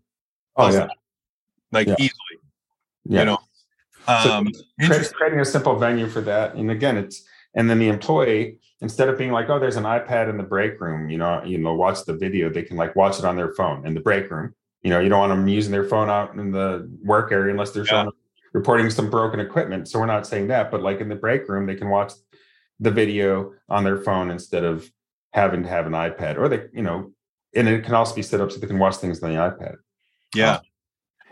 Oh, 0.56 0.71
yeah. 0.71 0.88
Like 1.71 1.86
yeah. 1.86 1.95
easily. 2.00 2.38
Yeah. 3.06 3.19
You 3.19 3.26
know, 3.26 3.38
um, 4.08 4.52
so 4.54 5.04
creating 5.13 5.39
a 5.39 5.45
simple 5.45 5.76
venue 5.76 6.08
for 6.08 6.21
that. 6.21 6.56
And 6.56 6.71
again, 6.71 6.97
it's, 6.97 7.26
and 7.53 7.69
then 7.69 7.79
the 7.79 7.89
employee, 7.89 8.57
instead 8.81 9.09
of 9.09 9.17
being 9.17 9.31
like, 9.31 9.49
oh, 9.49 9.59
there's 9.59 9.75
an 9.75 9.83
iPad 9.83 10.29
in 10.29 10.37
the 10.37 10.43
break 10.43 10.79
room, 10.79 11.09
you 11.09 11.17
know, 11.17 11.43
you 11.43 11.57
know, 11.57 11.73
watch 11.73 12.05
the 12.05 12.15
video, 12.15 12.49
they 12.49 12.63
can 12.63 12.77
like 12.77 12.95
watch 12.95 13.19
it 13.19 13.25
on 13.25 13.35
their 13.35 13.53
phone 13.53 13.85
in 13.85 13.93
the 13.93 13.99
break 13.99 14.29
room. 14.31 14.53
You 14.81 14.89
know, 14.89 14.99
you 14.99 15.09
don't 15.09 15.19
want 15.19 15.31
them 15.31 15.47
using 15.47 15.71
their 15.71 15.83
phone 15.83 16.09
out 16.09 16.33
in 16.33 16.51
the 16.51 16.89
work 17.03 17.31
area 17.31 17.51
unless 17.51 17.71
they're 17.71 17.83
yeah. 17.83 18.03
showing 18.03 18.11
reporting 18.53 18.89
some 18.89 19.09
broken 19.09 19.39
equipment. 19.39 19.87
So 19.87 19.99
we're 19.99 20.05
not 20.05 20.27
saying 20.27 20.47
that, 20.47 20.71
but 20.71 20.81
like 20.81 20.99
in 20.99 21.09
the 21.09 21.15
break 21.15 21.47
room, 21.47 21.65
they 21.65 21.75
can 21.75 21.89
watch 21.89 22.13
the 22.79 22.91
video 22.91 23.53
on 23.69 23.83
their 23.83 23.97
phone 23.97 24.31
instead 24.31 24.63
of 24.63 24.89
having 25.33 25.63
to 25.63 25.69
have 25.69 25.85
an 25.85 25.93
iPad 25.93 26.37
or 26.37 26.49
they, 26.49 26.65
you 26.73 26.81
know, 26.81 27.13
and 27.55 27.67
it 27.67 27.83
can 27.83 27.93
also 27.93 28.15
be 28.15 28.21
set 28.21 28.41
up 28.41 28.51
so 28.51 28.59
they 28.59 28.67
can 28.67 28.79
watch 28.79 28.97
things 28.97 29.21
on 29.21 29.29
the 29.29 29.37
iPad. 29.37 29.75
Yeah. 30.35 30.59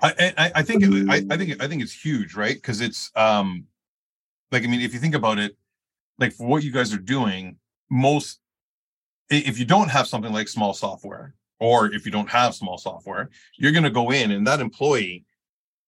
I, 0.01 0.33
I, 0.37 0.51
I 0.55 0.61
think 0.61 0.83
I, 1.09 1.25
I 1.29 1.37
think 1.37 1.61
I 1.61 1.67
think 1.67 1.81
it's 1.81 1.91
huge, 1.91 2.33
right? 2.35 2.55
Because 2.55 2.79
it's 2.79 3.11
um 3.15 3.65
like 4.49 4.63
I 4.63 4.67
mean, 4.67 4.79
if 4.79 4.93
you 4.93 4.99
think 4.99 5.15
about 5.15 5.39
it, 5.39 5.57
like 6.19 6.33
for 6.33 6.47
what 6.47 6.63
you 6.63 6.71
guys 6.71 6.93
are 6.93 6.97
doing, 6.97 7.57
most 7.89 8.39
if 9.29 9.59
you 9.59 9.65
don't 9.65 9.89
have 9.89 10.07
something 10.07 10.33
like 10.33 10.47
small 10.47 10.73
software, 10.73 11.35
or 11.59 11.93
if 11.93 12.05
you 12.05 12.11
don't 12.11 12.29
have 12.29 12.55
small 12.55 12.77
software, 12.77 13.29
you're 13.57 13.71
gonna 13.71 13.89
go 13.89 14.11
in 14.11 14.31
and 14.31 14.45
that 14.47 14.59
employee, 14.59 15.25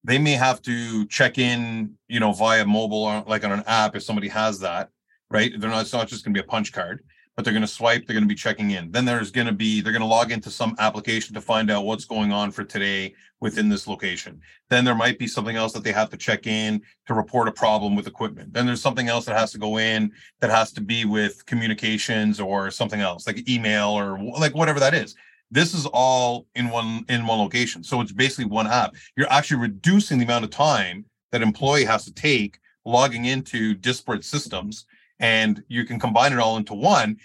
they 0.03 0.17
may 0.17 0.33
have 0.33 0.61
to 0.63 1.05
check 1.07 1.37
in, 1.37 1.93
you 2.07 2.19
know, 2.19 2.33
via 2.33 2.65
mobile 2.65 3.03
or 3.03 3.23
like 3.27 3.43
on 3.43 3.51
an 3.51 3.63
app 3.67 3.95
if 3.95 4.03
somebody 4.03 4.27
has 4.27 4.59
that, 4.59 4.89
right? 5.29 5.51
They're 5.57 5.69
not 5.69 5.81
it's 5.81 5.93
not 5.93 6.07
just 6.07 6.23
gonna 6.23 6.33
be 6.33 6.39
a 6.39 6.43
punch 6.43 6.71
card 6.71 7.03
but 7.35 7.45
they're 7.45 7.53
going 7.53 7.61
to 7.61 7.67
swipe, 7.67 8.05
they're 8.05 8.13
going 8.13 8.25
to 8.25 8.27
be 8.27 8.35
checking 8.35 8.71
in. 8.71 8.91
Then 8.91 9.05
there's 9.05 9.31
going 9.31 9.47
to 9.47 9.53
be, 9.53 9.81
they're 9.81 9.93
going 9.93 10.01
to 10.01 10.07
log 10.07 10.31
into 10.31 10.51
some 10.51 10.75
application 10.79 11.33
to 11.33 11.41
find 11.41 11.71
out 11.71 11.85
what's 11.85 12.05
going 12.05 12.31
on 12.31 12.51
for 12.51 12.63
today 12.63 13.13
within 13.39 13.69
this 13.69 13.87
location. 13.87 14.39
Then 14.69 14.83
there 14.83 14.95
might 14.95 15.17
be 15.17 15.27
something 15.27 15.55
else 15.55 15.73
that 15.73 15.83
they 15.83 15.93
have 15.93 16.09
to 16.09 16.17
check 16.17 16.45
in 16.45 16.81
to 17.07 17.13
report 17.13 17.47
a 17.47 17.51
problem 17.51 17.95
with 17.95 18.07
equipment. 18.07 18.53
Then 18.53 18.65
there's 18.65 18.81
something 18.81 19.07
else 19.07 19.25
that 19.25 19.37
has 19.37 19.51
to 19.53 19.57
go 19.57 19.77
in 19.77 20.11
that 20.41 20.49
has 20.49 20.71
to 20.73 20.81
be 20.81 21.05
with 21.05 21.45
communications 21.45 22.39
or 22.39 22.69
something 22.69 23.01
else 23.01 23.25
like 23.25 23.49
email 23.49 23.89
or 23.89 24.19
like 24.37 24.53
whatever 24.53 24.79
that 24.79 24.93
is. 24.93 25.15
This 25.49 25.73
is 25.73 25.85
all 25.87 26.47
in 26.55 26.69
one 26.69 27.03
in 27.09 27.25
one 27.25 27.39
location. 27.39 27.83
So 27.83 27.99
it's 27.99 28.13
basically 28.13 28.45
one 28.45 28.67
app. 28.67 28.95
You're 29.17 29.31
actually 29.31 29.59
reducing 29.61 30.17
the 30.17 30.25
amount 30.25 30.45
of 30.45 30.51
time 30.51 31.05
that 31.31 31.41
employee 31.41 31.85
has 31.85 32.05
to 32.05 32.13
take 32.13 32.59
logging 32.85 33.25
into 33.25 33.73
disparate 33.73 34.23
systems 34.23 34.85
and 35.21 35.63
you 35.67 35.85
can 35.85 35.99
combine 35.99 36.33
it 36.33 36.39
all 36.39 36.57
into 36.57 36.73
one 36.73 37.15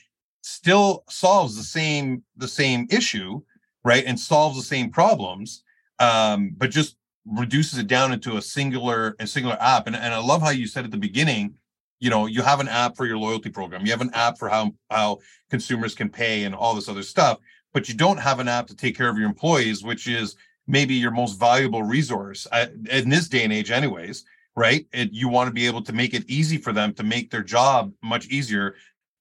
still 0.43 1.03
solves 1.09 1.57
the 1.57 1.63
same 1.63 2.23
the 2.37 2.47
same 2.47 2.87
issue 2.91 3.41
right 3.85 4.05
and 4.07 4.21
solves 4.21 4.57
the 4.57 4.63
same 4.63 4.91
problems 4.91 5.65
um, 5.99 6.53
but 6.57 6.71
just 6.71 6.97
reduces 7.25 7.79
it 7.79 7.89
down 7.89 8.13
into 8.13 8.37
a 8.37 8.43
singular 8.43 9.17
a 9.19 9.27
singular 9.27 9.57
app. 9.61 9.89
And, 9.89 9.97
and 9.97 10.15
i 10.15 10.19
love 10.19 10.41
how 10.41 10.51
you 10.51 10.69
said 10.69 10.85
at 10.85 10.93
the 10.93 10.97
beginning 10.97 11.55
you 11.99 12.11
know 12.11 12.27
you 12.27 12.43
have 12.43 12.61
an 12.61 12.69
app 12.69 12.97
for 12.97 13.07
your 13.07 13.19
loyalty 13.19 13.51
program. 13.51 13.85
You 13.85 13.91
have 13.91 14.03
an 14.03 14.15
app 14.15 14.39
for 14.39 14.49
how 14.49 14.73
how 14.91 15.19
consumers 15.51 15.95
can 15.95 16.09
pay 16.09 16.45
and 16.45 16.55
all 16.55 16.75
this 16.75 16.89
other 16.89 17.03
stuff 17.03 17.39
but 17.75 17.89
you 17.89 17.95
don't 17.95 18.19
have 18.19 18.39
an 18.39 18.49
app 18.49 18.69
to 18.69 18.77
take 18.77 18.97
care 18.97 19.09
of 19.09 19.19
your 19.19 19.27
employees 19.27 19.83
which 19.83 20.07
is 20.07 20.37
maybe 20.69 20.95
your 20.95 21.11
most 21.11 21.39
valuable 21.41 21.83
resource 21.83 22.47
uh, 22.53 22.67
in 22.91 23.09
this 23.09 23.29
day 23.29 23.45
and 23.45 23.53
age 23.53 23.71
anyways 23.71 24.25
right? 24.57 24.87
And 24.93 25.11
you 25.13 25.29
want 25.29 25.49
to 25.49 25.53
be 25.53 25.67
able 25.67 25.83
to 25.83 25.93
make 25.93 26.15
it 26.15 26.25
easy 26.29 26.57
for 26.57 26.73
them 26.73 26.95
to 26.95 27.03
make 27.03 27.31
their 27.31 27.43
job 27.43 27.93
much 28.03 28.27
easier. 28.29 28.75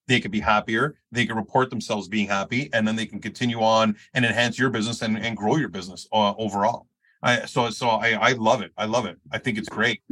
They 0.08 0.20
could 0.20 0.30
be 0.30 0.40
happier. 0.40 0.96
They 1.12 1.26
can 1.26 1.36
report 1.36 1.68
themselves 1.68 2.08
being 2.08 2.28
happy, 2.28 2.70
and 2.72 2.86
then 2.86 2.96
they 2.96 3.06
can 3.06 3.20
continue 3.20 3.60
on 3.60 3.96
and 4.14 4.24
enhance 4.24 4.58
your 4.58 4.70
business 4.70 5.02
and, 5.02 5.18
and 5.18 5.36
grow 5.36 5.56
your 5.56 5.68
business 5.68 6.08
uh, 6.12 6.32
overall. 6.38 6.86
I, 7.22 7.46
so 7.46 7.70
so 7.70 7.88
I, 7.88 8.12
I 8.12 8.32
love 8.32 8.62
it. 8.62 8.72
I 8.76 8.86
love 8.86 9.06
it. 9.06 9.18
I 9.32 9.38
think 9.38 9.58
it's 9.58 9.68
great. 9.68 10.02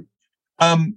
Um, 0.59 0.97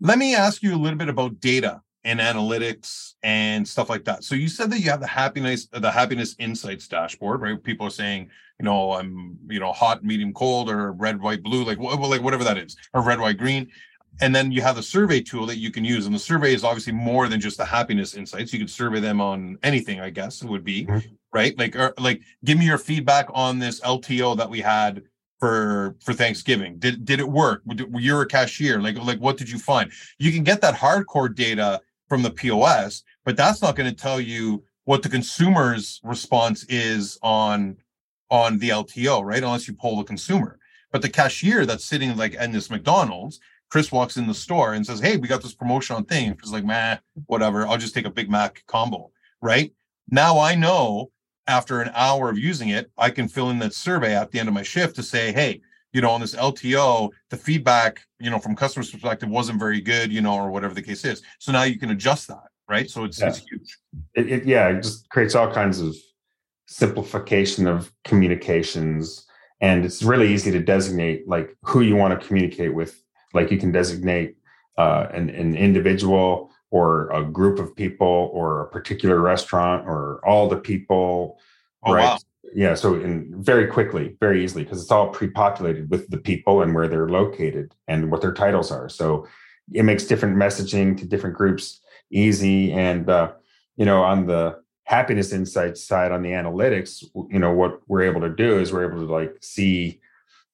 let 0.00 0.18
me 0.18 0.34
ask 0.34 0.62
you 0.62 0.74
a 0.74 0.76
little 0.76 0.98
bit 0.98 1.08
about 1.08 1.40
data 1.40 1.80
and 2.08 2.20
analytics 2.20 3.14
and 3.22 3.68
stuff 3.68 3.90
like 3.90 4.04
that. 4.04 4.24
So 4.24 4.34
you 4.34 4.48
said 4.48 4.70
that 4.70 4.80
you 4.80 4.90
have 4.90 5.00
the 5.00 5.06
happiness 5.06 5.66
the 5.66 5.90
happiness 5.90 6.34
insights 6.38 6.88
dashboard, 6.88 7.42
right? 7.42 7.62
People 7.62 7.86
are 7.86 7.90
saying, 7.90 8.30
you 8.58 8.64
know, 8.64 8.92
I'm 8.92 9.36
you 9.50 9.60
know 9.60 9.72
hot, 9.72 10.02
medium, 10.02 10.32
cold, 10.32 10.70
or 10.70 10.92
red, 10.92 11.20
white, 11.20 11.42
blue, 11.42 11.64
like 11.64 11.78
like 11.78 12.22
whatever 12.22 12.44
that 12.44 12.56
is, 12.56 12.76
or 12.94 13.02
red, 13.02 13.20
white, 13.20 13.36
green. 13.36 13.68
And 14.22 14.34
then 14.34 14.50
you 14.50 14.62
have 14.62 14.76
the 14.76 14.82
survey 14.82 15.20
tool 15.20 15.44
that 15.46 15.58
you 15.58 15.70
can 15.70 15.84
use, 15.84 16.06
and 16.06 16.14
the 16.14 16.18
survey 16.18 16.54
is 16.54 16.64
obviously 16.64 16.94
more 16.94 17.28
than 17.28 17.40
just 17.40 17.58
the 17.58 17.64
happiness 17.66 18.14
insights. 18.14 18.54
You 18.54 18.58
could 18.58 18.70
survey 18.70 19.00
them 19.00 19.20
on 19.20 19.58
anything, 19.62 20.00
I 20.00 20.08
guess 20.08 20.42
it 20.42 20.48
would 20.48 20.64
be, 20.64 20.86
mm-hmm. 20.86 21.08
right? 21.32 21.56
Like, 21.58 21.76
or, 21.76 21.94
like, 21.98 22.22
give 22.44 22.58
me 22.58 22.64
your 22.64 22.78
feedback 22.78 23.28
on 23.32 23.58
this 23.60 23.80
LTO 23.82 24.36
that 24.38 24.50
we 24.50 24.60
had 24.60 25.02
for 25.38 25.94
for 26.00 26.12
Thanksgiving? 26.14 26.78
Did 26.78 27.04
did 27.04 27.20
it 27.20 27.28
work? 27.28 27.62
You're 27.94 28.22
a 28.22 28.26
cashier. 28.26 28.80
Like 28.80 28.96
like 28.96 29.18
what 29.18 29.36
did 29.36 29.50
you 29.50 29.58
find? 29.58 29.92
You 30.18 30.32
can 30.32 30.42
get 30.42 30.60
that 30.62 30.74
hardcore 30.74 31.32
data 31.34 31.80
from 32.08 32.22
the 32.22 32.30
POS, 32.30 33.04
but 33.24 33.36
that's 33.36 33.62
not 33.62 33.76
going 33.76 33.88
to 33.88 33.96
tell 33.96 34.20
you 34.20 34.64
what 34.84 35.02
the 35.02 35.08
consumer's 35.08 36.00
response 36.02 36.64
is 36.68 37.18
on 37.22 37.76
on 38.30 38.58
the 38.58 38.70
LTO, 38.70 39.22
right? 39.22 39.42
Unless 39.42 39.68
you 39.68 39.74
poll 39.74 39.98
the 39.98 40.04
consumer. 40.04 40.58
But 40.92 41.02
the 41.02 41.08
cashier 41.08 41.66
that's 41.66 41.84
sitting 41.84 42.16
like 42.16 42.34
in 42.34 42.52
this 42.52 42.70
McDonald's, 42.70 43.40
Chris 43.70 43.92
walks 43.92 44.16
in 44.16 44.26
the 44.26 44.34
store 44.34 44.74
and 44.74 44.86
says, 44.86 45.00
"Hey, 45.00 45.16
we 45.16 45.28
got 45.28 45.42
this 45.42 45.54
promotion 45.54 45.96
on 45.96 46.04
thing." 46.04 46.34
Chris 46.34 46.50
like, 46.50 46.64
"Man, 46.64 46.98
whatever. 47.26 47.66
I'll 47.66 47.78
just 47.78 47.94
take 47.94 48.06
a 48.06 48.10
Big 48.10 48.30
Mac 48.30 48.64
combo." 48.66 49.10
Right 49.42 49.72
now, 50.10 50.38
I 50.38 50.54
know 50.54 51.10
after 51.46 51.80
an 51.80 51.90
hour 51.94 52.30
of 52.30 52.38
using 52.38 52.70
it, 52.70 52.90
I 52.96 53.10
can 53.10 53.28
fill 53.28 53.50
in 53.50 53.58
that 53.60 53.74
survey 53.74 54.14
at 54.14 54.30
the 54.30 54.38
end 54.40 54.48
of 54.48 54.54
my 54.54 54.62
shift 54.62 54.96
to 54.96 55.02
say, 55.02 55.32
"Hey, 55.32 55.60
you 55.92 56.00
know, 56.00 56.10
on 56.10 56.20
this 56.20 56.34
LTO, 56.34 57.10
the 57.30 57.36
feedback, 57.36 58.00
you 58.20 58.30
know, 58.30 58.38
from 58.38 58.54
customer's 58.54 58.90
perspective 58.90 59.28
wasn't 59.28 59.58
very 59.58 59.80
good, 59.80 60.12
you 60.12 60.20
know, 60.20 60.34
or 60.34 60.50
whatever 60.50 60.74
the 60.74 60.82
case 60.82 61.04
is. 61.04 61.22
So 61.38 61.52
now 61.52 61.62
you 61.62 61.78
can 61.78 61.90
adjust 61.90 62.28
that, 62.28 62.48
right? 62.68 62.90
So 62.90 63.04
it's, 63.04 63.20
yeah. 63.20 63.28
it's 63.28 63.38
huge. 63.38 63.78
It, 64.14 64.32
it, 64.32 64.46
yeah, 64.46 64.68
it 64.68 64.82
just 64.82 65.08
creates 65.08 65.34
all 65.34 65.50
kinds 65.50 65.80
of 65.80 65.96
simplification 66.66 67.66
of 67.66 67.92
communications. 68.04 69.26
And 69.60 69.84
it's 69.84 70.02
really 70.02 70.32
easy 70.32 70.50
to 70.50 70.60
designate 70.60 71.26
like 71.26 71.56
who 71.62 71.80
you 71.80 71.96
want 71.96 72.18
to 72.18 72.26
communicate 72.26 72.74
with. 72.74 73.02
Like 73.32 73.50
you 73.50 73.58
can 73.58 73.72
designate 73.72 74.36
uh, 74.76 75.06
an, 75.12 75.30
an 75.30 75.56
individual 75.56 76.50
or 76.70 77.10
a 77.10 77.24
group 77.24 77.58
of 77.58 77.74
people 77.74 78.30
or 78.32 78.62
a 78.62 78.68
particular 78.68 79.20
restaurant 79.20 79.86
or 79.86 80.20
all 80.24 80.48
the 80.48 80.56
people. 80.56 81.38
Oh, 81.82 81.94
right? 81.94 82.02
Wow 82.02 82.18
yeah 82.54 82.74
so 82.74 82.94
in 82.94 83.32
very 83.42 83.66
quickly 83.66 84.16
very 84.20 84.42
easily 84.44 84.64
because 84.64 84.82
it's 84.82 84.90
all 84.90 85.08
pre-populated 85.08 85.90
with 85.90 86.08
the 86.10 86.18
people 86.18 86.62
and 86.62 86.74
where 86.74 86.88
they're 86.88 87.08
located 87.08 87.74
and 87.86 88.10
what 88.10 88.20
their 88.20 88.32
titles 88.32 88.70
are. 88.70 88.88
So 88.88 89.26
it 89.72 89.84
makes 89.84 90.04
different 90.04 90.36
messaging 90.36 90.96
to 90.98 91.06
different 91.06 91.36
groups 91.36 91.80
easy 92.10 92.72
and 92.72 93.08
uh, 93.08 93.32
you 93.76 93.84
know 93.84 94.02
on 94.02 94.26
the 94.26 94.58
happiness 94.84 95.32
insights 95.32 95.84
side 95.84 96.12
on 96.12 96.22
the 96.22 96.30
analytics 96.30 97.04
you 97.30 97.38
know 97.38 97.52
what 97.52 97.80
we're 97.88 98.02
able 98.02 98.22
to 98.22 98.30
do 98.30 98.58
is 98.58 98.72
we're 98.72 98.88
able 98.88 99.06
to 99.06 99.12
like 99.12 99.36
see 99.42 100.00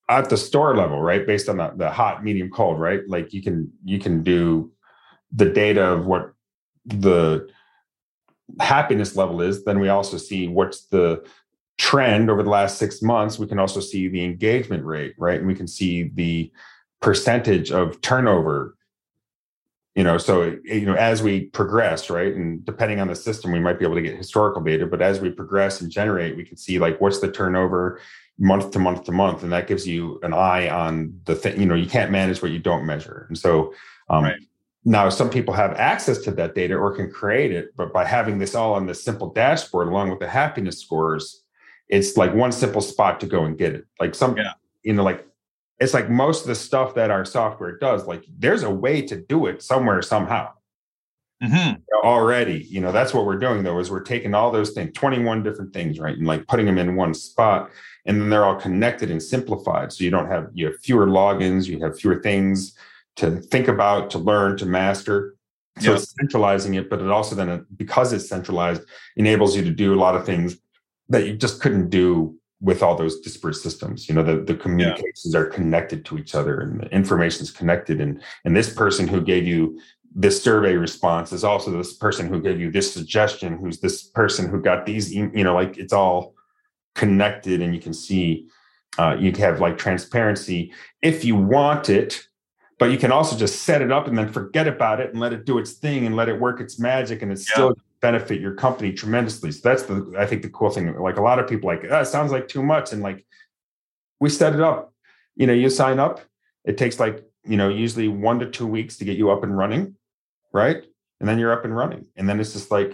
at 0.09 0.29
the 0.29 0.37
store 0.37 0.77
level 0.77 1.01
right 1.01 1.27
based 1.27 1.49
on 1.49 1.57
the, 1.57 1.73
the 1.77 1.91
hot 1.91 2.25
medium 2.25 2.51
cold 2.51 2.81
right? 2.81 3.01
Like 3.09 3.33
you 3.33 3.43
can 3.43 3.73
you 3.85 3.99
can 3.99 4.23
do 4.23 4.73
the 5.33 5.47
data 5.47 5.85
of 5.85 6.07
what 6.07 6.33
the 6.85 7.49
happiness 8.61 9.17
level 9.17 9.41
is, 9.41 9.65
then 9.65 9.81
we 9.81 9.89
also 9.89 10.17
see 10.17 10.49
what's 10.49 10.87
the 10.87 11.25
trend 11.79 12.31
over 12.31 12.43
the 12.43 12.51
last 12.51 12.79
six 12.79 13.03
months. 13.03 13.39
We 13.39 13.47
can 13.47 13.59
also 13.59 13.81
see 13.81 14.09
the 14.09 14.25
engagement 14.25 14.85
rate, 14.85 15.14
right? 15.18 15.39
And 15.39 15.47
we 15.47 15.55
can 15.55 15.66
see 15.66 16.11
the 16.14 16.53
percentage 17.01 17.70
of 17.70 18.01
turnover. 18.01 18.77
You 19.95 20.03
know, 20.03 20.18
so 20.18 20.57
you 20.64 20.87
know, 20.87 20.95
as 20.95 21.22
we 21.22 21.47
progress, 21.47 22.11
right, 22.11 22.35
and 22.35 22.64
depending 22.64 22.99
on 22.99 23.07
the 23.07 23.14
system, 23.14 23.53
we 23.53 23.61
might 23.61 23.79
be 23.79 23.85
able 23.85 23.95
to 23.95 24.03
get 24.03 24.16
historical 24.16 24.61
data. 24.61 24.87
But 24.87 25.01
as 25.01 25.20
we 25.20 25.31
progress 25.31 25.81
and 25.81 25.91
generate, 25.91 26.37
we 26.37 26.45
can 26.45 26.57
see 26.57 26.81
like 26.81 27.01
what's 27.01 27.20
the 27.20 27.31
turnover 27.31 28.01
month 28.37 28.72
to 28.72 28.81
month 28.81 29.05
to 29.05 29.12
month, 29.12 29.45
and 29.45 29.53
that 29.53 29.68
gives 29.68 29.87
you 29.87 30.18
an 30.25 30.35
eye 30.35 30.68
on 30.68 31.20
the 31.27 31.37
thing. 31.37 31.61
You 31.61 31.66
know, 31.66 31.77
you 31.77 31.87
can't 31.87 32.11
manage 32.11 32.43
what 32.43 32.51
you 32.51 32.59
don't 32.59 32.87
measure, 32.87 33.27
and 33.29 33.39
so 33.39 33.72
um, 34.09 34.25
right. 34.25 34.41
Now, 34.85 35.09
some 35.09 35.31
people 35.31 35.55
have 35.55 35.72
access 35.75 36.18
to 36.18 36.31
that 36.33 36.55
data 36.55 36.75
or 36.75 36.95
can 36.95 37.11
create 37.11 37.53
it, 37.53 37.75
but 37.75 37.93
by 37.93 38.05
having 38.05 38.39
this 38.39 38.55
all 38.55 38.75
on 38.75 38.87
this 38.87 39.03
simple 39.03 39.33
dashboard 39.33 39.89
along 39.89 40.11
with 40.11 40.18
the 40.18 40.29
happiness 40.29 40.79
scores, 40.79 41.44
it's 41.89 42.16
like 42.16 42.35
one 42.35 42.53
simple 42.53 42.80
spot 42.80 43.20
to 43.20 43.26
go 43.26 43.45
and 43.45 43.59
get 43.59 43.74
it. 43.74 43.87
Like 44.01 44.14
some, 44.14 44.37
yeah. 44.37 44.53
you 44.82 44.93
know, 44.93 45.03
like 45.03 45.26
it's 45.80 45.95
like 45.95 46.09
most 46.09 46.43
of 46.43 46.49
the 46.49 46.55
stuff 46.55 46.95
that 46.95 47.11
our 47.11 47.24
software 47.24 47.78
does, 47.78 48.07
like 48.07 48.24
there's 48.39 48.62
a 48.62 48.70
way 48.70 49.03
to 49.03 49.16
do 49.16 49.47
it 49.47 49.62
somewhere, 49.62 50.03
somehow. 50.03 50.53
Mm-hmm. 51.43 51.80
Already, 52.05 52.64
you 52.70 52.80
know, 52.80 52.93
that's 52.93 53.12
what 53.12 53.26
we're 53.26 53.39
doing 53.39 53.64
though, 53.64 53.78
is 53.78 53.91
we're 53.91 54.01
taking 54.01 54.35
all 54.35 54.51
those 54.51 54.70
things, 54.70 54.93
21 54.95 55.43
different 55.43 55.72
things, 55.72 55.99
right? 55.99 56.16
And 56.16 56.26
like 56.26 56.47
putting 56.47 56.66
them 56.66 56.78
in 56.78 56.97
one 56.97 57.12
spot 57.12 57.70
and 58.07 58.20
then 58.20 58.30
they're 58.30 58.45
all 58.45 58.55
connected 58.55 59.11
and 59.11 59.22
simplified. 59.22 59.93
So 59.93 60.05
you 60.05 60.11
don't 60.11 60.30
have, 60.30 60.49
you 60.55 60.66
have 60.66 60.76
fewer 60.80 61.07
logins, 61.07 61.66
you 61.66 61.80
have 61.80 61.99
fewer 61.99 62.20
things 62.22 62.76
to 63.16 63.41
think 63.41 63.68
about, 63.68 64.11
to 64.11 64.18
learn, 64.18 64.57
to 64.59 64.66
master. 64.66 65.35
So 65.80 65.91
yeah. 65.91 65.97
it's 65.97 66.14
centralizing 66.18 66.74
it, 66.74 66.89
but 66.89 67.01
it 67.01 67.11
also 67.11 67.35
then, 67.35 67.66
because 67.76 68.12
it's 68.12 68.28
centralized, 68.28 68.82
enables 69.16 69.57
you 69.57 69.64
to 69.64 69.70
do 69.70 69.93
a 69.93 69.97
lot 69.97 70.14
of 70.14 70.24
things 70.24 70.57
that 71.09 71.27
you 71.27 71.35
just 71.35 71.61
couldn't 71.61 71.91
do 71.91 72.37
with 72.61 72.83
all 72.83 72.97
those 72.97 73.21
disparate 73.21 73.57
systems. 73.57 74.09
You 74.09 74.15
know, 74.15 74.23
the, 74.23 74.41
the 74.41 74.55
communications 74.55 75.33
yeah. 75.33 75.41
are 75.41 75.47
connected 75.47 76.05
to 76.07 76.19
each 76.19 76.35
other 76.35 76.61
and 76.61 76.81
the 76.81 76.87
information 76.87 77.43
is 77.43 77.51
connected. 77.51 78.01
And, 78.01 78.23
and 78.45 78.57
this 78.57 78.73
person 78.73 79.07
who 79.07 79.21
gave 79.21 79.47
you 79.47 79.79
this 80.15 80.43
survey 80.43 80.75
response 80.75 81.33
is 81.33 81.45
also 81.45 81.71
this 81.71 81.95
person 81.95 82.27
who 82.27 82.41
gave 82.41 82.61
you 82.61 82.71
this 82.71 82.93
suggestion, 82.93 83.59
who's 83.59 83.81
this 83.81 84.03
person 84.03 84.49
who 84.49 84.63
got 84.63 84.87
these, 84.87 85.13
you 85.13 85.45
know, 85.45 85.55
like 85.55 85.77
it's 85.77 85.93
all 85.93 86.35
connected 86.95 87.61
and 87.61 87.75
you 87.75 87.81
can 87.81 87.93
see, 87.93 88.49
uh, 88.97 89.17
you 89.19 89.33
have 89.33 89.61
like 89.61 89.77
transparency. 89.77 90.73
If 91.03 91.25
you 91.25 91.37
want 91.37 91.91
it, 91.91 92.27
but 92.79 92.91
you 92.91 92.99
can 92.99 93.13
also 93.13 93.37
just 93.37 93.63
set 93.63 93.83
it 93.83 93.93
up 93.93 94.07
and 94.07 94.17
then 94.17 94.33
forget 94.33 94.69
about 94.69 95.01
it 95.01 95.11
and 95.11 95.21
let 95.21 95.33
it 95.33 95.45
do 95.45 95.59
its 95.59 95.73
thing 95.73 96.07
and 96.07 96.17
let 96.17 96.29
it 96.29 96.41
work 96.41 96.61
its 96.61 96.79
magic 96.79 97.23
and 97.23 97.31
it's 97.31 97.49
yeah. 97.51 97.55
still 97.55 97.75
benefit 98.09 98.41
your 98.41 98.55
company 98.55 98.93
tremendously. 98.93 99.51
So 99.53 99.61
that's 99.69 99.85
the 99.85 99.97
i 100.19 100.27
think 100.27 100.43
the 100.43 100.51
cool 100.59 100.71
thing. 100.71 100.87
Like 101.09 101.19
a 101.23 101.27
lot 101.29 101.39
of 101.39 101.49
people 101.49 101.69
like 101.73 101.85
oh, 101.91 102.05
sounds 102.05 102.33
like 102.33 102.47
too 102.49 102.63
much 102.63 102.93
and 102.93 103.03
like 103.03 103.25
we 104.21 104.29
set 104.29 104.55
it 104.55 104.61
up. 104.61 104.93
You 105.37 105.47
know 105.47 105.57
you 105.63 105.71
sign 105.71 105.99
up. 105.99 106.21
It 106.65 106.77
takes 106.83 107.01
like 107.01 107.17
you 107.45 107.57
know 107.57 107.69
usually 107.69 108.09
one 108.09 108.39
to 108.41 108.47
two 108.51 108.67
weeks 108.67 108.99
to 108.99 109.05
get 109.09 109.17
you 109.17 109.31
up 109.31 109.43
and 109.43 109.57
running 109.57 109.97
right? 110.53 110.85
And 111.19 111.29
then 111.29 111.39
you're 111.41 111.53
up 111.53 111.65
and 111.65 111.77
running. 111.77 112.07
And 112.17 112.29
then 112.29 112.39
it's 112.39 112.53
just 112.53 112.71
like 112.71 112.93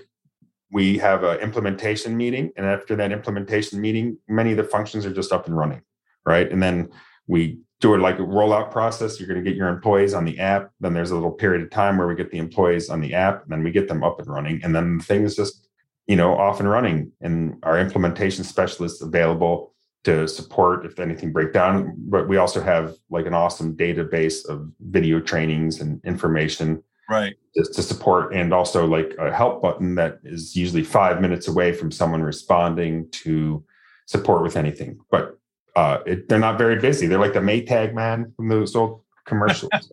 we 0.73 0.97
have 0.99 1.25
an 1.25 1.39
implementation 1.41 2.17
meeting 2.17 2.53
and 2.57 2.65
after 2.65 2.97
that 2.97 3.13
implementation 3.13 3.81
meeting 3.81 4.17
many 4.29 4.53
of 4.53 4.57
the 4.57 4.65
functions 4.65 5.05
are 5.05 5.13
just 5.21 5.33
up 5.33 5.47
and 5.47 5.57
running 5.57 5.83
right? 6.25 6.51
And 6.53 6.63
then 6.63 6.91
we 7.27 7.59
do 7.81 7.95
it 7.95 7.99
like 7.99 8.19
a 8.19 8.23
rollout 8.23 8.71
process. 8.71 9.19
You're 9.19 9.29
going 9.29 9.43
to 9.43 9.49
get 9.49 9.57
your 9.57 9.69
employees 9.69 10.13
on 10.13 10.25
the 10.27 10.39
app. 10.39 10.71
Then 10.81 10.93
there's 10.93 11.11
a 11.11 11.15
little 11.15 11.31
period 11.31 11.63
of 11.63 11.71
time 11.71 11.97
where 11.97 12.07
we 12.07 12.15
get 12.15 12.31
the 12.31 12.39
employees 12.39 12.91
on 12.91 13.01
the 13.01 13.15
app. 13.15 13.43
And 13.43 13.51
then 13.51 13.65
we 13.65 13.71
get 13.71 13.89
them 13.89 14.05
up 14.05 14.21
and 14.21 14.29
running. 14.29 14.61
And 14.63 14.75
then 14.75 14.99
the 14.99 15.05
thing 15.05 15.25
is 15.25 15.35
just, 15.35 15.67
you 16.07 16.15
know, 16.15 16.37
off 16.37 16.61
and 16.61 16.69
running. 16.69 17.11
And 17.23 17.57
our 17.63 17.79
implementation 17.79 18.45
specialists 18.45 19.01
available 19.01 19.75
to 20.05 20.29
support 20.29 20.85
if 20.85 21.01
anything 21.01 21.33
break 21.33 21.55
down. 21.55 21.95
But 21.97 22.29
we 22.29 22.37
also 22.37 22.63
have 22.63 22.97
like 23.09 23.27
an 23.27 23.35
awesome 23.35 23.77
database 23.77 24.47
of 24.47 24.71
video 24.81 25.19
trainings 25.19 25.81
and 25.81 26.05
information. 26.05 26.83
Right. 27.09 27.35
Just 27.57 27.75
to 27.75 27.83
support 27.83 28.35
and 28.35 28.53
also 28.53 28.87
like 28.87 29.15
a 29.19 29.35
help 29.35 29.63
button 29.63 29.95
that 29.97 30.21
is 30.23 30.55
usually 30.55 30.85
five 30.85 31.21
minutes 31.21 31.49
away 31.49 31.73
from 31.73 31.91
someone 31.91 32.23
responding 32.23 33.11
to 33.11 33.65
support 34.07 34.43
with 34.43 34.57
anything. 34.57 35.01
But 35.11 35.40
uh, 35.77 35.99
it, 36.07 36.29
they're 36.29 36.39
not 36.39 36.59
very 36.59 36.79
busy. 36.79 37.07
They're 37.07 37.19
like 37.19 37.35
the 37.35 37.41
Maytag 37.41 37.95
man 37.95 38.33
from 38.37 38.49
those 38.49 38.75
old 38.75 39.03
commercials 39.27 39.71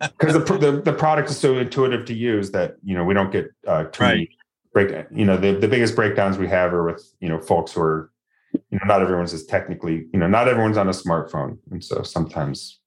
because 0.00 0.32
the, 0.32 0.58
the, 0.60 0.82
the 0.84 0.92
product 0.92 1.30
is 1.30 1.38
so 1.38 1.58
intuitive 1.58 2.04
to 2.06 2.14
use 2.14 2.50
that 2.50 2.76
you 2.82 2.94
know 2.94 3.04
we 3.04 3.14
don't 3.14 3.30
get 3.30 3.50
uh, 3.66 3.84
too 3.84 4.02
right. 4.02 4.28
break. 4.72 5.06
You 5.10 5.24
know 5.24 5.36
the 5.36 5.52
the 5.52 5.68
biggest 5.68 5.94
breakdowns 5.94 6.38
we 6.38 6.48
have 6.48 6.72
are 6.72 6.84
with 6.84 7.14
you 7.20 7.28
know 7.28 7.40
folks 7.40 7.72
who 7.72 7.82
are 7.82 8.10
you 8.52 8.78
know 8.78 8.86
not 8.86 9.02
everyone's 9.02 9.32
is 9.32 9.46
technically 9.46 10.06
you 10.12 10.18
know 10.18 10.26
not 10.26 10.48
everyone's 10.48 10.76
on 10.76 10.88
a 10.88 10.92
smartphone, 10.92 11.58
and 11.70 11.82
so 11.82 12.02
sometimes. 12.02 12.80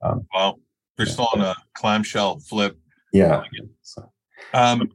Um, 0.00 0.24
well, 0.32 0.60
they're 0.96 1.06
yeah. 1.06 1.12
still 1.12 1.28
on 1.34 1.40
a 1.40 1.56
clamshell 1.74 2.38
flip. 2.38 2.78
Yeah. 3.12 3.42
Um, 4.54 4.90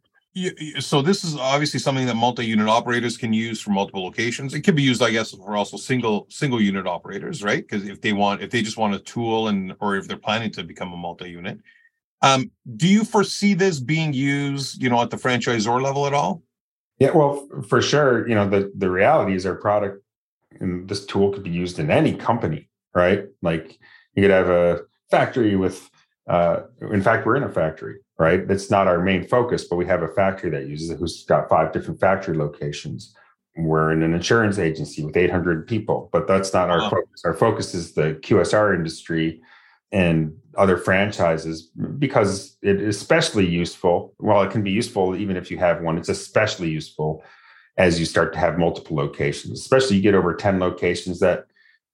so 0.80 1.02
this 1.02 1.24
is 1.24 1.36
obviously 1.36 1.80
something 1.80 2.08
that 2.08 2.16
multi-unit 2.16 2.68
operators 2.68 3.18
can 3.18 3.34
use 3.34 3.62
for 3.62 3.70
multiple 3.70 4.04
locations. 4.04 4.54
It 4.54 4.62
could 4.62 4.76
be 4.76 4.82
used, 4.82 5.04
I 5.04 5.12
guess, 5.12 5.32
for 5.32 5.56
also 5.56 5.78
single 5.78 6.26
single 6.30 6.60
unit 6.60 6.88
operators, 6.88 7.44
right? 7.44 7.62
Because 7.62 7.88
if 7.88 8.02
they 8.02 8.14
want, 8.14 8.42
if 8.42 8.50
they 8.50 8.64
just 8.64 8.78
want 8.78 8.96
a 8.96 9.00
tool, 9.00 9.50
and 9.50 9.76
or 9.80 9.96
if 9.96 10.08
they're 10.08 10.18
planning 10.18 10.52
to 10.52 10.64
become 10.64 10.92
a 10.92 10.98
multi-unit, 10.98 11.60
um, 12.24 12.50
do 12.78 12.88
you 12.88 13.04
foresee 13.04 13.54
this 13.54 13.80
being 13.80 14.12
used, 14.12 14.82
you 14.82 14.90
know, 14.90 15.02
at 15.02 15.12
the 15.12 15.18
franchisor 15.18 15.82
level 15.82 16.08
at 16.08 16.14
all? 16.14 16.42
Yeah, 16.98 17.12
well, 17.12 17.48
for 17.68 17.82
sure. 17.82 18.28
You 18.28 18.34
know, 18.34 18.50
the 18.50 18.72
the 18.76 18.90
reality 18.90 19.36
is 19.36 19.46
our 19.46 19.56
product 19.56 20.04
and 20.60 20.90
this 20.90 21.06
tool 21.06 21.32
could 21.32 21.44
be 21.44 21.52
used 21.52 21.78
in 21.78 21.92
any 21.92 22.16
company, 22.16 22.70
right? 22.96 23.26
Like 23.44 23.78
you 24.16 24.24
could 24.24 24.32
have 24.32 24.50
a 24.50 24.82
factory 25.12 25.56
with. 25.56 25.90
Uh, 26.26 26.62
in 26.80 27.02
fact, 27.02 27.26
we're 27.26 27.36
in 27.36 27.44
a 27.44 27.52
factory 27.52 27.98
right? 28.24 28.48
That's 28.48 28.72
not 28.72 28.88
our 28.88 29.02
main 29.02 29.28
focus, 29.28 29.66
but 29.66 29.76
we 29.76 29.86
have 29.86 30.02
a 30.02 30.08
factory 30.08 30.50
that 30.52 30.68
uses 30.68 30.90
it 30.90 30.98
who's 30.98 31.26
got 31.26 31.50
five 31.50 31.74
different 31.74 32.00
factory 32.00 32.38
locations. 32.38 33.14
We're 33.58 33.92
in 33.92 34.02
an 34.02 34.14
insurance 34.14 34.58
agency 34.58 35.04
with 35.04 35.18
800 35.18 35.68
people, 35.68 36.10
but 36.14 36.26
that's 36.26 36.54
not 36.54 36.70
our 36.70 36.90
focus. 36.90 37.22
Our 37.26 37.34
focus 37.34 37.76
is 37.76 37.94
the 37.94 38.18
QSR 38.22 38.74
industry 38.74 39.42
and 39.92 40.34
other 40.58 40.78
franchises 40.78 41.70
because 42.00 42.56
it 42.62 42.82
is 42.82 42.96
especially 42.96 43.46
useful. 43.46 44.16
Well, 44.20 44.42
it 44.42 44.52
can 44.52 44.64
be 44.64 44.72
useful 44.72 45.18
even 45.18 45.36
if 45.36 45.52
you 45.52 45.58
have 45.58 45.82
one, 45.82 45.98
it's 45.98 46.10
especially 46.10 46.70
useful 46.70 47.24
as 47.78 48.00
you 48.00 48.06
start 48.06 48.32
to 48.34 48.40
have 48.40 48.58
multiple 48.58 48.96
locations, 48.96 49.60
especially 49.60 49.98
you 49.98 50.02
get 50.02 50.16
over 50.16 50.34
10 50.34 50.60
locations 50.60 51.20
that 51.20 51.48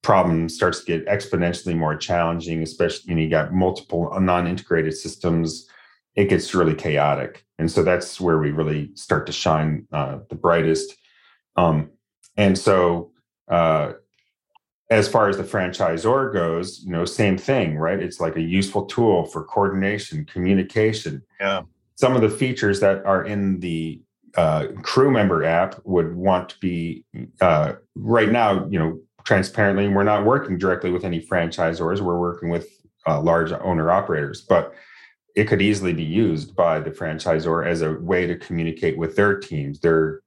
problem 0.04 0.48
starts 0.48 0.84
to 0.84 0.86
get 0.86 1.08
exponentially 1.08 1.76
more 1.76 1.96
challenging, 1.96 2.62
especially 2.62 3.16
know 3.16 3.22
you 3.22 3.30
got 3.30 3.52
multiple 3.52 4.16
non-integrated 4.20 4.96
systems 4.96 5.68
it 6.16 6.26
gets 6.26 6.54
really 6.54 6.76
chaotic. 6.76 7.46
And 7.58 7.70
so 7.72 7.84
that's 7.84 8.20
where 8.20 8.40
we 8.40 8.52
really 8.52 8.92
start 8.96 9.26
to 9.28 9.32
shine 9.32 9.88
uh, 9.92 10.20
the 10.30 10.36
brightest. 10.36 10.96
Um, 11.56 11.92
and 12.38 12.58
so, 12.58 13.12
uh, 13.50 13.94
as 14.90 15.08
far 15.08 15.30
as 15.30 15.38
the 15.38 15.44
franchisor 15.44 16.34
goes, 16.34 16.82
you 16.84 16.92
know, 16.92 17.06
same 17.06 17.38
thing, 17.38 17.78
right? 17.78 18.00
It's 18.00 18.20
like 18.20 18.36
a 18.38 18.42
useful 18.42 18.86
tool 18.86 19.26
for 19.26 19.44
coordination, 19.44 20.26
communication. 20.26 21.22
Yeah. 21.40 21.62
Some 21.96 22.16
of 22.16 22.22
the 22.24 22.30
features 22.30 22.80
that 22.80 23.06
are 23.06 23.24
in 23.24 23.60
the 23.60 24.02
uh, 24.36 24.68
crew 24.82 25.12
member 25.12 25.44
app 25.44 25.76
would 25.84 26.16
want 26.16 26.50
to 26.50 26.60
be 26.60 27.06
uh, 27.42 27.74
right 27.96 28.32
now, 28.32 28.68
you 28.68 28.80
know, 28.80 29.00
transparently. 29.26 29.88
We're 29.88 30.04
not 30.04 30.26
working 30.26 30.58
directly 30.58 30.92
with 30.92 31.04
any 31.04 31.22
franchisors. 31.22 32.00
We're 32.02 32.20
working 32.20 32.50
with 32.50 32.68
uh, 33.08 33.22
large 33.22 33.52
owner 33.52 33.92
operators, 33.92 34.42
but 34.42 34.74
it 35.40 35.48
could 35.48 35.62
easily 35.62 35.94
be 35.94 36.04
used 36.04 36.54
by 36.54 36.82
the 36.82 36.92
franchisor 36.92 37.66
as 37.66 37.82
a 37.82 37.94
way 37.94 38.28
to 38.28 38.36
communicate 38.36 38.98
with 38.98 39.16
their 39.16 39.40
teams, 39.40 39.80
their 39.80 40.20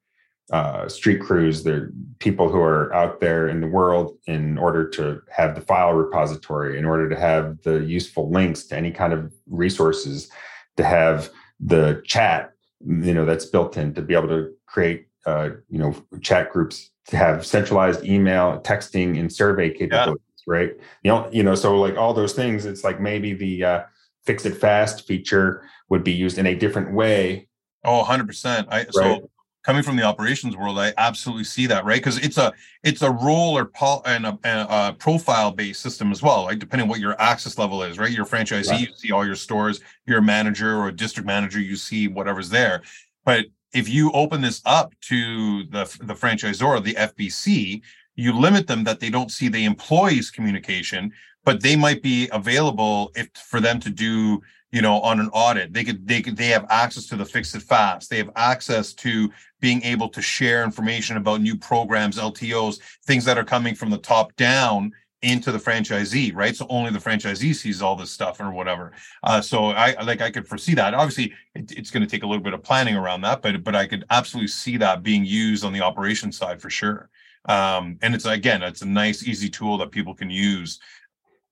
uh, 0.50 0.88
street 0.88 1.20
crews, 1.20 1.62
their 1.62 1.90
people 2.18 2.48
who 2.48 2.58
are 2.58 2.90
out 2.94 3.20
there 3.20 3.46
in 3.48 3.60
the 3.60 3.66
world 3.66 4.16
in 4.26 4.56
order 4.56 4.88
to 4.88 5.20
have 5.30 5.54
the 5.54 5.60
file 5.60 5.92
repository, 5.92 6.78
in 6.78 6.86
order 6.86 7.10
to 7.10 7.20
have 7.20 7.60
the 7.60 7.80
useful 7.84 8.30
links 8.30 8.64
to 8.64 8.74
any 8.74 8.90
kind 8.90 9.12
of 9.12 9.30
resources, 9.50 10.30
to 10.78 10.82
have 10.82 11.28
the 11.60 12.00
chat, 12.06 12.52
you 12.80 13.12
know, 13.12 13.26
that's 13.26 13.44
built 13.44 13.76
in 13.76 13.92
to 13.92 14.00
be 14.00 14.14
able 14.14 14.28
to 14.28 14.50
create, 14.64 15.08
uh, 15.26 15.50
you 15.68 15.78
know, 15.78 15.94
chat 16.22 16.50
groups, 16.50 16.90
to 17.08 17.18
have 17.18 17.44
centralized 17.44 18.02
email, 18.02 18.60
texting, 18.60 19.20
and 19.20 19.30
survey 19.30 19.68
capabilities, 19.68 20.22
yeah. 20.46 20.54
right? 20.54 20.70
You 21.02 21.10
know, 21.10 21.28
you 21.30 21.42
know, 21.42 21.54
so 21.54 21.78
like 21.78 21.98
all 21.98 22.14
those 22.14 22.32
things, 22.32 22.64
it's 22.64 22.82
like 22.82 22.98
maybe 22.98 23.34
the 23.34 23.64
uh, 23.64 23.82
fix 24.24 24.44
it 24.44 24.56
fast 24.56 25.06
feature 25.06 25.64
would 25.88 26.04
be 26.04 26.12
used 26.12 26.38
in 26.38 26.46
a 26.46 26.54
different 26.54 26.92
way. 26.92 27.48
Oh, 27.84 28.04
100%. 28.06 28.66
I, 28.68 28.78
right. 28.78 28.86
So 28.92 29.30
coming 29.62 29.82
from 29.82 29.96
the 29.96 30.02
operations 30.02 30.56
world, 30.56 30.78
I 30.78 30.92
absolutely 30.96 31.44
see 31.44 31.66
that, 31.66 31.84
right? 31.84 32.00
Because 32.00 32.18
it's 32.18 32.38
a 32.38 32.52
it's 32.82 33.02
a 33.02 33.10
role 33.10 33.56
or 33.56 33.66
pol- 33.66 34.02
and 34.06 34.26
a, 34.26 34.38
a 34.44 34.92
profile 34.98 35.52
based 35.52 35.80
system 35.80 36.10
as 36.12 36.22
well, 36.22 36.46
right? 36.46 36.58
Depending 36.58 36.88
what 36.88 37.00
your 37.00 37.20
access 37.20 37.58
level 37.58 37.82
is, 37.82 37.98
right? 37.98 38.10
Your 38.10 38.26
franchisee, 38.26 38.70
right. 38.70 38.80
you 38.80 38.94
see 38.96 39.12
all 39.12 39.26
your 39.26 39.36
stores. 39.36 39.80
You're 40.06 40.18
a 40.18 40.22
manager 40.22 40.76
or 40.76 40.88
a 40.88 40.92
district 40.92 41.26
manager, 41.26 41.60
you 41.60 41.76
see 41.76 42.08
whatever's 42.08 42.50
there. 42.50 42.82
But 43.24 43.46
if 43.72 43.88
you 43.88 44.10
open 44.12 44.40
this 44.40 44.60
up 44.64 44.94
to 45.02 45.64
the 45.64 45.84
the 46.02 46.14
franchisor, 46.14 46.66
or 46.66 46.80
the 46.80 46.94
FBC, 46.94 47.82
you 48.16 48.38
limit 48.38 48.66
them 48.66 48.84
that 48.84 49.00
they 49.00 49.10
don't 49.10 49.30
see 49.30 49.48
the 49.48 49.64
employees' 49.64 50.30
communication, 50.30 51.12
but 51.44 51.62
they 51.62 51.76
might 51.76 52.02
be 52.02 52.28
available 52.32 53.10
if 53.14 53.28
for 53.34 53.60
them 53.60 53.80
to 53.80 53.90
do 53.90 54.42
you 54.72 54.80
know 54.82 55.00
on 55.00 55.20
an 55.20 55.28
audit. 55.32 55.72
They 55.72 55.84
could 55.84 56.06
they 56.08 56.22
could 56.22 56.36
they 56.36 56.48
have 56.48 56.66
access 56.70 57.06
to 57.06 57.16
the 57.16 57.24
fix 57.24 57.54
it 57.54 57.62
fast. 57.62 58.10
They 58.10 58.16
have 58.16 58.30
access 58.34 58.92
to 58.94 59.30
being 59.60 59.82
able 59.82 60.08
to 60.08 60.22
share 60.22 60.64
information 60.64 61.16
about 61.18 61.40
new 61.40 61.56
programs 61.56 62.18
ltos 62.18 62.80
things 63.04 63.24
that 63.26 63.38
are 63.38 63.44
coming 63.44 63.74
from 63.74 63.90
the 63.90 63.98
top 63.98 64.34
down 64.36 64.92
into 65.20 65.52
the 65.52 65.58
franchisee 65.58 66.34
right? 66.34 66.56
So 66.56 66.66
only 66.68 66.90
the 66.90 66.98
franchisee 66.98 67.54
sees 67.54 67.80
all 67.80 67.94
this 67.94 68.10
stuff 68.10 68.40
or 68.40 68.50
whatever. 68.50 68.92
Uh, 69.22 69.40
so 69.40 69.66
i 69.66 70.00
like 70.02 70.20
i 70.20 70.30
could 70.30 70.48
foresee 70.48 70.74
that. 70.74 70.94
Obviously 70.94 71.32
it, 71.54 71.70
it's 71.72 71.90
going 71.90 72.02
to 72.02 72.10
take 72.10 72.24
a 72.24 72.26
little 72.26 72.42
bit 72.42 72.54
of 72.54 72.62
planning 72.64 72.96
around 72.96 73.20
that 73.20 73.42
but 73.42 73.62
but 73.62 73.76
i 73.76 73.86
could 73.86 74.04
absolutely 74.10 74.48
see 74.48 74.78
that 74.78 75.02
being 75.02 75.24
used 75.24 75.64
on 75.64 75.72
the 75.72 75.80
operation 75.80 76.32
side 76.32 76.60
for 76.60 76.70
sure. 76.70 77.10
Um, 77.44 77.98
and 78.02 78.14
it's 78.14 78.24
again 78.24 78.62
it's 78.62 78.82
a 78.82 78.86
nice 78.86 79.26
easy 79.26 79.50
tool 79.50 79.76
that 79.78 79.90
people 79.90 80.14
can 80.14 80.30
use 80.30 80.80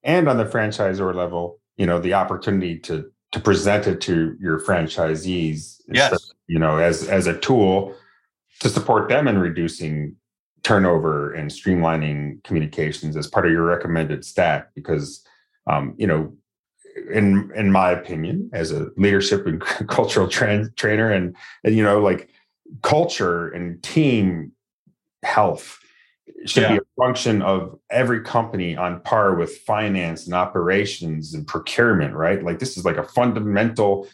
and 0.03 0.28
on 0.28 0.36
the 0.36 0.44
franchisor 0.44 1.14
level 1.14 1.61
you 1.76 1.86
know 1.86 1.98
the 1.98 2.14
opportunity 2.14 2.78
to 2.78 3.11
to 3.32 3.40
present 3.40 3.86
it 3.86 4.01
to 4.01 4.36
your 4.40 4.61
franchisees 4.61 5.80
yes. 5.88 6.32
you 6.46 6.59
know 6.59 6.78
as 6.78 7.09
as 7.09 7.26
a 7.26 7.38
tool 7.38 7.94
to 8.61 8.68
support 8.68 9.09
them 9.09 9.26
in 9.26 9.38
reducing 9.38 10.14
turnover 10.62 11.32
and 11.32 11.51
streamlining 11.51 12.42
communications 12.44 13.16
as 13.16 13.26
part 13.26 13.46
of 13.46 13.53
your 13.53 13.64
recommended 13.64 14.24
stack 14.24 14.68
because 14.74 15.24
um, 15.66 15.94
you 15.96 16.07
know 16.07 16.32
in 17.12 17.51
in 17.55 17.72
my 17.72 17.90
opinion 17.90 18.51
as 18.53 18.72
a 18.72 18.88
leadership 18.96 19.46
and 19.46 19.61
cultural 19.88 20.28
tra- 20.28 20.70
trainer 20.72 21.11
and 21.11 21.34
and 21.64 21.74
you 21.74 21.82
know 21.82 22.01
like 22.01 22.28
culture 22.82 23.48
and 23.48 23.82
team 23.82 24.53
health 25.22 25.80
should 26.47 26.62
yeah. 26.62 26.72
be 26.72 26.78
a 26.78 27.03
function 27.03 27.43
of 27.43 27.78
every 27.91 28.22
company 28.22 28.76
on 28.76 29.01
par 29.03 29.35
with 29.35 29.59
finance 29.59 30.26
and 30.26 30.35
operations 30.35 31.35
and 31.35 31.47
procurement, 31.47 32.14
right? 32.14 32.43
Like 32.43 32.59
this 32.59 32.76
is 32.76 32.85
like 32.85 32.97
a 32.97 33.05
fundamental 33.05 34.09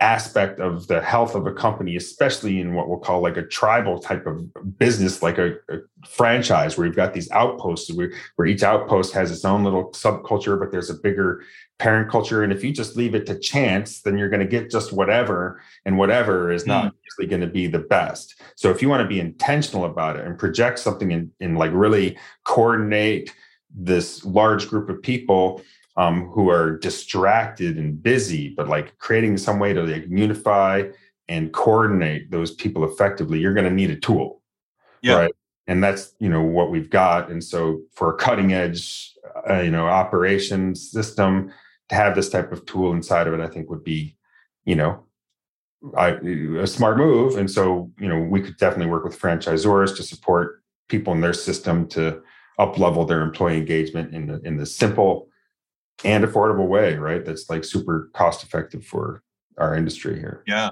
aspect 0.00 0.60
of 0.60 0.86
the 0.86 1.00
health 1.00 1.34
of 1.34 1.46
a 1.46 1.52
company, 1.52 1.96
especially 1.96 2.60
in 2.60 2.74
what 2.74 2.88
we'll 2.88 2.98
call 2.98 3.20
like 3.20 3.36
a 3.36 3.42
tribal 3.42 3.98
type 3.98 4.26
of 4.26 4.78
business, 4.78 5.22
like 5.22 5.38
a, 5.38 5.54
a 5.68 5.78
franchise 6.06 6.78
where 6.78 6.86
you've 6.86 6.94
got 6.94 7.14
these 7.14 7.30
outposts 7.32 7.92
where, 7.92 8.12
where 8.36 8.46
each 8.46 8.62
outpost 8.62 9.12
has 9.12 9.32
its 9.32 9.44
own 9.44 9.64
little 9.64 9.90
subculture, 9.90 10.58
but 10.58 10.70
there's 10.70 10.90
a 10.90 10.94
bigger 10.94 11.42
parent 11.78 12.10
culture. 12.10 12.44
And 12.44 12.52
if 12.52 12.62
you 12.62 12.72
just 12.72 12.96
leave 12.96 13.14
it 13.16 13.26
to 13.26 13.38
chance, 13.38 14.02
then 14.02 14.16
you're 14.16 14.28
going 14.28 14.40
to 14.40 14.46
get 14.46 14.70
just 14.70 14.92
whatever, 14.92 15.60
and 15.84 15.98
whatever 15.98 16.52
is 16.52 16.62
hmm. 16.62 16.70
not 16.70 16.94
going 17.26 17.40
to 17.40 17.46
be 17.46 17.66
the 17.66 17.78
best. 17.78 18.40
So 18.54 18.70
if 18.70 18.80
you 18.82 18.88
want 18.88 19.02
to 19.02 19.08
be 19.08 19.20
intentional 19.20 19.84
about 19.84 20.16
it 20.16 20.26
and 20.26 20.38
project 20.38 20.78
something 20.78 21.10
in, 21.10 21.30
in 21.40 21.56
like 21.56 21.72
really 21.72 22.16
coordinate 22.44 23.34
this 23.74 24.24
large 24.24 24.68
group 24.68 24.88
of 24.88 25.02
people 25.02 25.62
um, 25.96 26.28
who 26.28 26.48
are 26.48 26.78
distracted 26.78 27.76
and 27.76 28.02
busy, 28.02 28.50
but 28.50 28.68
like 28.68 28.96
creating 28.98 29.36
some 29.36 29.58
way 29.58 29.72
to 29.72 29.82
like 29.82 30.06
unify 30.08 30.84
and 31.28 31.52
coordinate 31.52 32.30
those 32.30 32.54
people 32.54 32.84
effectively, 32.84 33.38
you're 33.40 33.54
going 33.54 33.68
to 33.68 33.74
need 33.74 33.90
a 33.90 33.96
tool. 33.96 34.40
Yeah. 35.02 35.16
Right. 35.16 35.34
And 35.66 35.84
that's, 35.84 36.14
you 36.18 36.30
know, 36.30 36.42
what 36.42 36.70
we've 36.70 36.88
got. 36.88 37.30
And 37.30 37.44
so 37.44 37.82
for 37.92 38.14
a 38.14 38.16
cutting 38.16 38.54
edge, 38.54 39.14
uh, 39.48 39.60
you 39.60 39.70
know, 39.70 39.86
operations 39.86 40.90
system 40.90 41.52
to 41.90 41.94
have 41.94 42.14
this 42.14 42.30
type 42.30 42.52
of 42.52 42.64
tool 42.64 42.92
inside 42.92 43.26
of 43.26 43.34
it, 43.34 43.40
I 43.40 43.48
think 43.48 43.68
would 43.68 43.84
be, 43.84 44.16
you 44.64 44.76
know, 44.76 45.04
I, 45.96 46.10
a 46.10 46.66
smart 46.66 46.98
move. 46.98 47.36
And 47.36 47.50
so, 47.50 47.90
you 47.98 48.08
know, 48.08 48.18
we 48.18 48.40
could 48.40 48.56
definitely 48.56 48.90
work 48.90 49.04
with 49.04 49.18
franchisors 49.18 49.96
to 49.96 50.02
support 50.02 50.62
people 50.88 51.12
in 51.12 51.20
their 51.20 51.32
system 51.32 51.86
to 51.88 52.22
up 52.58 52.78
level 52.78 53.04
their 53.04 53.22
employee 53.22 53.56
engagement 53.56 54.12
in 54.14 54.26
the 54.26 54.40
in 54.40 54.56
the 54.56 54.66
simple 54.66 55.28
and 56.04 56.24
affordable 56.24 56.68
way, 56.68 56.94
right? 56.96 57.24
That's 57.24 57.48
like 57.48 57.64
super 57.64 58.10
cost 58.14 58.42
effective 58.42 58.84
for 58.84 59.22
our 59.56 59.74
industry 59.74 60.18
here. 60.18 60.42
Yeah. 60.46 60.70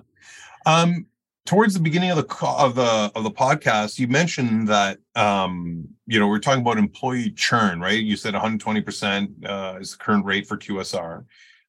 Um, 0.67 1.07
towards 1.45 1.75
the 1.75 1.81
beginning 1.81 2.11
of 2.11 2.17
the 2.17 2.47
of 2.47 2.75
the 2.75 3.13
of 3.15 3.23
the 3.23 3.31
podcast, 3.31 3.99
you 3.99 4.09
mentioned 4.09 4.69
that 4.69 4.99
um, 5.15 5.89
you 6.07 6.19
know 6.19 6.27
we're 6.27 6.41
talking 6.41 6.63
about 6.63 6.79
employee 6.79 7.31
churn, 7.31 7.81
right? 7.81 8.03
You 8.03 8.17
said 8.17 8.35
120 8.35 8.81
percent 8.83 9.31
uh, 9.47 9.79
is 9.81 9.93
the 9.93 9.99
current 9.99 10.25
rate 10.25 10.47
for 10.47 10.57
QSR. 10.57 11.25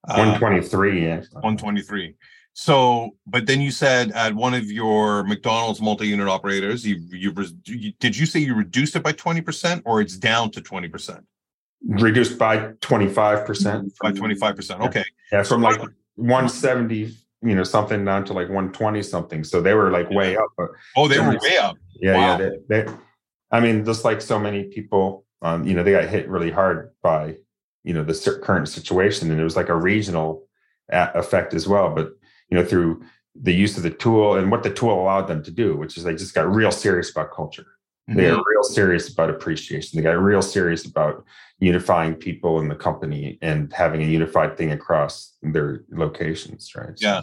Uh, 0.07 0.15
123, 0.15 1.03
yeah. 1.03 1.15
123. 1.31 2.15
So, 2.59 3.11
but 3.27 3.45
then 3.45 3.61
you 3.61 3.69
said 3.69 4.11
at 4.13 4.33
one 4.33 4.55
of 4.55 4.71
your 4.71 5.23
McDonald's 5.25 5.79
multi-unit 5.79 6.27
operators, 6.27 6.87
you 6.87 6.95
you, 7.11 7.31
you 7.65 7.93
did 7.99 8.17
you 8.17 8.25
say 8.25 8.39
you 8.39 8.55
reduced 8.55 8.95
it 8.95 9.03
by 9.03 9.11
20 9.11 9.41
percent, 9.41 9.83
or 9.85 10.01
it's 10.01 10.17
down 10.17 10.49
to 10.51 10.61
20 10.61 10.87
percent? 10.87 11.23
reduced 11.87 12.37
by 12.37 12.57
25%. 12.57 13.91
By 14.01 14.11
25%. 14.11 14.87
Okay. 14.87 15.03
Yeah, 15.31 15.43
from 15.43 15.61
like 15.61 15.79
170, 16.15 17.15
you 17.43 17.55
know, 17.55 17.63
something 17.63 18.03
down 18.03 18.25
to 18.25 18.33
like 18.33 18.47
120 18.47 19.03
something. 19.03 19.43
So 19.43 19.61
they 19.61 19.73
were 19.73 19.91
like 19.91 20.09
way 20.09 20.35
up. 20.35 20.49
oh, 20.95 21.07
they 21.07 21.19
were 21.19 21.37
way 21.39 21.57
up. 21.57 21.77
Yeah, 22.01 22.15
wow. 22.15 22.39
yeah. 22.39 22.49
They, 22.67 22.83
they, 22.83 22.91
I 23.51 23.59
mean, 23.59 23.85
just 23.85 24.03
like 24.03 24.21
so 24.21 24.39
many 24.39 24.65
people, 24.65 25.25
um, 25.41 25.63
you 25.65 25.73
know, 25.73 25.83
they 25.83 25.91
got 25.91 26.05
hit 26.09 26.27
really 26.27 26.51
hard 26.51 26.91
by, 27.01 27.35
you 27.83 27.93
know, 27.93 28.03
the 28.03 28.39
current 28.43 28.67
situation. 28.67 29.31
And 29.31 29.39
it 29.39 29.43
was 29.43 29.55
like 29.55 29.69
a 29.69 29.75
regional 29.75 30.47
effect 30.89 31.53
as 31.53 31.67
well. 31.67 31.93
But, 31.93 32.16
you 32.49 32.57
know, 32.57 32.65
through 32.65 33.03
the 33.39 33.53
use 33.53 33.77
of 33.77 33.83
the 33.83 33.89
tool 33.89 34.35
and 34.35 34.51
what 34.51 34.63
the 34.63 34.73
tool 34.73 34.99
allowed 34.99 35.27
them 35.27 35.43
to 35.43 35.51
do, 35.51 35.75
which 35.75 35.97
is 35.97 36.03
they 36.03 36.13
just 36.13 36.33
got 36.33 36.51
real 36.51 36.71
serious 36.71 37.11
about 37.11 37.31
culture. 37.31 37.65
They 38.07 38.23
mm-hmm. 38.23 38.35
got 38.35 38.43
real 38.45 38.63
serious 38.63 39.11
about 39.11 39.29
appreciation. 39.29 39.97
They 39.97 40.03
got 40.03 40.17
real 40.17 40.41
serious 40.41 40.85
about 40.85 41.25
unifying 41.59 42.15
people 42.15 42.59
in 42.59 42.67
the 42.67 42.75
company 42.75 43.37
and 43.41 43.73
having 43.73 44.01
a 44.01 44.05
unified 44.05 44.57
thing 44.57 44.71
across 44.71 45.33
their 45.41 45.83
locations 45.89 46.73
right 46.75 46.93
yeah 46.97 47.21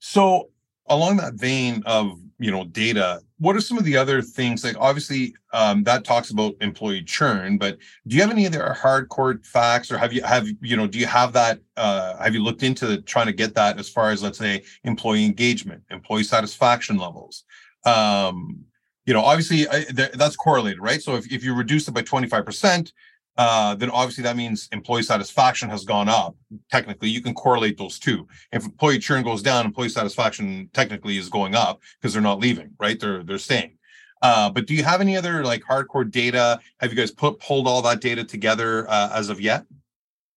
so 0.00 0.50
along 0.88 1.16
that 1.16 1.34
vein 1.34 1.82
of 1.86 2.18
you 2.38 2.50
know 2.50 2.64
data 2.64 3.20
what 3.44 3.54
are 3.54 3.60
some 3.60 3.76
of 3.76 3.84
the 3.84 3.94
other 3.94 4.22
things 4.22 4.64
like 4.64 4.74
obviously 4.80 5.34
um, 5.52 5.84
that 5.84 6.02
talks 6.02 6.30
about 6.30 6.54
employee 6.62 7.02
churn 7.02 7.58
but 7.58 7.76
do 8.06 8.16
you 8.16 8.22
have 8.22 8.30
any 8.30 8.46
other 8.46 8.74
hardcore 8.80 9.44
facts 9.44 9.92
or 9.92 9.98
have 9.98 10.14
you 10.14 10.22
have 10.22 10.48
you 10.62 10.76
know 10.76 10.86
do 10.86 10.98
you 10.98 11.04
have 11.04 11.34
that 11.34 11.60
uh, 11.76 12.16
have 12.16 12.32
you 12.32 12.42
looked 12.42 12.62
into 12.62 13.02
trying 13.02 13.26
to 13.26 13.34
get 13.34 13.54
that 13.54 13.78
as 13.78 13.86
far 13.86 14.10
as 14.10 14.22
let's 14.22 14.38
say 14.38 14.62
employee 14.84 15.26
engagement 15.26 15.82
employee 15.90 16.24
satisfaction 16.24 16.96
levels? 16.96 17.44
Um, 17.84 18.64
you 19.04 19.12
know 19.12 19.20
obviously 19.20 19.68
I, 19.68 19.84
th- 19.84 20.12
that's 20.12 20.36
correlated 20.36 20.80
right? 20.80 21.02
So 21.02 21.14
if, 21.16 21.30
if 21.30 21.44
you 21.44 21.54
reduce 21.54 21.86
it 21.86 21.92
by 21.92 22.00
25% 22.00 22.92
uh, 23.36 23.74
then 23.74 23.90
obviously 23.90 24.22
that 24.22 24.36
means 24.36 24.68
employee 24.72 25.02
satisfaction 25.02 25.68
has 25.68 25.84
gone 25.84 26.08
up. 26.08 26.36
Technically, 26.70 27.08
you 27.08 27.20
can 27.20 27.34
correlate 27.34 27.76
those 27.76 27.98
two. 27.98 28.26
If 28.52 28.64
employee 28.64 28.98
churn 28.98 29.24
goes 29.24 29.42
down, 29.42 29.66
employee 29.66 29.88
satisfaction 29.88 30.70
technically 30.72 31.18
is 31.18 31.28
going 31.28 31.54
up 31.54 31.80
because 32.00 32.12
they're 32.12 32.22
not 32.22 32.38
leaving, 32.38 32.70
right? 32.78 32.98
They're 32.98 33.22
they're 33.22 33.38
staying. 33.38 33.76
Uh, 34.22 34.48
but 34.50 34.66
do 34.66 34.74
you 34.74 34.84
have 34.84 35.00
any 35.00 35.16
other 35.16 35.44
like 35.44 35.62
hardcore 35.62 36.08
data? 36.08 36.60
Have 36.80 36.90
you 36.90 36.96
guys 36.96 37.10
put 37.10 37.40
pulled 37.40 37.66
all 37.66 37.82
that 37.82 38.00
data 38.00 38.24
together 38.24 38.88
uh, 38.88 39.10
as 39.12 39.28
of 39.28 39.40
yet? 39.40 39.64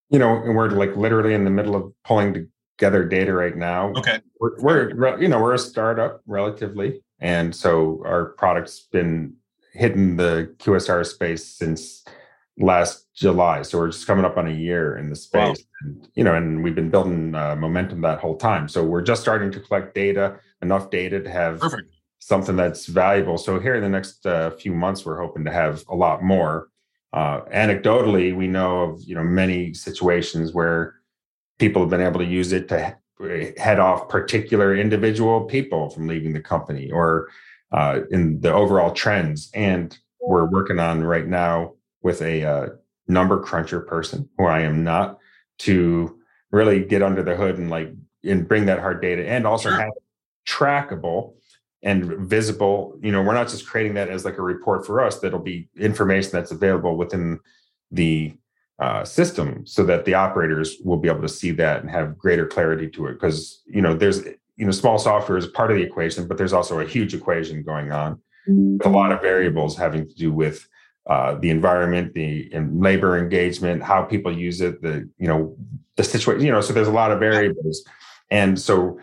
You 0.10 0.20
know, 0.20 0.42
and 0.42 0.56
we're 0.56 0.70
like 0.72 0.96
literally 0.96 1.34
in 1.34 1.46
the 1.46 1.52
middle 1.52 1.76
of 1.76 1.94
pulling 2.04 2.50
together 2.78 3.04
data 3.04 3.34
right 3.34 3.56
now. 3.56 3.92
Okay, 3.92 4.20
we're, 4.40 4.60
we're 4.60 5.22
you 5.22 5.28
know 5.28 5.40
we're 5.40 5.54
a 5.54 5.60
startup 5.60 6.22
relatively, 6.26 7.02
and 7.20 7.56
so 7.56 8.02
our 8.06 8.26
product's 8.26 8.88
been 8.92 9.36
hitting 9.74 10.18
the 10.18 10.54
QSR 10.58 11.06
space 11.06 11.46
since 11.46 12.04
last 12.60 13.08
July. 13.14 13.62
So 13.62 13.78
we're 13.78 13.92
just 13.92 14.08
coming 14.08 14.26
up 14.26 14.38
on 14.38 14.48
a 14.48 14.52
year 14.52 14.98
in 14.98 15.10
the 15.10 15.16
space, 15.16 15.58
wow. 15.60 15.66
and, 15.82 16.08
you 16.16 16.24
know, 16.24 16.36
and 16.36 16.64
we've 16.64 16.76
been 16.76 16.90
building 16.90 17.36
uh, 17.36 17.56
momentum 17.56 18.02
that 18.02 18.20
whole 18.20 18.38
time. 18.38 18.68
So 18.68 18.84
we're 18.84 19.02
just 19.02 19.22
starting 19.22 19.52
to 19.52 19.60
collect 19.60 19.94
data, 19.94 20.40
enough 20.62 20.90
data 20.90 21.22
to 21.22 21.30
have 21.30 21.60
Perfect. 21.60 21.94
something 22.20 22.56
that's 22.56 22.88
valuable. 22.88 23.38
So 23.38 23.60
here 23.60 23.76
in 23.76 23.84
the 23.84 23.90
next 23.90 24.26
uh, 24.26 24.52
few 24.52 24.74
months, 24.74 25.06
we're 25.06 25.20
hoping 25.20 25.46
to 25.46 25.52
have 25.52 25.84
a 25.90 25.96
lot 25.96 26.24
more. 26.24 26.70
Uh, 27.14 27.42
anecdotally, 27.46 28.36
we 28.36 28.48
know 28.48 28.84
of 28.84 29.02
you 29.04 29.16
know 29.16 29.24
many 29.24 29.74
situations 29.74 30.54
where 30.54 30.96
people 31.58 31.82
have 31.82 31.90
been 31.90 32.02
able 32.02 32.20
to 32.20 32.26
use 32.26 32.52
it 32.52 32.68
to 32.70 32.96
head 33.58 33.80
off 33.80 34.10
particular 34.10 34.76
individual 34.76 35.46
people 35.46 35.90
from 35.90 36.08
leaving 36.08 36.34
the 36.34 36.40
company 36.40 36.92
or 36.92 37.30
uh, 37.72 38.02
in 38.12 38.40
the 38.42 38.54
overall 38.54 38.92
trends. 38.92 39.50
And 39.54 39.98
we're 40.22 40.46
working 40.46 40.80
on 40.80 41.04
right 41.04 41.26
now 41.26 41.74
with 42.08 42.22
a 42.22 42.46
uh, 42.46 42.68
number 43.10 43.38
cruncher 43.38 43.82
person 43.82 44.30
who 44.38 44.46
I 44.46 44.62
am 44.62 44.82
not 44.82 45.20
to 45.60 46.18
really 46.52 46.80
get 46.86 47.04
under 47.04 47.22
the 47.22 47.36
hood 47.36 47.58
and 47.58 47.70
like 47.70 47.92
and 48.24 48.48
bring 48.48 48.66
that 48.68 48.80
hard 48.80 49.02
data 49.02 49.28
and 49.28 49.46
also 49.46 49.70
have 49.70 49.92
trackable 50.48 51.34
and 51.84 52.06
visible. 52.30 52.98
You 53.02 53.12
know 53.12 53.22
we're 53.22 53.34
not 53.34 53.50
just 53.50 53.68
creating 53.68 53.96
that 53.96 54.10
as 54.10 54.24
like 54.24 54.38
a 54.38 54.42
report 54.42 54.86
for 54.86 55.02
us 55.02 55.20
that'll 55.20 55.40
be 55.40 55.68
information 55.78 56.32
that's 56.32 56.52
available 56.52 56.96
within 56.96 57.42
the 57.92 58.34
uh, 58.80 59.04
system 59.04 59.66
so 59.66 59.84
that 59.84 60.06
the 60.06 60.14
operators 60.14 60.78
will 60.86 60.98
be 60.98 61.10
able 61.10 61.22
to 61.22 61.36
see 61.40 61.52
that 61.52 61.82
and 61.82 61.90
have 61.90 62.18
greater 62.18 62.48
clarity 62.48 62.88
to 62.92 63.08
it. 63.08 63.14
Because 63.16 63.62
you 63.66 63.82
know 63.82 63.94
there's 63.94 64.24
you 64.58 64.66
know, 64.66 64.72
small 64.72 64.98
software 64.98 65.38
is 65.38 65.46
part 65.46 65.72
of 65.72 65.78
the 65.78 65.84
equation, 65.84 66.26
but 66.26 66.38
there's 66.38 66.54
also 66.54 66.80
a 66.80 66.86
huge 66.86 67.14
equation 67.14 67.64
going 67.64 67.92
on. 67.92 68.20
With 68.78 68.86
a 68.86 68.90
lot 68.90 69.12
of 69.12 69.22
variables 69.22 69.76
having 69.76 70.08
to 70.08 70.16
do 70.16 70.32
with 70.32 70.70
uh, 71.08 71.36
the 71.36 71.50
environment, 71.50 72.14
the 72.14 72.50
labor 72.72 73.18
engagement, 73.18 73.82
how 73.82 74.04
people 74.04 74.36
use 74.38 74.62
it, 74.62 74.82
the 74.82 75.10
you 75.18 75.28
know 75.28 75.56
the 75.96 76.04
situation. 76.04 76.46
You 76.46 76.52
know, 76.52 76.62
so 76.62 76.74
there's 76.74 76.88
a 76.88 76.92
lot 76.92 77.12
of 77.12 77.20
variables, 77.20 77.84
and 78.30 78.60
so 78.60 79.00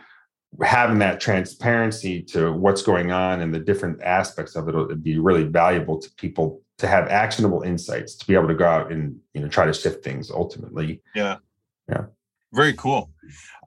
having 0.63 0.99
that 0.99 1.21
transparency 1.21 2.23
to 2.23 2.53
what's 2.53 2.83
going 2.83 3.11
on 3.11 3.41
and 3.41 3.53
the 3.53 3.59
different 3.59 4.01
aspects 4.03 4.55
of 4.55 4.69
it 4.69 4.75
would 4.75 5.03
be 5.03 5.19
really 5.19 5.45
valuable 5.45 5.99
to 5.99 6.11
people 6.13 6.61
to 6.79 6.87
have 6.87 7.09
actionable 7.09 7.63
insights 7.63 8.15
to 8.17 8.27
be 8.27 8.35
able 8.35 8.49
to 8.49 8.55
go 8.55 8.67
out 8.67 8.93
and 8.93 9.19
you 9.33 9.41
know 9.41 9.49
try 9.49 9.65
to 9.65 9.73
shift 9.73 10.05
things 10.05 10.31
ultimately. 10.31 11.01
Yeah, 11.15 11.39
yeah, 11.89 12.05
very 12.53 12.75
cool. 12.75 13.11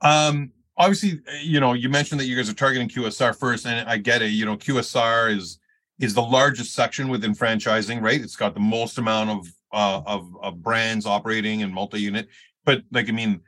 Um, 0.02 0.52
obviously, 0.76 1.20
you 1.42 1.58
know, 1.58 1.72
you 1.72 1.88
mentioned 1.88 2.20
that 2.20 2.26
you 2.26 2.36
guys 2.36 2.48
are 2.48 2.54
targeting 2.54 2.88
QSR 2.88 3.36
first, 3.36 3.66
and 3.66 3.88
I 3.88 3.96
get 3.98 4.22
it. 4.22 4.30
You 4.30 4.46
know, 4.46 4.56
QSR 4.56 5.36
is 5.36 5.58
is 5.98 6.14
the 6.14 6.22
largest 6.22 6.74
section 6.74 7.08
within 7.08 7.34
franchising, 7.34 8.00
right? 8.00 8.20
It's 8.20 8.36
got 8.36 8.54
the 8.54 8.60
most 8.60 8.98
amount 8.98 9.30
of 9.30 9.52
uh, 9.72 10.02
of, 10.06 10.30
of 10.42 10.62
brands 10.62 11.04
operating 11.06 11.62
and 11.62 11.72
multi-unit. 11.72 12.28
But 12.64 12.82
like, 12.90 13.08
I 13.08 13.12
mean, 13.12 13.40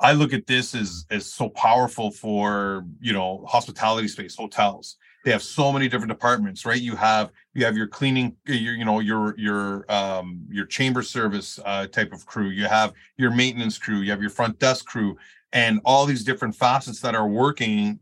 I 0.00 0.12
look 0.12 0.32
at 0.32 0.46
this 0.46 0.74
as 0.74 1.04
as 1.10 1.26
so 1.26 1.48
powerful 1.50 2.10
for 2.10 2.84
you 3.00 3.12
know 3.12 3.44
hospitality 3.48 4.08
space, 4.08 4.36
hotels. 4.36 4.96
They 5.24 5.32
have 5.32 5.42
so 5.42 5.72
many 5.72 5.88
different 5.88 6.10
departments, 6.10 6.64
right? 6.64 6.80
You 6.80 6.96
have 6.96 7.30
you 7.54 7.64
have 7.64 7.76
your 7.76 7.88
cleaning, 7.88 8.36
your 8.46 8.74
you 8.74 8.84
know 8.84 9.00
your 9.00 9.36
your 9.36 9.84
um 9.92 10.46
your 10.48 10.66
chamber 10.66 11.02
service 11.02 11.58
uh, 11.64 11.88
type 11.88 12.12
of 12.12 12.24
crew. 12.26 12.48
You 12.48 12.66
have 12.66 12.92
your 13.16 13.32
maintenance 13.32 13.76
crew. 13.76 13.98
You 13.98 14.10
have 14.12 14.20
your 14.20 14.30
front 14.30 14.58
desk 14.58 14.86
crew, 14.86 15.16
and 15.52 15.80
all 15.84 16.06
these 16.06 16.24
different 16.24 16.54
facets 16.54 17.00
that 17.00 17.14
are 17.14 17.28
working 17.28 17.98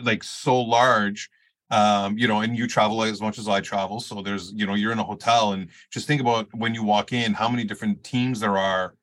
like 0.00 0.22
so 0.22 0.60
large 0.60 1.30
um, 1.72 2.18
you 2.18 2.28
know, 2.28 2.42
and 2.42 2.56
you 2.56 2.68
travel 2.68 3.02
as 3.02 3.20
much 3.22 3.38
as 3.38 3.48
I 3.48 3.60
travel. 3.62 3.98
So 3.98 4.20
there's, 4.20 4.52
you 4.52 4.66
know, 4.66 4.74
you're 4.74 4.92
in 4.92 4.98
a 4.98 5.04
hotel 5.04 5.54
and 5.54 5.68
just 5.90 6.06
think 6.06 6.20
about 6.20 6.52
when 6.52 6.74
you 6.74 6.84
walk 6.84 7.14
in, 7.14 7.32
how 7.32 7.48
many 7.48 7.64
different 7.64 8.04
teams 8.04 8.40
there 8.40 8.58
are 8.58 8.94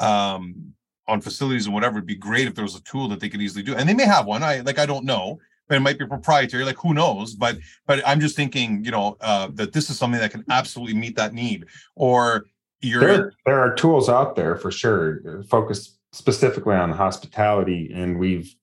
um, 0.00 0.74
on 1.08 1.22
facilities 1.22 1.64
and 1.64 1.74
whatever. 1.74 1.96
It'd 1.96 2.06
be 2.06 2.14
great 2.14 2.46
if 2.46 2.54
there 2.54 2.64
was 2.64 2.76
a 2.76 2.82
tool 2.82 3.08
that 3.08 3.20
they 3.20 3.30
could 3.30 3.40
easily 3.40 3.62
do. 3.62 3.74
And 3.74 3.88
they 3.88 3.94
may 3.94 4.04
have 4.04 4.26
one. 4.26 4.42
I 4.42 4.60
like, 4.60 4.78
I 4.78 4.84
don't 4.84 5.06
know, 5.06 5.40
but 5.66 5.76
it 5.76 5.80
might 5.80 5.98
be 5.98 6.06
proprietary. 6.06 6.62
Like 6.64 6.76
who 6.76 6.92
knows? 6.92 7.34
But, 7.34 7.56
but 7.86 8.06
I'm 8.06 8.20
just 8.20 8.36
thinking, 8.36 8.84
you 8.84 8.90
know, 8.90 9.16
uh, 9.22 9.48
that 9.54 9.72
this 9.72 9.88
is 9.88 9.96
something 9.96 10.20
that 10.20 10.30
can 10.30 10.44
absolutely 10.50 10.94
meet 10.94 11.16
that 11.16 11.32
need. 11.32 11.64
Or 11.96 12.44
you're 12.82 13.00
there, 13.00 13.32
there 13.46 13.60
are 13.60 13.74
tools 13.74 14.10
out 14.10 14.36
there 14.36 14.56
for 14.56 14.70
sure, 14.70 15.42
focused 15.44 15.98
specifically 16.12 16.74
on 16.74 16.92
hospitality, 16.92 17.90
and 17.94 18.18
we've 18.18 18.54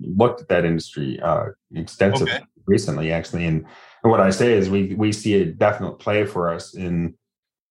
looked 0.00 0.40
at 0.40 0.48
that 0.48 0.64
industry 0.64 1.20
uh, 1.20 1.46
extensively. 1.74 2.32
Okay 2.32 2.44
recently, 2.70 3.12
actually. 3.12 3.44
And, 3.46 3.66
what 4.02 4.20
I 4.20 4.30
say 4.30 4.54
is 4.54 4.70
we 4.70 4.94
we 4.94 5.12
see 5.12 5.34
a 5.42 5.44
definite 5.44 5.98
play 5.98 6.24
for 6.24 6.48
us 6.48 6.74
in 6.74 7.18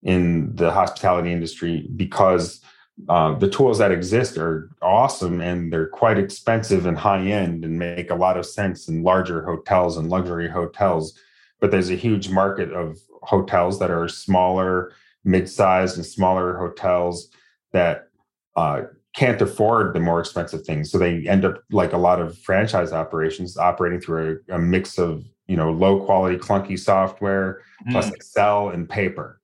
in 0.03 0.55
the 0.55 0.69
hospitality 0.69 1.31
industry 1.31 1.89
because 1.95 2.61
uh, 3.07 3.33
the 3.33 3.49
tools 3.49 3.77
that 3.77 3.91
exist 3.91 4.37
are 4.37 4.69
awesome 4.81 5.41
and 5.41 5.73
they're 5.73 5.87
quite 5.87 6.19
expensive 6.19 6.85
and 6.85 6.97
high 6.97 7.23
end 7.23 7.63
and 7.65 7.79
make 7.79 8.11
a 8.11 8.15
lot 8.15 8.37
of 8.37 8.45
sense 8.45 8.87
in 8.87 9.03
larger 9.03 9.43
hotels 9.43 9.97
and 9.97 10.09
luxury 10.09 10.49
hotels. 10.49 11.17
But 11.59 11.71
there's 11.71 11.89
a 11.89 11.95
huge 11.95 12.29
market 12.29 12.71
of 12.71 12.97
hotels 13.23 13.79
that 13.79 13.89
are 13.89 14.07
smaller, 14.07 14.93
mid-sized, 15.23 15.97
and 15.97 16.05
smaller 16.05 16.57
hotels 16.57 17.29
that 17.71 18.09
uh, 18.55 18.83
can't 19.19 19.41
afford 19.41 19.93
the 19.93 19.99
more 19.99 20.21
expensive 20.21 20.65
things. 20.65 20.89
So 20.89 20.97
they 20.97 21.27
end 21.27 21.43
up 21.43 21.61
like 21.71 21.91
a 21.91 21.97
lot 21.97 22.21
of 22.21 22.37
franchise 22.37 22.93
operations 22.93 23.57
operating 23.57 23.99
through 23.99 24.39
a, 24.49 24.55
a 24.55 24.59
mix 24.59 24.97
of, 24.97 25.25
you 25.45 25.57
know, 25.57 25.73
low 25.73 26.05
quality, 26.05 26.37
clunky 26.37 26.79
software 26.79 27.61
mm. 27.85 27.91
plus 27.91 28.09
Excel 28.11 28.69
and 28.69 28.87
paper. 28.87 29.41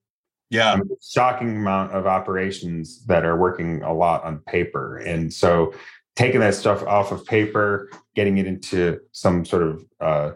Yeah. 0.49 0.71
I 0.71 0.75
mean, 0.77 0.87
shocking 1.01 1.57
amount 1.57 1.91
of 1.91 2.07
operations 2.07 3.05
that 3.07 3.25
are 3.25 3.37
working 3.37 3.81
a 3.81 3.93
lot 3.93 4.23
on 4.23 4.39
paper. 4.47 4.99
And 4.99 5.33
so 5.33 5.73
taking 6.15 6.39
that 6.39 6.55
stuff 6.55 6.81
off 6.83 7.11
of 7.11 7.25
paper, 7.25 7.89
getting 8.15 8.37
it 8.37 8.47
into 8.47 9.01
some 9.11 9.43
sort 9.43 9.63
of 9.63 9.85
uh, 9.99 10.31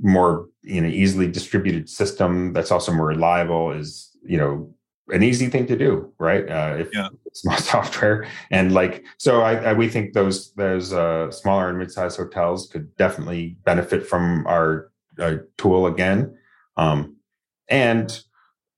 more, 0.00 0.48
you 0.62 0.80
know, 0.80 0.88
easily 0.88 1.30
distributed 1.30 1.90
system 1.90 2.54
that's 2.54 2.70
also 2.70 2.90
more 2.90 3.08
reliable 3.08 3.70
is, 3.70 4.16
you 4.24 4.38
know, 4.38 4.72
an 5.10 5.22
easy 5.22 5.46
thing 5.48 5.66
to 5.66 5.76
do, 5.76 6.12
right? 6.18 6.48
Uh, 6.48 6.76
if 6.78 6.88
yeah. 6.92 7.08
small 7.32 7.56
software 7.58 8.26
and 8.50 8.72
like, 8.72 9.04
so 9.18 9.42
I, 9.42 9.70
I, 9.70 9.72
we 9.72 9.88
think 9.88 10.12
those 10.12 10.52
those 10.54 10.92
uh, 10.92 11.30
smaller 11.30 11.68
and 11.68 11.78
mid-sized 11.78 12.16
hotels 12.16 12.68
could 12.68 12.94
definitely 12.96 13.56
benefit 13.64 14.06
from 14.06 14.46
our 14.46 14.90
uh, 15.18 15.36
tool 15.56 15.86
again, 15.86 16.36
um, 16.76 17.16
and 17.68 18.22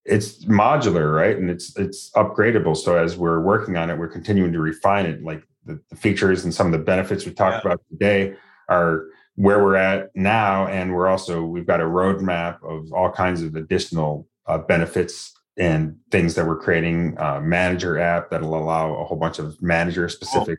it's 0.04 0.44
modular, 0.46 1.14
right? 1.14 1.36
And 1.36 1.50
it's 1.50 1.76
it's 1.76 2.10
upgradable. 2.12 2.76
So 2.76 2.96
as 2.96 3.16
we're 3.16 3.40
working 3.40 3.76
on 3.76 3.90
it, 3.90 3.98
we're 3.98 4.08
continuing 4.08 4.52
to 4.52 4.60
refine 4.60 5.06
it. 5.06 5.22
Like 5.22 5.42
the, 5.64 5.80
the 5.90 5.96
features 5.96 6.44
and 6.44 6.54
some 6.54 6.66
of 6.66 6.72
the 6.72 6.78
benefits 6.78 7.26
we 7.26 7.32
talked 7.32 7.64
yeah. 7.64 7.72
about 7.72 7.82
today 7.90 8.34
are 8.68 9.06
where 9.36 9.62
we're 9.62 9.76
at 9.76 10.10
now, 10.14 10.66
and 10.66 10.94
we're 10.94 11.08
also 11.08 11.42
we've 11.42 11.66
got 11.66 11.80
a 11.80 11.84
roadmap 11.84 12.62
of 12.62 12.92
all 12.92 13.10
kinds 13.10 13.42
of 13.42 13.56
additional 13.56 14.26
uh, 14.46 14.58
benefits 14.58 15.32
and 15.58 15.96
things 16.10 16.34
that 16.34 16.46
we're 16.46 16.58
creating. 16.58 17.18
Uh, 17.18 17.40
manager 17.40 17.98
app 17.98 18.30
that'll 18.30 18.56
allow 18.56 18.94
a 18.94 19.04
whole 19.04 19.18
bunch 19.18 19.38
of 19.38 19.60
manager 19.60 20.08
specific 20.08 20.58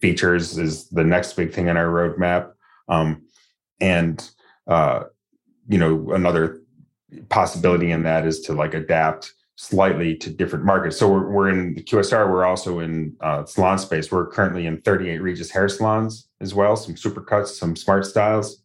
features 0.00 0.56
is 0.58 0.88
the 0.90 1.04
next 1.04 1.34
big 1.34 1.52
thing 1.52 1.68
in 1.68 1.76
our 1.76 1.86
roadmap. 1.86 2.52
Um, 2.88 3.26
and 3.80 4.28
uh, 4.66 5.04
you 5.68 5.78
know, 5.78 6.12
another 6.12 6.60
possibility 7.28 7.90
in 7.90 8.02
that 8.02 8.26
is 8.26 8.40
to 8.40 8.52
like 8.52 8.74
adapt 8.74 9.32
slightly 9.56 10.14
to 10.16 10.30
different 10.30 10.64
markets. 10.64 10.96
So 10.96 11.10
we're, 11.10 11.28
we're 11.28 11.48
in 11.48 11.74
the 11.74 11.82
QSR. 11.82 12.30
We're 12.30 12.44
also 12.44 12.78
in 12.78 13.16
uh, 13.20 13.44
salon 13.44 13.78
space. 13.78 14.10
We're 14.10 14.28
currently 14.28 14.66
in 14.66 14.80
38 14.82 15.20
Regis 15.20 15.50
hair 15.50 15.68
salons 15.68 16.28
as 16.40 16.54
well, 16.54 16.76
some 16.76 16.94
supercuts, 16.94 17.48
some 17.48 17.74
smart 17.74 18.06
styles, 18.06 18.62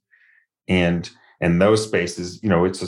and 0.67 1.09
in 1.41 1.59
those 1.59 1.83
spaces, 1.83 2.41
you 2.43 2.49
know, 2.49 2.63
it's 2.63 2.83
a 2.83 2.87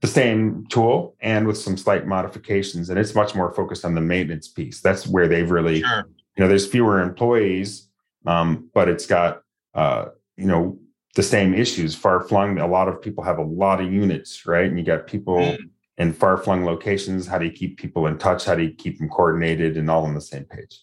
the 0.00 0.06
same 0.06 0.66
tool 0.68 1.16
and 1.20 1.46
with 1.46 1.56
some 1.56 1.76
slight 1.76 2.06
modifications 2.06 2.90
and 2.90 2.98
it's 2.98 3.14
much 3.14 3.34
more 3.34 3.52
focused 3.52 3.84
on 3.84 3.94
the 3.94 4.00
maintenance 4.00 4.48
piece. 4.48 4.80
That's 4.80 5.06
where 5.06 5.26
they've 5.28 5.50
really 5.50 5.80
sure. 5.80 6.08
you 6.36 6.42
know 6.42 6.48
there's 6.48 6.66
fewer 6.66 7.00
employees 7.00 7.88
um, 8.26 8.70
but 8.74 8.88
it's 8.88 9.06
got 9.06 9.42
uh, 9.74 10.06
you 10.36 10.46
know 10.46 10.78
the 11.14 11.22
same 11.22 11.54
issues. 11.54 11.94
Far 11.94 12.20
flung 12.20 12.58
a 12.58 12.66
lot 12.66 12.88
of 12.88 13.00
people 13.00 13.24
have 13.24 13.38
a 13.38 13.44
lot 13.44 13.80
of 13.80 13.92
units 13.92 14.46
right? 14.46 14.66
And 14.66 14.78
you 14.78 14.84
got 14.84 15.06
people 15.06 15.38
mm. 15.38 15.58
in 15.98 16.12
far 16.12 16.36
flung 16.36 16.64
locations. 16.64 17.26
How 17.26 17.38
do 17.38 17.46
you 17.46 17.52
keep 17.52 17.78
people 17.78 18.06
in 18.06 18.18
touch? 18.18 18.44
How 18.44 18.54
do 18.54 18.62
you 18.62 18.74
keep 18.74 18.98
them 18.98 19.08
coordinated 19.08 19.76
and 19.76 19.90
all 19.90 20.04
on 20.04 20.14
the 20.14 20.20
same 20.20 20.44
page? 20.44 20.82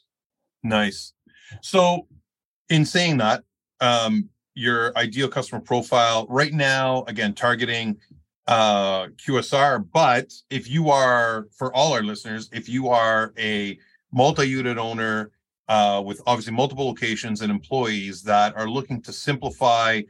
Nice. 0.64 1.14
So 1.62 2.08
in 2.70 2.86
saying 2.86 3.18
that 3.18 3.44
um, 3.82 4.30
your 4.56 4.98
ideal 4.98 5.28
customer 5.28 5.62
profile 5.62 6.26
right 6.30 6.54
now 6.54 7.04
again 7.08 7.34
targeting 7.34 7.98
uh, 8.52 9.08
QSR. 9.16 9.88
But 9.94 10.34
if 10.50 10.70
you 10.70 10.90
are, 10.90 11.48
for 11.58 11.74
all 11.74 11.94
our 11.94 12.04
listeners, 12.04 12.50
if 12.52 12.68
you 12.68 12.90
are 12.90 13.34
a 13.40 13.80
multi-unit 14.12 14.78
owner 14.78 15.32
uh, 15.70 16.04
with 16.06 16.22
obviously 16.28 16.54
multiple 16.54 16.86
locations 16.86 17.42
and 17.42 17.50
employees 17.50 18.24
that 18.24 18.56
are 18.58 18.70
looking 18.70 19.02
to 19.04 19.14
simplify 19.14 20.02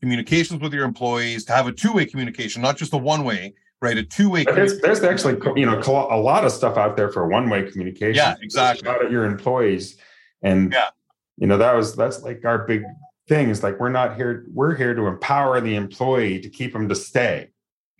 communications 0.00 0.62
with 0.62 0.72
your 0.72 0.86
employees, 0.86 1.44
to 1.44 1.52
have 1.52 1.66
a 1.66 1.72
two-way 1.72 2.06
communication, 2.06 2.62
not 2.62 2.78
just 2.78 2.94
a 2.94 2.96
one-way, 2.96 3.52
right? 3.82 3.98
A 3.98 4.02
two-way. 4.02 4.44
There's, 4.44 4.80
there's 4.80 5.02
actually 5.02 5.36
you 5.54 5.66
know 5.66 5.78
a 5.78 6.16
lot 6.16 6.46
of 6.46 6.52
stuff 6.52 6.78
out 6.78 6.96
there 6.96 7.12
for 7.12 7.28
one-way 7.28 7.70
communication. 7.70 8.14
Yeah, 8.14 8.36
exactly. 8.40 8.88
About 8.88 9.10
your 9.10 9.26
employees, 9.26 9.98
and 10.40 10.72
yeah, 10.72 10.88
you 11.36 11.46
know 11.46 11.58
that 11.58 11.74
was 11.74 11.94
that's 11.94 12.22
like 12.22 12.42
our 12.46 12.66
big 12.66 12.84
thing 13.28 13.50
is 13.50 13.62
like 13.62 13.78
we're 13.78 13.90
not 13.90 14.16
here 14.16 14.46
we're 14.52 14.74
here 14.74 14.94
to 14.94 15.06
empower 15.06 15.60
the 15.60 15.76
employee 15.76 16.40
to 16.40 16.48
keep 16.48 16.72
them 16.72 16.88
to 16.88 16.94
stay 16.94 17.51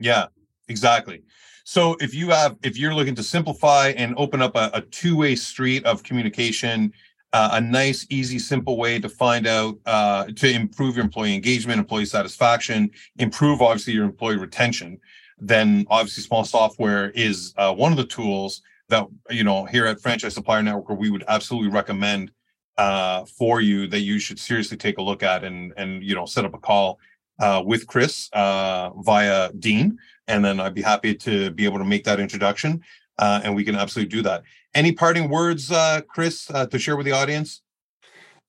yeah, 0.03 0.27
exactly. 0.69 1.23
So 1.65 1.97
if 2.01 2.13
you 2.15 2.31
have, 2.31 2.57
if 2.63 2.77
you're 2.77 2.95
looking 2.95 3.15
to 3.15 3.23
simplify 3.23 3.89
and 3.97 4.15
open 4.17 4.43
up 4.43 4.57
a, 4.57 4.71
a 4.75 4.81
two-way 4.81 5.37
street 5.37 5.85
of 5.85 6.03
communication, 6.03 6.93
uh, 7.33 7.51
a 7.53 7.61
nice, 7.61 8.07
easy, 8.11 8.39
simple 8.39 8.77
way 8.77 8.99
to 8.99 9.09
find 9.09 9.47
out 9.47 9.79
uh, 9.87 10.27
to 10.37 10.51
improve 10.51 10.97
your 10.97 11.05
employee 11.05 11.35
engagement, 11.35 11.79
employee 11.79 12.05
satisfaction, 12.05 12.91
improve 13.19 13.63
obviously 13.63 13.95
your 13.95 14.05
employee 14.05 14.37
retention, 14.37 14.99
then 15.39 15.87
obviously 15.89 16.23
small 16.23 16.45
software 16.45 17.11
is 17.11 17.55
uh, 17.57 17.73
one 17.73 17.93
of 17.93 17.97
the 17.97 18.05
tools 18.05 18.61
that 18.89 19.07
you 19.31 19.45
know 19.45 19.65
here 19.65 19.87
at 19.87 20.01
Franchise 20.01 20.35
Supplier 20.35 20.63
Network 20.63 20.99
we 20.99 21.11
would 21.11 21.25
absolutely 21.29 21.71
recommend 21.71 22.31
uh, 22.77 23.25
for 23.25 23.61
you 23.61 23.87
that 23.87 24.01
you 24.01 24.19
should 24.19 24.39
seriously 24.39 24.77
take 24.77 24.99
a 24.99 25.03
look 25.03 25.23
at 25.23 25.45
and 25.45 25.73
and 25.77 26.03
you 26.03 26.15
know 26.15 26.27
set 26.27 26.45
up 26.45 26.55
a 26.55 26.59
call 26.59 26.99
uh, 27.43 27.61
with 27.67 27.89
Chris 27.89 28.31
uh, 28.33 28.91
via 28.99 29.53
Dean, 29.59 29.99
and 30.29 30.45
then 30.45 30.61
I'd 30.61 30.75
be 30.75 30.83
happy 30.83 31.13
to 31.17 31.51
be 31.51 31.65
able 31.65 31.79
to 31.79 31.85
make 31.85 32.05
that 32.05 32.21
introduction, 32.21 32.83
uh, 33.19 33.41
and 33.43 33.57
we 33.57 33.65
can 33.65 33.75
absolutely 33.75 34.11
do 34.17 34.23
that. 34.23 34.45
Any 34.75 34.93
parting 34.93 35.29
words, 35.29 35.71
uh, 35.73 36.03
Chris, 36.09 36.49
uh, 36.51 36.67
to 36.67 36.79
share 36.79 36.97
with 36.97 37.05
the 37.05 37.13
audience? 37.13 37.63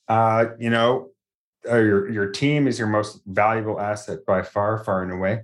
You 0.09 0.69
know, 0.69 1.09
your 1.65 2.09
your 2.09 2.29
team 2.29 2.67
is 2.67 2.77
your 2.77 2.87
most 2.87 3.21
valuable 3.25 3.79
asset 3.79 4.19
by 4.27 4.43
far, 4.43 4.83
far 4.83 5.01
and 5.01 5.11
away, 5.11 5.41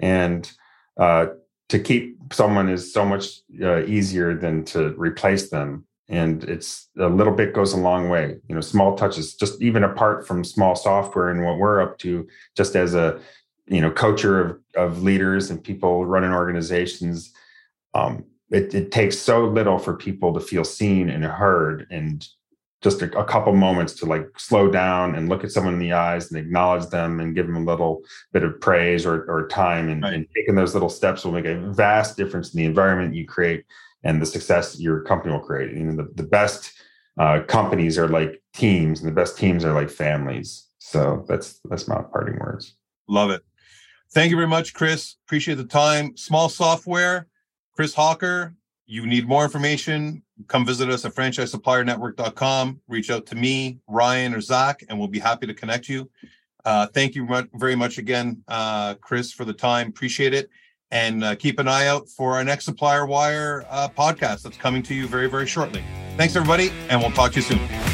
and 0.00 0.50
to 0.98 1.78
keep 1.78 2.16
someone 2.32 2.68
is 2.68 2.92
so 2.92 3.04
much 3.04 3.42
easier 3.86 4.34
than 4.34 4.64
to 4.64 4.88
replace 4.96 5.50
them. 5.50 5.86
And 6.08 6.42
it's 6.44 6.88
a 6.98 7.08
little 7.08 7.34
bit 7.34 7.52
goes 7.52 7.74
a 7.74 7.76
long 7.76 8.08
way. 8.08 8.36
You 8.48 8.54
know, 8.54 8.60
small 8.60 8.96
touches, 8.96 9.34
just 9.34 9.60
even 9.60 9.84
apart 9.84 10.26
from 10.26 10.42
small 10.42 10.74
software 10.74 11.28
and 11.30 11.44
what 11.44 11.58
we're 11.58 11.82
up 11.82 11.98
to, 11.98 12.26
just 12.56 12.76
as 12.76 12.94
a 12.94 13.20
you 13.66 13.82
know 13.82 13.90
coacher 13.90 14.40
of 14.40 14.58
of 14.74 15.02
leaders 15.02 15.50
and 15.50 15.62
people 15.62 16.06
running 16.06 16.32
organizations. 16.32 17.32
Um, 17.94 18.24
it, 18.50 18.74
it 18.74 18.90
takes 18.90 19.18
so 19.18 19.44
little 19.44 19.78
for 19.78 19.94
people 19.94 20.32
to 20.32 20.40
feel 20.40 20.64
seen 20.64 21.10
and 21.10 21.24
heard 21.24 21.86
and 21.90 22.26
just 22.80 23.02
a, 23.02 23.18
a, 23.18 23.24
couple 23.24 23.52
moments 23.52 23.92
to 23.92 24.06
like 24.06 24.26
slow 24.38 24.70
down 24.70 25.16
and 25.16 25.28
look 25.28 25.42
at 25.42 25.50
someone 25.50 25.74
in 25.74 25.80
the 25.80 25.92
eyes 25.92 26.30
and 26.30 26.38
acknowledge 26.38 26.88
them 26.90 27.20
and 27.20 27.34
give 27.34 27.46
them 27.46 27.56
a 27.56 27.64
little 27.64 28.02
bit 28.32 28.44
of 28.44 28.60
praise 28.60 29.04
or, 29.04 29.24
or 29.24 29.48
time 29.48 29.88
and, 29.88 30.02
right. 30.02 30.14
and 30.14 30.26
taking 30.34 30.54
those 30.54 30.74
little 30.74 30.88
steps 30.88 31.24
will 31.24 31.32
make 31.32 31.44
a 31.44 31.58
vast 31.72 32.16
difference 32.16 32.54
in 32.54 32.58
the 32.58 32.66
environment 32.66 33.14
you 33.14 33.26
create 33.26 33.64
and 34.04 34.20
the 34.20 34.26
success 34.26 34.78
your 34.80 35.02
company 35.02 35.32
will 35.32 35.40
create 35.40 35.76
you 35.76 35.84
know 35.84 35.96
the, 35.96 36.10
the 36.14 36.28
best 36.28 36.72
uh, 37.18 37.40
companies 37.48 37.98
are 37.98 38.08
like 38.08 38.42
teams 38.52 39.00
and 39.00 39.08
the 39.08 39.14
best 39.14 39.36
teams 39.36 39.64
are 39.64 39.74
like 39.74 39.90
families 39.90 40.68
so 40.78 41.24
that's 41.28 41.60
that's 41.68 41.88
my 41.88 42.02
parting 42.12 42.38
words 42.38 42.76
love 43.08 43.30
it 43.30 43.42
thank 44.12 44.30
you 44.30 44.36
very 44.36 44.48
much 44.48 44.74
chris 44.74 45.16
appreciate 45.26 45.56
the 45.56 45.64
time 45.64 46.16
small 46.16 46.48
software 46.48 47.26
chris 47.74 47.94
hawker 47.94 48.54
you 48.90 49.06
need 49.06 49.28
more 49.28 49.44
information, 49.44 50.22
come 50.46 50.64
visit 50.64 50.88
us 50.88 51.04
at 51.04 51.14
franchisesuppliernetwork.com. 51.14 52.80
Reach 52.88 53.10
out 53.10 53.26
to 53.26 53.34
me, 53.34 53.80
Ryan, 53.86 54.32
or 54.32 54.40
Zach, 54.40 54.82
and 54.88 54.98
we'll 54.98 55.08
be 55.08 55.18
happy 55.18 55.46
to 55.46 55.52
connect 55.52 55.90
you. 55.90 56.10
Uh, 56.64 56.86
thank 56.86 57.14
you 57.14 57.28
very 57.52 57.76
much 57.76 57.98
again, 57.98 58.42
uh, 58.48 58.94
Chris, 58.94 59.30
for 59.30 59.44
the 59.44 59.52
time. 59.52 59.88
Appreciate 59.88 60.32
it. 60.32 60.48
And 60.90 61.22
uh, 61.22 61.34
keep 61.34 61.58
an 61.58 61.68
eye 61.68 61.86
out 61.86 62.08
for 62.08 62.34
our 62.34 62.44
next 62.44 62.64
Supplier 62.64 63.04
Wire 63.04 63.66
uh, 63.68 63.88
podcast 63.88 64.42
that's 64.42 64.56
coming 64.56 64.82
to 64.84 64.94
you 64.94 65.06
very, 65.06 65.28
very 65.28 65.46
shortly. 65.46 65.84
Thanks, 66.16 66.34
everybody, 66.34 66.70
and 66.88 67.00
we'll 67.00 67.10
talk 67.10 67.32
to 67.32 67.36
you 67.36 67.42
soon. 67.42 67.87